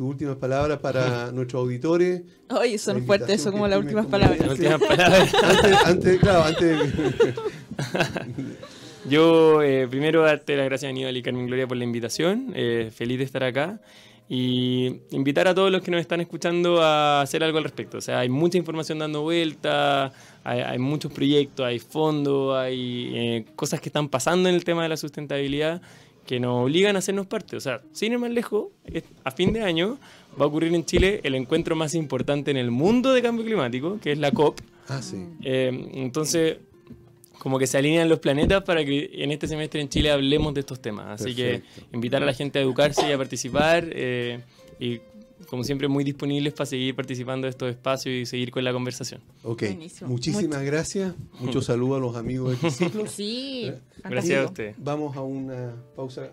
[0.00, 2.22] tus últimas palabras para nuestros auditores.
[2.48, 4.40] Oye, son fuertes eso como las últimas palabras.
[4.40, 5.34] Las últimas palabras.
[5.34, 6.78] Antes, antes, claro, antes.
[9.10, 12.90] Yo eh, primero darte las gracias a Aníbal y Carmen Gloria por la invitación, eh,
[12.90, 13.78] feliz de estar acá
[14.26, 17.98] y invitar a todos los que nos están escuchando a hacer algo al respecto.
[17.98, 20.12] O sea, hay mucha información dando vuelta,
[20.44, 24.82] hay, hay muchos proyectos, hay fondos, hay eh, cosas que están pasando en el tema
[24.82, 25.82] de la sustentabilidad
[26.30, 27.56] que nos obligan a hacernos parte.
[27.56, 28.66] O sea, sin ir más lejos,
[29.24, 29.98] a fin de año
[30.40, 33.98] va a ocurrir en Chile el encuentro más importante en el mundo de cambio climático,
[34.00, 34.60] que es la COP.
[34.86, 35.16] Ah, sí.
[35.42, 36.58] Eh, entonces,
[37.40, 40.60] como que se alinean los planetas para que en este semestre en Chile hablemos de
[40.60, 41.20] estos temas.
[41.20, 41.66] Así Perfecto.
[41.90, 43.88] que invitar a la gente a educarse y a participar.
[43.90, 44.38] eh,
[44.78, 45.00] y
[45.50, 49.20] como siempre, muy disponibles para seguir participando de estos espacios y seguir con la conversación.
[49.42, 49.62] Ok.
[49.62, 50.08] Buenísimo.
[50.08, 51.12] Muchísimas gracias.
[51.40, 53.04] Muchos saludos a los amigos de Triciclo.
[53.08, 53.64] Sí.
[53.66, 53.80] ¿Eh?
[54.04, 54.76] Gracias a usted.
[54.78, 56.30] Vamos a una pausa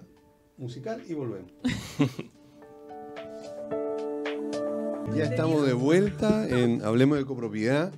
[0.56, 1.52] musical y volvemos.
[5.16, 7.92] ya estamos de vuelta en Hablemos de Copropiedad.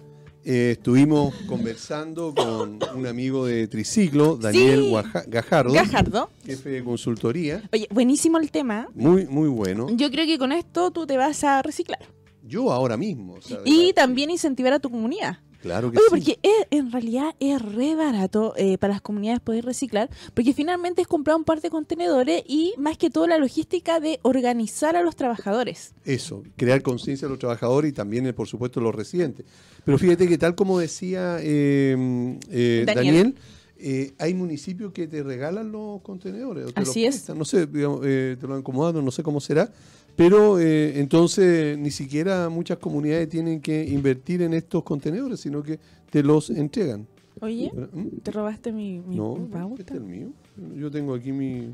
[0.52, 4.90] Eh, estuvimos conversando con un amigo de Triciclo, Daniel Sí.
[4.90, 6.30] Guaja- Gajardo, Gajardo.
[6.44, 7.62] jefe de consultoría.
[7.72, 8.88] Oye, buenísimo el tema.
[8.96, 9.86] Muy, muy bueno.
[9.92, 12.00] Yo creo que con esto tú te vas a reciclar.
[12.44, 13.34] Yo ahora mismo.
[13.36, 15.38] o sea, Y también incentivar a tu comunidad.
[15.62, 16.10] Claro que Oye, sí.
[16.10, 21.02] porque es- en realidad es re barato eh, para las comunidades poder reciclar, porque finalmente
[21.02, 25.02] es comprar un par de contenedores y más que todo la logística de organizar a
[25.04, 25.94] los trabajadores.
[26.06, 29.46] Eso, crear conciencia de los trabajadores y también, eh, por supuesto, los residentes.
[29.84, 32.96] Pero fíjate que tal como decía eh, eh, Daniel.
[33.06, 33.36] Daniel,
[33.82, 36.66] eh, hay municipios que te regalan los contenedores.
[36.68, 37.16] o te los Así es.
[37.16, 39.72] prestan, No sé, digamos, eh, te lo han acomodado, no sé cómo será.
[40.20, 45.80] Pero eh, entonces ni siquiera muchas comunidades tienen que invertir en estos contenedores, sino que
[46.10, 47.08] te los entregan.
[47.40, 48.18] Oye, ¿Mm?
[48.22, 49.82] te robaste mi, mi No, mi no, pauta.
[49.82, 50.28] este es el mío.
[50.76, 51.74] Yo tengo aquí mi...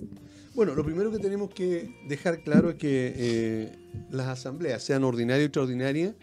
[0.55, 3.73] Bueno, lo primero que tenemos que dejar claro es que eh,
[4.11, 6.15] las asambleas, sean ordinarias o extraordinarias,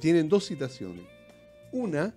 [0.00, 1.06] tienen dos citaciones.
[1.72, 2.12] Una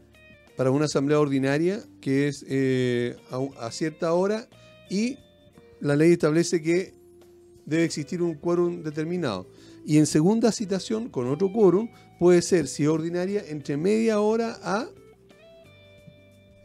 [0.57, 3.15] para una asamblea ordinaria, que es eh,
[3.59, 4.49] a, cierta hora,
[4.89, 5.19] y
[5.79, 6.95] la ley establece que
[7.65, 9.47] debe existir un quórum determinado.
[9.85, 11.89] Y en segunda citación, con otro quórum,
[12.19, 14.89] puede ser, si es ordinaria, entre media hora a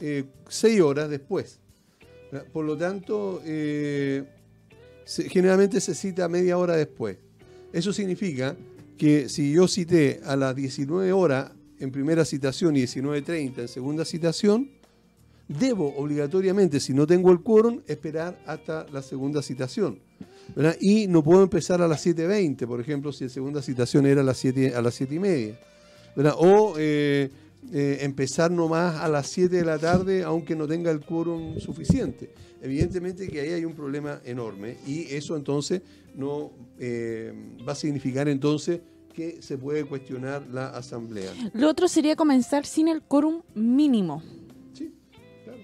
[0.01, 1.60] eh, seis horas después.
[2.51, 4.24] Por lo tanto, eh,
[5.28, 7.19] generalmente se cita media hora después.
[7.74, 8.56] Eso significa
[8.97, 11.52] que si yo cité a las 19 horas
[11.83, 14.71] en primera citación y 19.30 en segunda citación,
[15.49, 19.99] debo obligatoriamente, si no tengo el quórum, esperar hasta la segunda citación.
[20.81, 24.25] Y no puedo empezar a las 7.20, por ejemplo, si la segunda citación era a
[24.25, 25.59] las 7, a las 7 y media.
[26.37, 27.31] O eh,
[27.73, 32.31] eh, empezar nomás a las 7 de la tarde, aunque no tenga el quórum suficiente.
[32.61, 35.83] Evidentemente que ahí hay un problema enorme y eso entonces
[36.15, 37.33] no eh,
[37.67, 38.81] va a significar entonces
[39.12, 41.30] que se puede cuestionar la asamblea.
[41.55, 44.22] Lo otro sería comenzar sin el quórum mínimo.
[44.72, 44.93] Sí,
[45.44, 45.59] claro.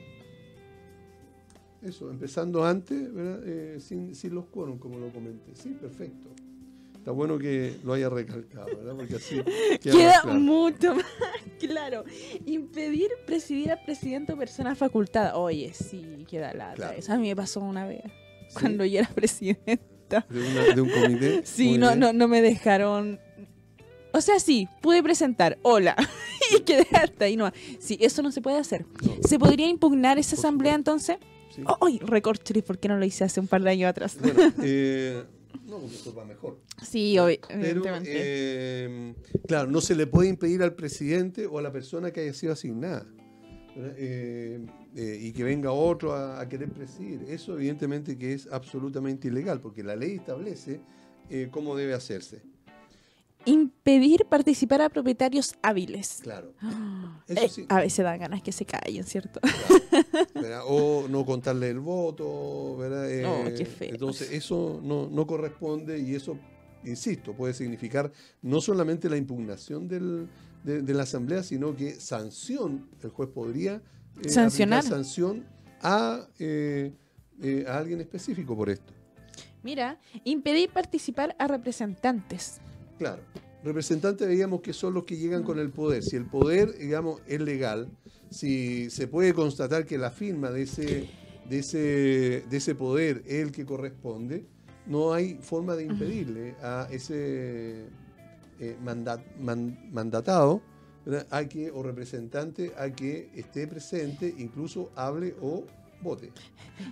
[1.83, 3.41] Eso, empezando antes, ¿verdad?
[3.47, 5.55] Eh, sin, sin los quórum, como lo comenté.
[5.55, 6.29] Sí, perfecto.
[6.97, 8.95] Está bueno que lo haya recalcado, ¿verdad?
[8.97, 9.37] Porque así
[9.81, 10.41] queda, Queda más claro.
[10.41, 11.05] mucho más
[11.61, 12.05] claro.
[12.45, 15.37] Impedir presidir al presidente o persona facultada.
[15.37, 16.51] Oye, sí, queda.
[16.53, 16.97] Claro.
[16.97, 18.03] Eso a mí me pasó una vez
[18.49, 20.27] Sí, cuando yo era presidenta.
[20.29, 21.43] de, una- de un comité.
[21.45, 23.21] Sí, no, no, no me dejaron.
[24.13, 25.59] O sea, sí, pude presentar.
[25.63, 25.97] Hola.
[26.57, 27.51] y quedé hasta ahí no.
[27.79, 28.85] Sí, eso no se puede hacer.
[29.05, 31.19] No, ¿Se podría impugnar esa asamblea entonces?
[31.55, 31.63] sí.
[31.67, 31.99] Oh, ¡Ay!
[31.99, 34.17] ¿Por qué no lo hice hace un par de años atrás?
[34.21, 35.25] Bueno, eh,
[35.67, 36.59] no, eso va mejor.
[36.83, 38.11] sí, obvi- Pero, evidentemente.
[38.15, 39.15] eh,
[39.47, 42.53] claro, no se le puede impedir al presidente o a la persona que haya sido
[42.53, 43.07] asignada.
[43.77, 43.95] ¿verdad?
[43.99, 44.67] Eh,
[44.97, 47.25] eh, y que venga otro a, a querer presidir.
[47.29, 50.81] Eso evidentemente que es absolutamente ilegal, porque la ley establece
[51.31, 52.43] eh, cómo debe hacerse.
[53.45, 56.19] Impedir participar a propietarios hábiles.
[56.23, 56.53] Claro.
[56.61, 57.67] Ah, Eso eh.
[57.69, 59.41] A veces dan ganas que se callen, ¿cierto?
[60.67, 63.11] O no contarle el voto, ¿verdad?
[63.11, 63.91] Eh, Oh, qué feo.
[63.91, 66.39] Entonces, eso no, no corresponde y eso,
[66.85, 68.13] insisto, puede significar
[68.43, 70.29] no solamente la impugnación del-
[70.65, 73.81] de, de la Asamblea, sino que sanción, el juez podría
[74.23, 74.83] eh, Sancionar.
[74.83, 75.47] sanción
[75.81, 76.93] a, eh,
[77.41, 78.93] eh, a alguien específico por esto.
[79.63, 82.61] Mira, impedir participar a representantes.
[82.99, 83.23] Claro.
[83.65, 86.03] Representantes veíamos que son los que llegan con el poder.
[86.03, 87.89] Si el poder, digamos, es legal,
[88.31, 91.09] si se puede constatar que la firma de ese,
[91.49, 94.45] de ese, de ese poder es el que corresponde,
[94.87, 97.87] no hay forma de impedirle a ese
[98.61, 100.63] eh, manda- man- mandatado
[101.05, 101.27] ¿verdad?
[101.31, 105.65] a que, o representante a que esté presente, incluso hable o
[106.03, 106.31] vote.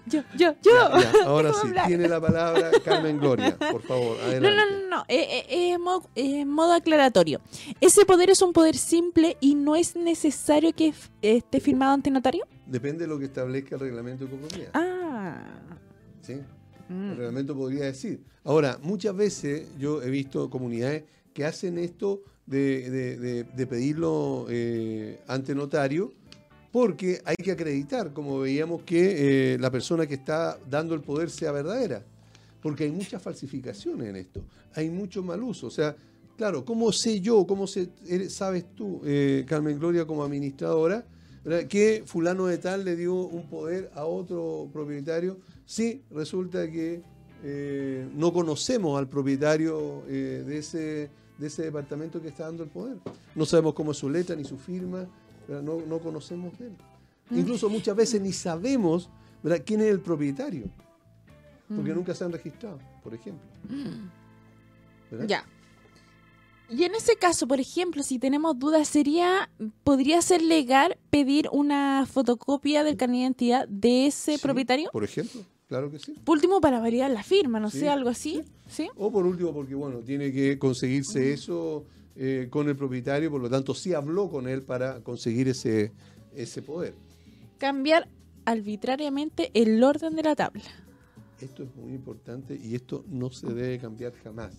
[0.07, 0.73] Yo, yo, yo.
[0.73, 4.57] Ya, ya, ahora sí, tiene la palabra Carmen Gloria, por favor, No, adelante.
[4.57, 5.05] no, no, no.
[5.07, 5.79] eh, eh, eh,
[6.17, 7.41] eh, modo aclaratorio.
[7.81, 10.93] Ese poder es un poder simple y no es necesario que
[11.23, 12.45] esté firmado ante notario.
[12.67, 14.71] Depende de lo que establezca el reglamento de copropiedad.
[14.75, 15.39] Ah.
[16.23, 16.35] ¿sí?
[16.89, 17.11] mm.
[17.13, 18.25] El reglamento podría decir.
[18.43, 24.47] Ahora, muchas veces yo he visto comunidades que hacen esto de, de- de- de pedirlo
[25.29, 26.13] ante notario
[26.77, 31.31] porque hay que acreditar, como veíamos, que eh, la persona que está dando el poder
[31.31, 32.03] sea verdadera.
[32.61, 34.43] Porque hay muchas falsificaciones en esto,
[34.75, 35.69] hay mucho mal uso.
[35.69, 35.97] O sea,
[36.37, 41.03] claro, ¿cómo sé yo, cómo sé- eres- sabes tú, eh, Carmen Gloria, como administradora,
[41.71, 45.39] que fulano de tal le dio un poder a otro propietario?
[45.65, 47.01] Sí, resulta que
[47.43, 51.09] eh, no conocemos al propietario eh, de, ese,
[51.39, 52.99] de ese departamento que está dando el poder.
[53.35, 55.07] No sabemos cómo es su letra ni su firma.
[55.49, 56.73] No, no conocemos de él.
[57.31, 57.39] Mm.
[57.39, 59.09] Incluso muchas veces ni sabemos
[59.43, 59.63] ¿verdad?
[59.65, 60.65] quién es el propietario,
[61.69, 61.97] porque Mm.
[61.97, 63.47] nunca se han registrado, por ejemplo.
[65.11, 65.27] ¿verdad?
[65.29, 65.45] Ya.
[66.69, 69.49] Y en ese caso, por ejemplo, si tenemos dudas, sería,
[69.85, 74.91] podría ser legal pedir una fotocopia del carnet de identidad de ese Sí, propietario.
[74.91, 76.15] Por ejemplo, claro que sí.
[76.25, 78.43] Por último, para variar la firma, no Sí, sé, algo así.
[78.69, 78.89] ¿Sí?
[78.97, 81.85] O por último, porque bueno, tiene que conseguirse eso
[82.17, 85.93] eh, con el propietario, por lo tanto sí habló con él para conseguir ese,
[86.35, 86.95] ese poder.
[87.59, 88.09] Cambiar
[88.45, 90.63] arbitrariamente el orden de la tabla.
[91.41, 94.55] Esto es muy importante y esto no se debe cambiar jamás.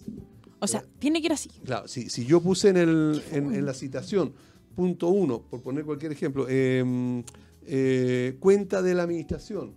[0.59, 1.49] O sea, tiene que ir así.
[1.63, 4.34] Claro, si, si yo puse en, el, en, en la citación,
[4.75, 7.23] punto uno, por poner cualquier ejemplo, eh,
[7.65, 9.73] eh, cuenta de la administración,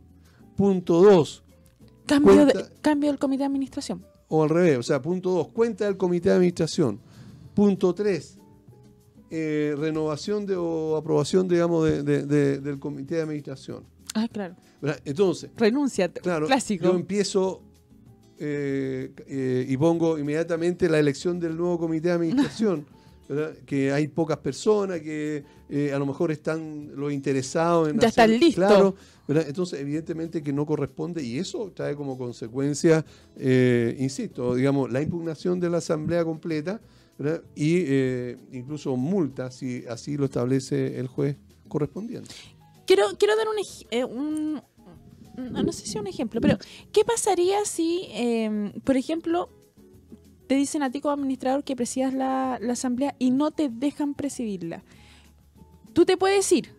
[0.57, 1.43] punto dos,
[2.07, 4.05] Cambio, de- cambio del comité de administración.
[4.29, 7.01] o al revés, o sea, punto dos, cuenta del comité de administración,
[7.55, 8.39] punto tres,
[9.31, 13.85] eh, renovación de, o aprobación, digamos, de- de- de- del comité de administración.
[14.15, 14.57] Ah, claro.
[14.81, 15.01] ¿verdad?
[15.05, 16.09] Entonces, Renuncia.
[16.13, 16.85] Claro, clásico.
[16.85, 17.63] yo empiezo
[18.39, 22.87] eh, eh, y pongo inmediatamente la elección del nuevo comité de administración,
[23.29, 23.53] ¿verdad?
[23.67, 28.31] que hay pocas personas, que eh, a lo mejor están los interesados en Ya están
[28.31, 28.55] listos.
[28.67, 28.95] Claro,
[29.29, 29.45] ¿verdad?
[29.47, 33.05] entonces evidentemente que no corresponde y eso trae como consecuencia,
[33.99, 36.81] insisto, digamos, la impugnación de la asamblea completa
[37.55, 41.37] y eh, incluso multa si así lo establece el juez
[41.69, 42.31] correspondiente.
[42.87, 43.55] Quiero, quiero dar un,
[43.91, 44.63] eh, un-
[45.37, 46.59] No no sé si un ejemplo, pero
[46.93, 49.49] ¿qué pasaría si, eh, por ejemplo,
[50.49, 54.15] te dicen a ti como administrador que presidas la, la asamblea y no te dejan
[54.15, 54.83] presidirla?
[55.93, 56.73] Tú te puedes ir,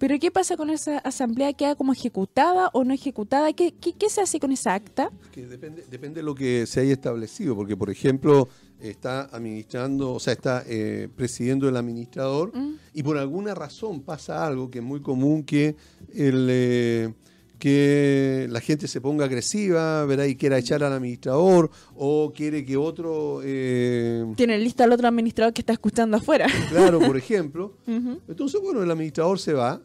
[0.00, 1.52] pero ¿qué pasa con esa asamblea?
[1.52, 3.52] ¿Queda como ejecutada o no ejecutada?
[3.52, 5.10] ¿Qué, qué, qué se hace con esa acta?
[5.30, 8.48] Que depende, depende de lo que se haya establecido, porque por ejemplo
[8.80, 12.76] está administrando, o sea, está eh, presidiendo el administrador Mm.
[12.94, 15.76] y por alguna razón pasa algo que es muy común que
[16.14, 17.12] el eh,
[17.58, 20.24] que la gente se ponga agresiva, ¿verdad?
[20.24, 25.52] Y quiera echar al administrador o quiere que otro, eh, Tienen lista al otro administrador
[25.52, 26.46] que está escuchando afuera.
[26.70, 29.82] claro, por ejemplo, entonces bueno, el administrador se va,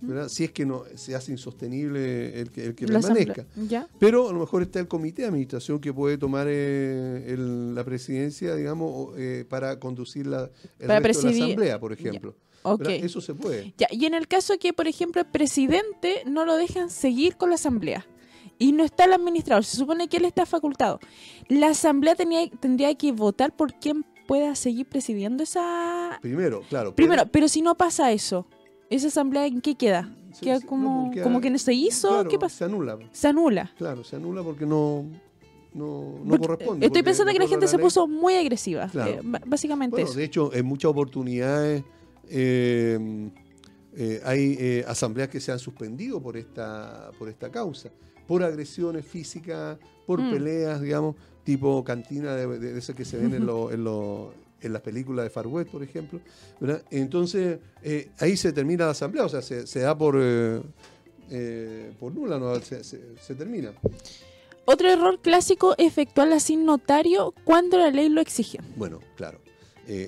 [0.00, 0.28] ¿verdad?
[0.28, 3.46] Si es que no se hace insostenible el que, el que permanezca.
[3.68, 3.88] ¿Ya?
[3.98, 7.84] Pero a lo mejor está el comité de administración que puede tomar eh, el- la
[7.84, 12.36] presidencia, digamos, eh, para conducir la, el Para resto de la presidir- asamblea, por ejemplo.
[12.88, 13.74] Eso se puede.
[13.78, 17.48] Ya, y en el caso que, por ejemplo, el presidente no lo dejan seguir con
[17.50, 18.04] la asamblea
[18.58, 20.98] y no está el administrador, se supone que él está facultado,
[21.48, 26.18] la asamblea tenía, tendría que votar por quién pueda seguir presidiendo esa...
[26.20, 26.92] Primero, claro.
[26.96, 28.48] Primero, pero si no pasa eso,
[28.90, 30.14] ¿esa asamblea en qué queda?
[30.32, 32.08] Sí, ¿Queda no, como, pues queda- como que no se hizo?
[32.08, 32.56] claro, ¿Qué pasa?
[32.58, 32.98] Se anula.
[33.12, 33.72] Se anula.
[33.78, 35.04] Claro, se anula porque no,
[35.72, 36.86] no, no Porque corresponde.
[36.86, 38.88] Estoy porque pensando que la gente se puso muy agresiva.
[38.88, 39.12] Claro.
[39.12, 40.18] eh, básicamente Bueno, eso.
[40.18, 41.82] de hecho, en muchas oportunidades
[42.28, 43.30] eh,
[43.94, 47.90] eh, hay eh, asambleas que se han suspendido por esta, por esta causa,
[48.26, 50.30] por agresiones físicas, por Mm.
[50.32, 54.34] peleas, digamos, tipo cantina de, de- de esas que se ven en, lo- en, lo-
[54.60, 56.20] en las películas de Far West, por ejemplo.
[56.60, 56.82] ¿verdad?
[56.90, 60.60] Entonces, eh, ahí se termina la asamblea, o sea, se, se da por, eh,
[61.30, 62.54] eh, por nula, ¿no?
[62.60, 63.72] se, se- se termina.
[64.64, 68.58] Otro error clásico, efectuarla sin notario cuando la ley lo exige.
[68.76, 69.38] Bueno, claro.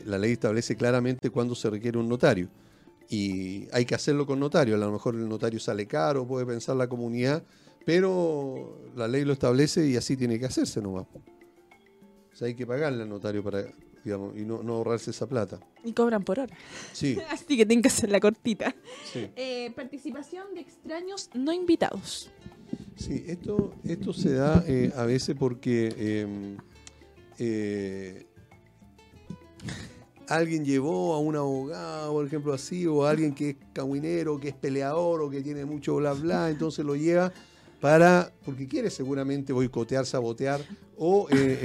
[0.06, 2.48] la ley establece claramente cuándo se requiere un notario.
[3.08, 4.74] Y hay que hacerlo con notario.
[4.74, 7.42] A lo mejor el notario sale caro, puede pensar la comunidad,
[7.86, 11.06] pero la ley lo establece y así tiene que hacerse nomás.
[11.14, 13.64] O sea, hay que pagarle al notario para,
[14.04, 15.60] digamos, y no, no ahorrarse esa plata.
[15.84, 16.56] Y cobran por hora.
[16.92, 18.74] Sí, Así que tienen que hacer la cortita.
[19.12, 19.30] sí.
[19.36, 22.30] Eh, participación de extraños no invitados.
[22.96, 26.56] Sí, esto, esto se da eh, a veces porque eh,
[27.38, 28.26] eh,
[30.28, 34.48] alguien llevó a un abogado, por ejemplo, así, o a alguien que es caguinero, que
[34.48, 37.32] es peleador o que tiene mucho bla bla, entonces lo lleva
[37.80, 40.60] para, porque quiere seguramente boicotear, sabotear
[40.96, 41.58] o eh,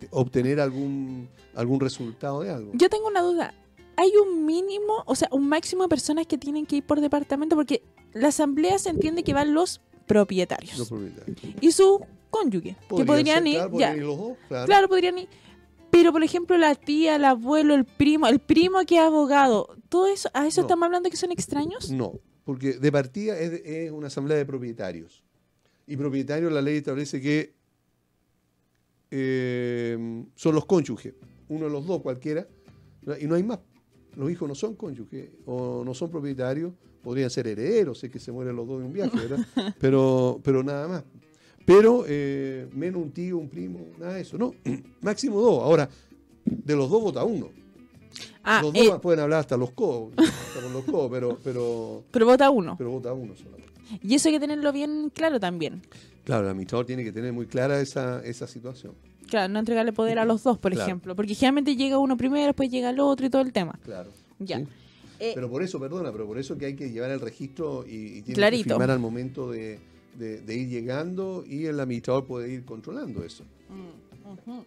[0.00, 2.72] eh, obtener algún, algún resultado de algo.
[2.74, 3.54] Yo tengo una duda.
[3.96, 7.54] ¿Hay un mínimo, o sea, un máximo de personas que tienen que ir por departamento?
[7.56, 7.82] Porque
[8.12, 11.38] la asamblea se entiende que van los propietarios Los propietarios.
[11.60, 14.66] y su cónyuge, que Podrían ir, claro, ya, podrían ir los dos, claro.
[14.66, 15.28] claro, podrían ir.
[15.90, 20.08] Pero, por ejemplo, la tía, el abuelo, el primo, el primo que es abogado, todo
[20.08, 20.66] eso, ¿a eso No.
[20.66, 21.90] estamos hablando que son extraños?
[21.90, 22.14] No,
[22.44, 25.23] porque de partida es, es una asamblea de propietarios.
[25.86, 27.54] Y propietarios la ley establece que
[29.10, 31.14] eh, son los cónyuges,
[31.48, 32.46] uno de los dos cualquiera,
[33.20, 33.60] y no hay más.
[34.16, 38.32] Los hijos no son cónyuges o no son propietarios, podrían ser herederos, es que se
[38.32, 39.46] mueren los dos de un viaje, ¿verdad?
[39.78, 41.04] pero, pero nada más.
[41.66, 44.36] Pero eh, menos un tío, un primo, nada de eso.
[44.38, 44.54] No,
[45.00, 45.62] máximo dos.
[45.62, 45.88] Ahora,
[46.44, 47.50] de los dos vota uno.
[48.42, 52.04] Ah, los eh, dos pueden hablar hasta los codos, hasta con los codos, pero, pero,
[52.10, 52.74] pero vota uno.
[52.76, 53.63] pero vota uno solamente.
[54.02, 55.82] Y eso hay que tenerlo bien claro también.
[56.24, 58.94] Claro, el administrador tiene que tener muy clara esa, esa situación.
[59.28, 60.86] Claro, no entregarle poder a los dos, por Claro.
[60.86, 61.16] ejemplo.
[61.16, 63.78] Porque generalmente llega uno primero, después llega el otro y todo el tema.
[63.84, 64.10] Claro.
[64.38, 64.58] Ya.
[64.58, 64.66] ¿sí?
[65.20, 68.18] Eh, Pero por eso, perdona, pero por eso que hay que llevar el registro y,
[68.18, 69.78] y tiene que firmar al momento de,
[70.18, 73.44] de- de ir llegando y el administrador puede ir controlando eso.
[73.68, 74.64] Mm, ujú.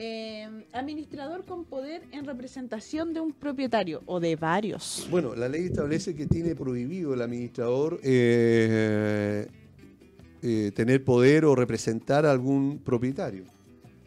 [0.00, 5.08] Eh, administrador con poder en representación de un propietario o de varios.
[5.10, 9.48] Bueno, la ley establece que tiene prohibido el administrador eh,
[10.40, 13.42] eh, tener poder o representar a algún propietario.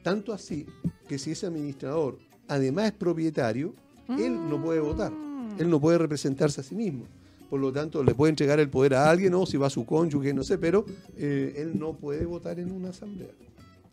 [0.02, 0.66] Tanto así
[1.10, 3.74] que si ese administrador además es propietario,
[4.08, 5.12] él no puede votar.
[5.60, 7.04] Él no puede representarse a sí mismo.
[7.50, 9.86] Por lo tanto, le puede entregar el poder a alguien o si va a su
[9.86, 10.86] cónyuge, no sé, pero
[11.18, 13.32] eh, él no puede votar en una asamblea.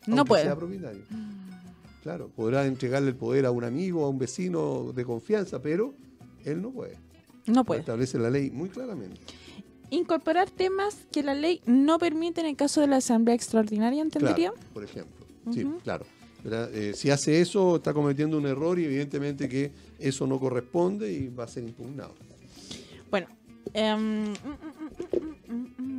[0.07, 0.45] No aunque puede.
[0.45, 1.03] sea propietario.
[2.03, 5.95] Claro, podrá entregarle el poder a un amigo, a un vecino de confianza, pero
[6.45, 6.97] él no puede.
[7.47, 7.81] No Lo puede.
[7.81, 9.21] establece la ley muy claramente.
[9.91, 14.51] Incorporar temas que la ley no permite en el caso de la asamblea extraordinaria, ¿entendería?
[14.53, 15.27] Claro, por ejemplo.
[15.53, 16.05] Sí, claro.
[16.45, 21.29] Eh, si hace eso, está cometiendo un error y evidentemente que eso no corresponde y
[21.29, 22.15] va a ser impugnado.
[23.11, 23.27] Bueno.
[23.75, 24.33] mm,
[25.49, 25.98] mm, mm.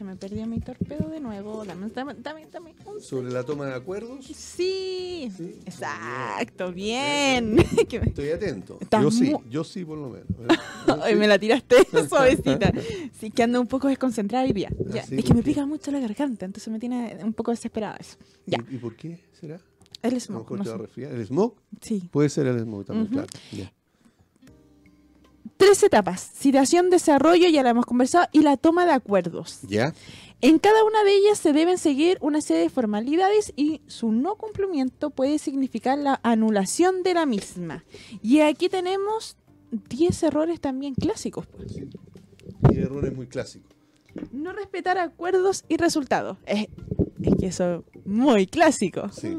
[0.00, 1.62] Se me perdió mi torpedo de nuevo.
[1.62, 7.54] Dame, dame, dame, dame Sobre la toma de acuerdos, Sí, Sí, exacto, bien.
[7.56, 7.62] Me-
[8.06, 8.78] estoy atento.
[8.90, 10.26] Yo sí, yo sí por lo menos.
[11.02, 11.76] Ay, me la tiraste
[12.08, 12.72] suavecita.
[13.12, 14.70] Sí, que ando un poco desconcentrada hoy día.
[14.90, 17.34] Ya, Ah, sí, es que ¿por me pica mucho la garganta, entonces me tiene un
[17.34, 18.16] poco desesperada eso.
[18.46, 19.60] Ya, ¿Y, y por qué será?
[20.02, 20.40] el A lo smog.
[20.44, 20.82] mejor no te va a sé.
[20.86, 21.12] resfriar.
[21.12, 21.54] ¿El smog?
[21.82, 22.08] Sí.
[22.10, 23.12] Puede ser el smog también, Ujú.
[23.16, 23.28] claro.
[23.52, 23.70] Ya.
[25.60, 29.60] Tres etapas: citación, desarrollo, ya la hemos conversado, y la toma de acuerdos.
[29.68, 29.92] ¿Ya?
[30.40, 34.36] En cada una de ellas se deben seguir una serie de formalidades y su no
[34.36, 37.84] cumplimiento puede significar la anulación de la misma.
[38.22, 39.36] Y aquí tenemos
[39.70, 41.46] 10 errores también clásicos.
[41.46, 41.76] pues.
[42.72, 43.70] Y errores muy clásicos.
[44.32, 46.38] No respetar acuerdos y resultados.
[46.46, 46.68] Es,
[47.22, 49.10] es que eso es muy clásico.
[49.10, 49.36] Sí.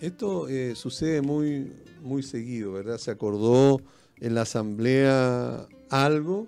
[0.00, 1.70] Esto eh, sucede muy,
[2.02, 2.96] muy seguido, ¿verdad?
[2.96, 3.82] Se acordó
[4.20, 6.46] en la asamblea algo.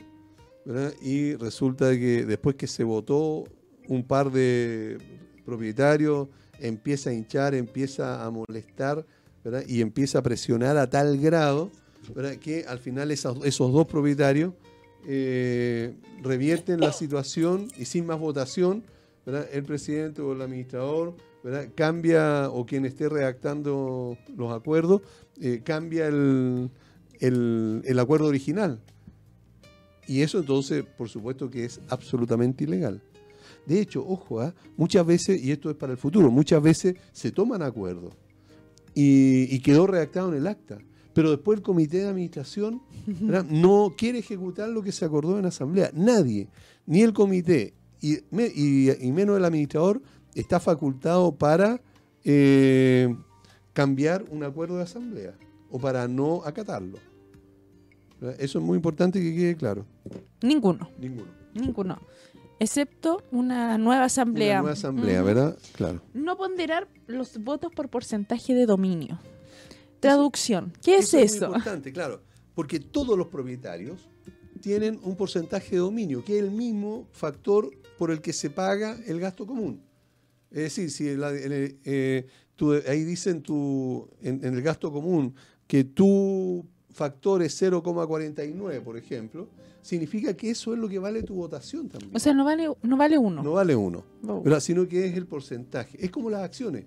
[1.02, 3.44] Y resulta que después que se votó,
[3.88, 4.98] un par de
[5.44, 6.28] propietarios
[6.60, 9.04] empieza a hinchar, empieza a molestar.
[9.66, 11.70] Y empieza a presionar a tal grado.
[12.40, 14.52] Que al final esos, esos dos propietarios
[15.06, 18.84] eh, revierten la situación y sin más votación.
[19.52, 21.14] El presidente o el administrador
[21.74, 25.02] cambia, o quien esté redactando los acuerdos,
[25.40, 26.70] eh, cambia el,
[27.20, 28.80] el- el acuerdo original.
[30.06, 33.00] Y eso entonces, por supuesto que es absolutamente ilegal.
[33.66, 34.54] De hecho, ojo, ¿ah?
[34.76, 38.14] muchas veces, y esto es para el futuro, muchas veces se toman acuerdos
[38.94, 40.78] y, y quedó redactado en el acta.
[41.12, 43.44] Pero después el comité de administración ¿verdad?
[43.44, 45.90] no quiere ejecutar lo que se acordó en asamblea.
[45.94, 46.48] Nadie,
[46.86, 48.18] ni el comité y,
[48.54, 50.00] y- y menos el administrador,
[50.34, 51.80] está facultado para
[52.24, 53.14] eh,
[53.72, 55.34] cambiar un acuerdo de asamblea
[55.70, 56.98] o para no acatarlo.
[58.38, 59.86] Eso es muy importante que quede claro.
[60.42, 61.30] Ninguno, Ninguno.
[61.54, 62.00] ninguno.
[62.58, 64.56] Excepto una nueva asamblea.
[64.56, 65.22] Una nueva asamblea.
[65.22, 65.58] ¿verdad?
[65.74, 66.02] Claro.
[66.12, 69.18] No ponderar los votos por porcentaje de dominio.
[70.00, 70.72] Traducción.
[70.82, 71.46] ¿Qué es muy eso?
[71.46, 72.22] importante, claro.
[72.54, 74.08] Porque todos los propietarios
[74.60, 78.96] tienen un porcentaje de dominio, que es el mismo factor por el que se paga
[79.06, 79.82] el gasto común.
[80.50, 82.26] Es decir, si la- el- eh,
[82.56, 85.34] tú- ahí dicen tu, en, en el gasto común
[85.66, 89.48] que tu factor es 0,49, por ejemplo,
[89.82, 92.14] significa que eso es lo que vale tu votación también.
[92.14, 93.42] O sea, no vale, no vale uno.
[93.42, 94.04] No vale uno.
[94.26, 94.42] Oh.
[94.42, 94.60] ¿verdad?
[94.60, 96.02] sino que es el porcentaje.
[96.04, 96.84] Es como las acciones.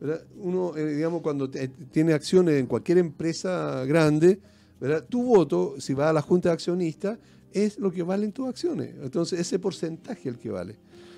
[0.00, 0.24] ¿verdad?
[0.38, 4.40] Uno, eh, digamos, cuando te- tiene acciones en cualquier empresa grande,
[4.80, 5.04] ¿verdad?
[5.08, 7.18] tu voto, si va a la junta de accionistas,
[7.52, 8.94] es lo que valen tus acciones.
[9.02, 10.76] Entonces, ese porcentaje es el que vale.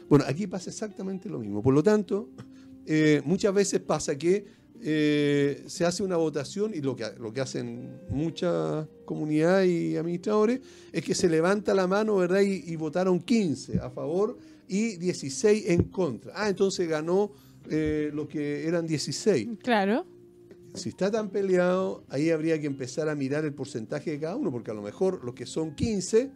[0.09, 1.63] Bueno, aquí pasa exactamente lo mismo.
[1.63, 2.29] Por lo tanto,
[2.87, 4.45] eh, muchas veces pasa que
[4.87, 10.61] eh, se hace una votación y lo que, lo que hacen muchas comunidades y administradores
[10.93, 12.43] es que se levanta la mano ¿verdad?
[12.43, 14.37] Y, y votaron 15 a favor
[14.69, 16.33] y 16 en contra.
[16.35, 17.33] Ah, entonces ganó
[17.71, 19.49] eh, lo que eran 16.
[19.63, 20.07] Claro.
[20.75, 24.51] Si está tan peleado, ahí habría que empezar a mirar el porcentaje de cada uno,
[24.51, 26.31] porque a lo mejor los que son 15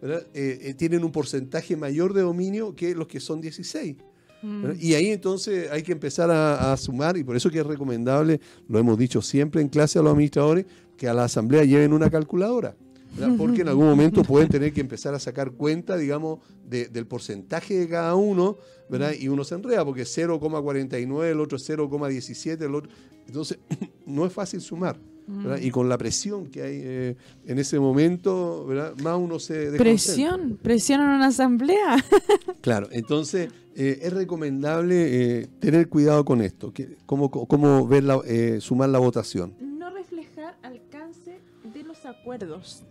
[0.00, 0.26] ¿verdad?
[0.34, 3.96] Eh, eh, tienen un porcentaje mayor de dominio que los que son 16.
[4.42, 4.64] Mm.
[4.78, 8.40] Y ahí entonces hay que empezar a, a sumar, y por eso que es recomendable,
[8.68, 10.66] lo hemos dicho siempre en clase a los administradores,
[10.96, 12.76] que a la asamblea lleven una calculadora.
[13.16, 13.34] ¿verdad?
[13.38, 17.74] Porque en algún momento pueden tener que empezar a sacar cuenta, digamos, de- del porcentaje
[17.78, 18.56] de cada uno,
[18.88, 19.12] ¿verdad?
[19.18, 22.90] Y uno se enreda, porque 0,49, el otro 0,17, el otro...
[23.26, 23.58] Entonces,
[24.06, 24.98] no es fácil sumar.
[25.24, 25.58] ¿verdad?
[25.60, 25.66] Mm.
[25.66, 27.16] y con la presión que hay eh,
[27.46, 28.94] en ese momento, ¿verdad?
[29.02, 29.70] más uno se.
[29.78, 32.04] Presión, presión en una asamblea.
[32.60, 38.20] Claro, entonces eh, es recomendable eh, tener cuidado con esto, que, cómo, cómo ver la-
[38.26, 39.54] eh, sumar la votación.
[39.60, 41.38] No reflejar alcance
[41.72, 42.82] de los acuerdos.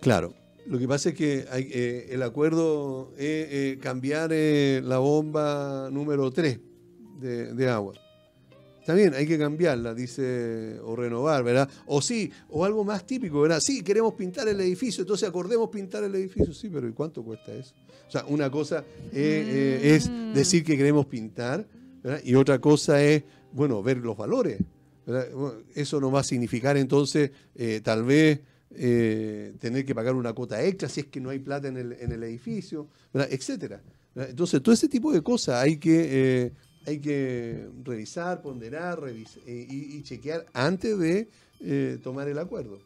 [0.00, 0.34] Claro,
[0.66, 6.30] lo que pasa es que hay, eh, el acuerdo es cambiar eh, la bomba número
[6.30, 6.58] 3
[7.20, 7.94] de, de agua.
[8.90, 11.70] Está bien, hay que cambiarla, dice, o renovar, ¿verdad?
[11.86, 13.60] O sí, o algo más típico, ¿verdad?
[13.60, 16.52] Sí, queremos pintar el edificio, entonces acordemos pintar el edificio.
[16.52, 17.72] Sí, pero ¿y cuánto cuesta eso?
[18.08, 20.32] O sea, una cosa eh, eh, es Mm.
[20.34, 21.64] decir que queremos pintar,
[22.02, 22.20] ¿verdad?
[22.24, 23.22] Y otra cosa es,
[23.52, 24.58] bueno, ver los valores.
[25.06, 25.28] ¿verdad?
[25.72, 28.40] Eso no va a significar entonces, eh, tal vez,
[28.74, 31.92] eh, tener que pagar una cuota extra si es que no hay plata en el,
[31.92, 33.28] en el edificio, ¿verdad?
[33.32, 33.80] etcétera.
[34.16, 34.30] ¿verdad?
[34.30, 36.08] Entonces, todo ese tipo de cosas hay que,
[36.46, 36.52] eh,
[36.86, 41.28] hay que revisar, ponderar revis- eh, y, y chequear antes de
[41.60, 42.78] eh, tomar el acuerdo.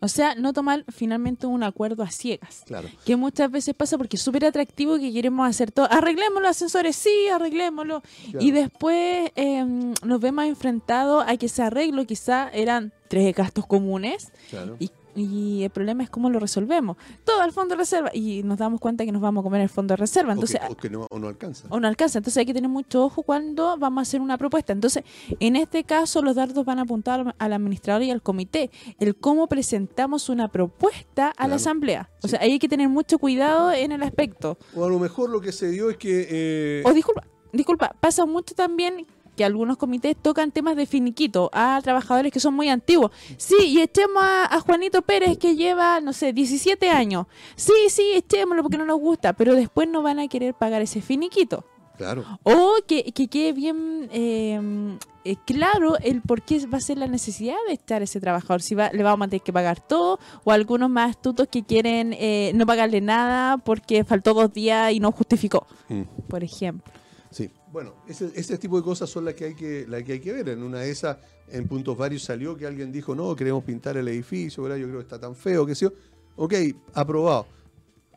[0.00, 2.62] O sea, no tomar finalmente un acuerdo a ciegas.
[2.66, 2.88] Claro.
[3.04, 5.90] Que muchas veces pasa porque es súper atractivo que queremos hacer todo.
[5.90, 8.02] Arreglemos los ascensores, sí, arreglémoslo.
[8.30, 8.44] Claro.
[8.46, 9.64] Y después eh,
[10.04, 14.76] nos vemos enfrentados a que ese arreglo quizá eran tres gastos comunes claro.
[14.78, 16.96] y, y el problema es cómo lo resolvemos.
[17.24, 19.68] Todo al fondo de reserva y nos damos cuenta que nos vamos a comer el
[19.68, 20.32] fondo de reserva.
[20.32, 21.66] Entonces, o que, o que no, o no alcanza.
[21.70, 22.18] o no alcanza.
[22.18, 24.72] Entonces hay que tener mucho ojo cuando vamos a hacer una propuesta.
[24.72, 25.04] Entonces,
[25.40, 28.70] en este caso, los dardos van a apuntar al- administrador y al comité.
[29.00, 31.50] El cómo presentamos una propuesta a Claro.
[31.50, 32.10] la asamblea.
[32.22, 32.30] O Sí.
[32.32, 34.58] sea, ahí hay que tener mucho cuidado en el aspecto.
[34.74, 36.26] O a lo mejor lo que se dio es que...
[36.30, 39.06] eh, O disculpa, disculpa, pasa mucho también
[39.38, 43.10] que algunos comités tocan temas de finiquito a trabajadores que son muy antiguos.
[43.38, 47.26] Sí, y echemos a, a Juanito Pérez que lleva, no sé, 17 años.
[47.56, 51.00] Sí, sí, echémoslo porque no nos gusta, pero después no van a querer pagar ese
[51.00, 51.64] finiquito.
[51.96, 52.24] claro.
[52.42, 54.60] O que, que quede bien eh,
[55.24, 58.62] eh, claro el por qué va a ser la necesidad de estar ese trabajador.
[58.62, 62.14] Si va, le vamos a tener que pagar todo, o algunos más astutos que quieren
[62.18, 66.02] eh, no pagarle nada porque faltó dos días y no justificó, Mm.
[66.28, 66.92] por ejemplo.
[67.72, 70.32] Bueno, ese, ese tipo de cosas son las que hay que, las que hay que
[70.32, 70.48] ver.
[70.48, 71.18] En una de esas,
[71.48, 74.78] en puntos varios salió que alguien dijo, no, queremos pintar el edificio, ¿verdad?
[74.78, 75.92] Yo creo que está tan feo, que sé yo.
[76.36, 76.54] Ok,
[76.94, 77.46] aprobado.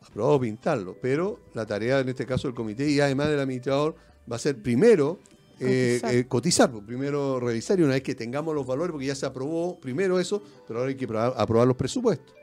[0.00, 3.94] Aprobado pintarlo, pero la tarea en este caso del comité y además del administrador
[4.30, 5.18] va a ser primero
[5.60, 9.14] eh, eh, cotizar, pues, primero revisar y una vez que tengamos los valores, porque ya
[9.14, 12.34] se aprobó primero eso, pero ahora hay que aprobar, aprobar los presupuestos.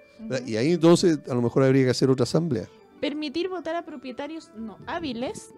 [0.45, 2.67] Y ahí entonces a lo mejor habría que hacer otra asamblea.
[2.99, 5.53] Permitir votar a propietarios no hábiles,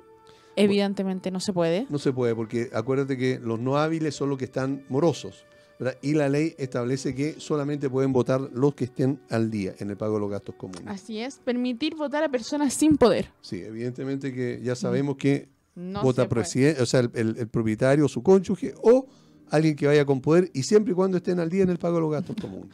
[0.55, 1.87] evidentemente no se puede.
[1.89, 5.45] No se puede, porque acuérdate que los no hábiles son los que están morosos.
[5.79, 5.97] ¿verdad?
[6.03, 9.97] Y la ley establece que solamente pueden votar los que estén al día en el
[9.97, 10.83] pago de los gastos comunes.
[10.85, 13.29] Así es, permitir votar a personas sin poder.
[13.41, 18.07] Sí, evidentemente que ya sabemos que No vota presidente, o sea, el, el- el propietario,
[18.07, 19.07] su cónyuge o
[19.51, 21.95] alguien que vaya con poder y siempre y cuando estén al día en el pago
[21.95, 22.69] de los gastos comunes.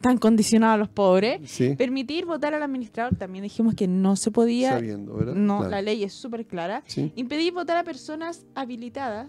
[0.00, 1.40] Tan condicionados los pobres.
[1.50, 4.72] Sí, Permitir votar al administrador, también dijimos que no se podía.
[4.72, 5.34] sabiendo, ¿verdad?
[5.34, 5.70] No, Claro.
[5.70, 6.82] la ley es súper clara.
[6.86, 9.28] Sí, Impedir votar a personas habilitadas.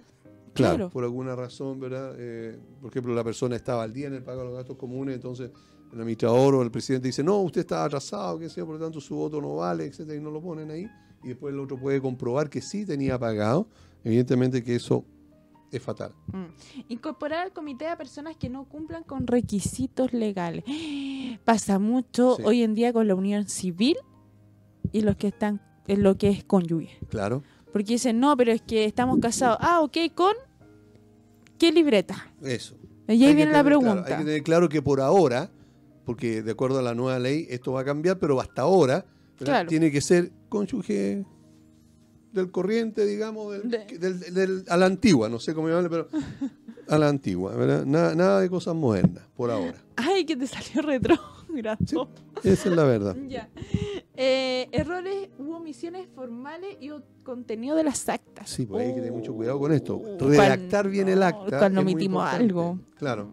[0.54, 0.90] claro, claro.
[0.90, 2.16] por alguna razón, ¿verdad?
[2.18, 5.16] Eh, por ejemplo, la persona estaba al día en el pago de los gastos comunes,
[5.16, 5.52] entonces
[5.94, 9.00] el administrador o el presidente dice, no, usted está atrasado, qué sé por lo tanto
[9.00, 10.88] su voto no vale, etcétera, y no lo ponen ahí,
[11.24, 13.68] y después el otro puede comprobar que sí tenía pagado,
[14.04, 15.06] evidentemente que eso
[15.72, 16.14] es fatal.
[16.32, 16.46] Mm.
[16.90, 20.64] Incorporar al comité a personas que no cumplan con requisitos legales.
[21.46, 22.44] Pasa mucho Sí.
[22.46, 23.98] hoy en día con la unión civil
[24.92, 26.98] y los que están en lo que es cónyuge.
[27.10, 29.58] Claro, Porque dicen, no, pero es que estamos casados.
[29.62, 30.34] Ah, ok, ¿con
[31.58, 32.32] qué libreta?
[32.42, 32.76] eso.
[33.08, 34.04] Y ahí Hay viene la claro, pregunta.
[34.06, 35.50] hay que tener claro que por ahora,
[36.06, 39.06] porque de acuerdo a la nueva ley esto va a cambiar, pero hasta ahora
[39.68, 41.26] tiene que ser cónyuge
[42.38, 46.08] del corriente, digamos, del, De- del- del- a la antigua, no sé cómo llamarle, pero
[46.88, 47.86] a la antigua, ¿verdad?
[47.86, 49.76] Nada, nada de cosas modernas, por ahora.
[49.98, 51.38] Ay, que te salió retrógrado.
[52.44, 53.16] Esa es la verdad.
[53.28, 53.50] Ya.
[54.20, 56.90] Eh, errores u omisiones formales y
[57.24, 58.50] contenido de las actas.
[58.50, 59.96] Sí, pues hay que tener mucho cuidado con esto.
[59.98, 61.60] Oh, Redactar bien el cuando- acta.
[61.60, 62.80] Cuando omitimos algo.
[62.98, 63.30] Claro.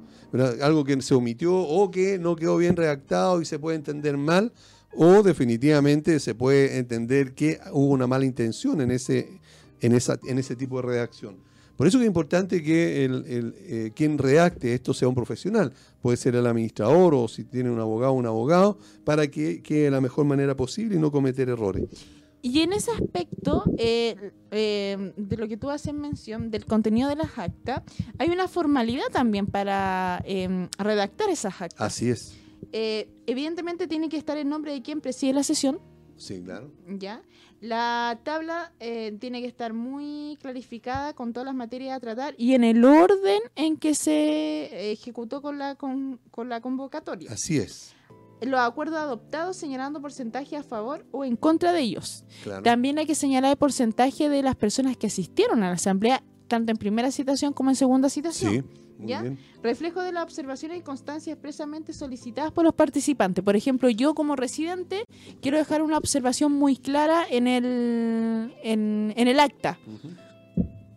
[0.60, 4.52] Algo que se omitió o que no quedó bien redactado y se puede entender mal,
[4.96, 9.40] o definitivamente se puede entender que hubo una mala intención en ese,
[9.80, 11.36] en esa, en ese tipo de redacción.
[11.76, 15.72] Por eso que es importante que el, el, eh, quien redacte esto sea un profesional.
[16.00, 19.90] Puede ser el administrador o si tiene un abogado, un abogado, para que quede de
[19.90, 21.84] la mejor manera posible y no cometer errores.
[22.42, 27.16] Y en ese aspecto, eh, eh, de lo que tú haces mención, del contenido de
[27.16, 27.82] las actas,
[28.18, 30.22] hay una formalidad también para
[30.78, 31.80] redactar esas actas.
[31.80, 32.34] Así es.
[32.72, 35.80] Eh, evidentemente tiene que estar el nombre de quien preside la sesión,
[36.16, 36.70] Sí, claro.
[36.86, 37.22] ¿ya?
[37.60, 42.54] La tabla eh, tiene que estar muy clarificada con todas las materias a tratar y
[42.54, 47.30] en el orden en que se ejecutó con la, con, con la convocatoria.
[47.32, 47.94] Así es.
[48.42, 52.24] Los acuerdos adoptados señalando porcentaje a favor o en contra de ellos.
[52.42, 52.62] Claro.
[52.62, 56.70] También hay que señalar el porcentaje de las personas que asistieron a la asamblea, tanto
[56.70, 58.52] en primera citación como en segunda citación.
[58.52, 58.62] Sí,
[58.98, 59.22] ¿Ya?
[59.22, 59.38] bien.
[59.62, 63.44] Reflejo de las observaciones y constancias expresamente solicitadas por los participantes.
[63.44, 65.04] Por ejemplo, yo como residente
[65.40, 69.78] quiero dejar una observación muy clara en el, en, en el acta.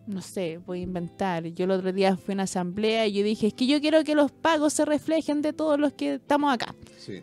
[0.06, 1.44] No sé, voy a inventar.
[1.48, 4.04] Yo el otro día fui a una asamblea y yo dije, es que yo quiero
[4.04, 6.74] que los pagos se reflejen de todos los que estamos acá.
[6.98, 7.22] Sí.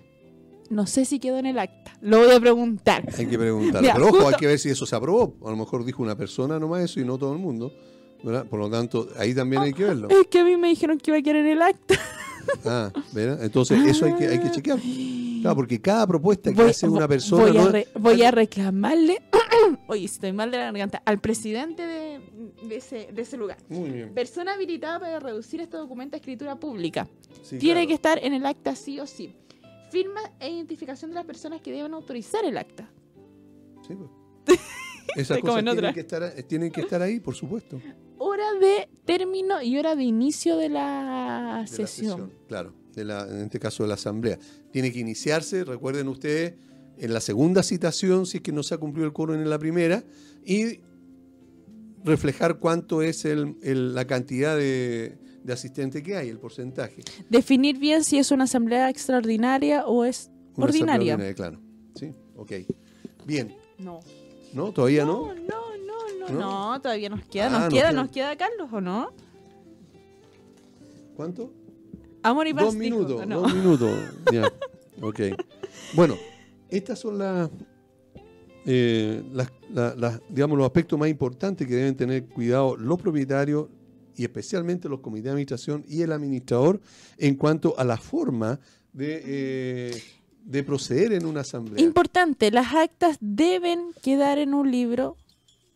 [0.69, 1.93] No sé si quedó en el acta.
[2.01, 3.07] Lo voy a preguntar.
[3.17, 3.81] Hay que preguntar.
[3.93, 5.35] Pero ojo, hay que ver si eso se aprobó.
[5.45, 7.73] A lo mejor dijo una persona nomás eso y no todo el mundo.
[8.23, 8.45] ¿Verdad?
[8.45, 10.09] Por lo tanto, ahí también hay que verlo.
[10.09, 11.95] Es que a mí me dijeron que iba a quedar en el acta.
[12.63, 13.43] Ah, ¿verdad?
[13.43, 14.79] Entonces, eso hay que, hay que chequear.
[15.41, 17.43] Claro, porque cada propuesta que Voy- hace una persona.
[17.43, 19.21] Voy, a, no- re- voy a reclamarle,
[19.87, 22.19] oye, estoy mal de la garganta, al presidente de,
[22.67, 23.57] de ese, de ese lugar.
[23.69, 24.13] Muy bien.
[24.13, 27.07] Persona habilitada para reducir este documento a escritura pública.
[27.43, 27.87] Sí, Tiene claro.
[27.87, 29.35] que estar en el acta sí o sí.
[29.91, 32.89] Firma e identificación de las personas que deben autorizar el acta.
[33.87, 34.59] Sí, pues.
[35.15, 37.79] Esas cosas en tienen que, estar, tienen que estar ahí, por supuesto.
[38.17, 42.31] Hora de término y hora de inicio de la de la sesión.
[42.47, 44.39] Claro, de la, en este caso de la asamblea.
[44.71, 46.53] Tiene que iniciarse, recuerden ustedes,
[46.97, 49.59] en la segunda citación, si es que no se ha cumplido el quórum en la
[49.59, 50.03] primera,
[50.45, 50.79] y
[52.03, 57.03] reflejar cuánto es el- el- la cantidad de, de asistentes que hay, el porcentaje.
[57.29, 61.33] Definir bien si es una asamblea extraordinaria o es Una asamblea ordinaria.
[61.33, 61.59] Claro.
[61.95, 62.51] Sí, ok.
[63.25, 63.55] Bien.
[63.77, 63.99] No.
[64.53, 64.71] ¿No?
[64.71, 65.33] ¿Todavía no?
[65.33, 65.64] No, no,
[66.29, 66.71] no, no, ¿No?
[66.73, 68.01] no, todavía nos queda, Ah, nos nos queda, queda.
[68.01, 69.11] nos queda Carlos, ¿o no?
[71.15, 71.51] ¿Cuánto?
[72.23, 72.65] Amor y paz.
[72.65, 73.41] Dos minutos, ¿no?
[73.41, 73.91] dos minutos.
[74.33, 74.51] Ya,
[75.01, 75.19] ok.
[75.93, 76.15] Bueno,
[76.69, 77.49] estas son las,
[78.65, 83.67] eh, las, la- las, digamos, los aspectos más importantes que deben tener cuidado los propietarios
[84.17, 86.81] y especialmente los comités de administración y el administrador
[87.17, 88.59] en cuanto a la forma
[88.93, 90.03] de, eh,
[90.45, 91.83] de proceder en una asamblea.
[91.83, 95.17] Importante, las actas deben quedar en un libro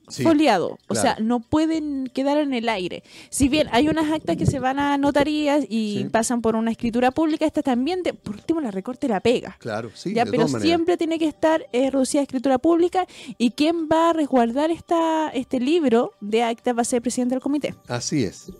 [0.09, 1.01] Sí, foliado, o claro.
[1.01, 3.03] sea, no pueden quedar en el aire.
[3.29, 6.03] Si bien hay unas actas que se van a notarías y Sí.
[6.11, 9.55] pasan por una escritura pública, estas también, de, por último, la recorte la pega.
[9.59, 13.05] Claro, sí, ya, de pero todas siempre tiene que estar eh, reducida a escritura pública
[13.37, 17.35] y quien va a resguardar esta, este libro de actas va a ser el presidente
[17.35, 17.75] del comité.
[17.87, 18.51] Así es.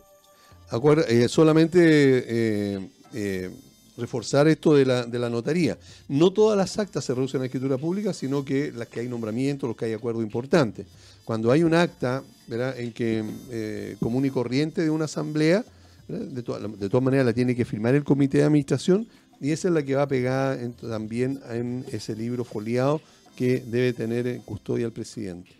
[0.69, 3.49] Acuerda- eh, solamente eh, eh,
[3.97, 5.77] reforzar esto de la, de la notaría.
[6.07, 9.67] No todas las actas se reducen a escritura pública, sino que las que hay nombramientos,
[9.67, 10.85] los que hay acuerdos importantes.
[11.29, 12.79] Cuando hay un acta ¿verdad?
[12.79, 15.63] en que eh, común y corriente de una asamblea,
[16.07, 19.05] de, toda- de todas maneras la tiene que firmar el comité de administración
[19.39, 22.99] y esa es la que va pegada en- también en ese libro foliado
[23.35, 25.51] que debe tener en custodia el presidente.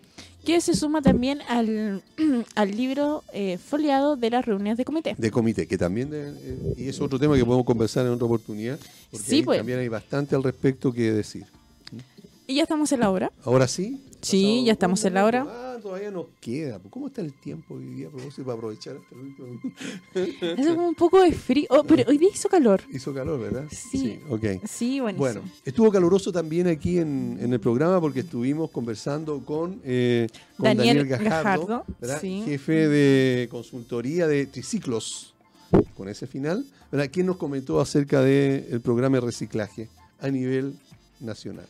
[0.44, 2.02] Que se suma también al,
[2.56, 5.14] al libro eh, foliado de las reuniones de comité.
[5.16, 8.26] de comité, que también, de- eh, y es otro tema que podemos conversar en otra
[8.26, 8.80] oportunidad,
[9.12, 9.60] porque Sí, pues.
[9.60, 11.46] también hay bastante al respecto que decir.
[12.50, 13.32] Y ya estamos en la hora.
[13.46, 14.02] Ahora sí.
[14.22, 15.46] Sí, ya estamos en la hora.
[15.48, 16.80] Ah, todavía nos queda.
[16.90, 18.10] ¿Cómo está el tiempo hoy día?
[18.10, 19.70] Propósito, para aprovechar hasta el último minuto.
[20.60, 21.68] Hace como un poco de frío.
[21.70, 22.82] Oh, pero hoy día hizo calor.
[22.92, 23.66] Hizo calor, ¿verdad?
[23.70, 24.20] Sí.
[24.28, 24.66] ok.
[24.66, 25.42] Sí, buenísimo.
[25.42, 30.28] Bueno, estuvo caluroso también aquí en, en el programa porque estuvimos conversando con, eh,
[30.58, 32.42] con Daniel Daniel, Gajardo, Gajardo, sí.
[32.46, 35.36] jefe de consultoría de triciclos,
[35.96, 37.12] con ese final, ¿verdad?
[37.14, 39.88] quien nos comentó acerca del programa de reciclaje
[40.20, 40.74] a nivel
[41.20, 41.68] nacional.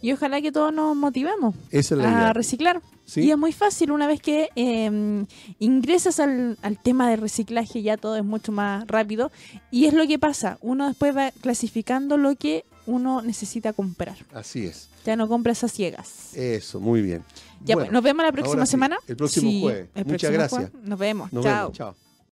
[0.00, 2.32] Y ojalá que todos nos motivemos Esa es la a idea.
[2.32, 2.80] reciclar.
[3.04, 3.22] ¿sí?
[3.22, 5.24] Y es muy fácil, una vez que eh,
[5.58, 9.30] ingresas al, al tema de reciclaje ya todo es mucho más rápido.
[9.70, 14.16] Y es lo que pasa, uno después va clasificando lo que uno necesita comprar.
[14.32, 14.88] Así es.
[15.04, 16.34] Ya no compras a ciegas.
[16.34, 17.24] Eso, muy bien.
[17.64, 18.98] Ya Bueno, pues, nos vemos la próxima sí, semana.
[19.06, 19.88] el próximo jueves.
[19.94, 20.70] el Muchas próximo gracias.
[20.70, 20.88] jueves.
[20.88, 21.32] Nos vemos.
[21.32, 21.54] nos Chao.
[21.72, 21.76] vemos.
[21.78, 22.07] Chao.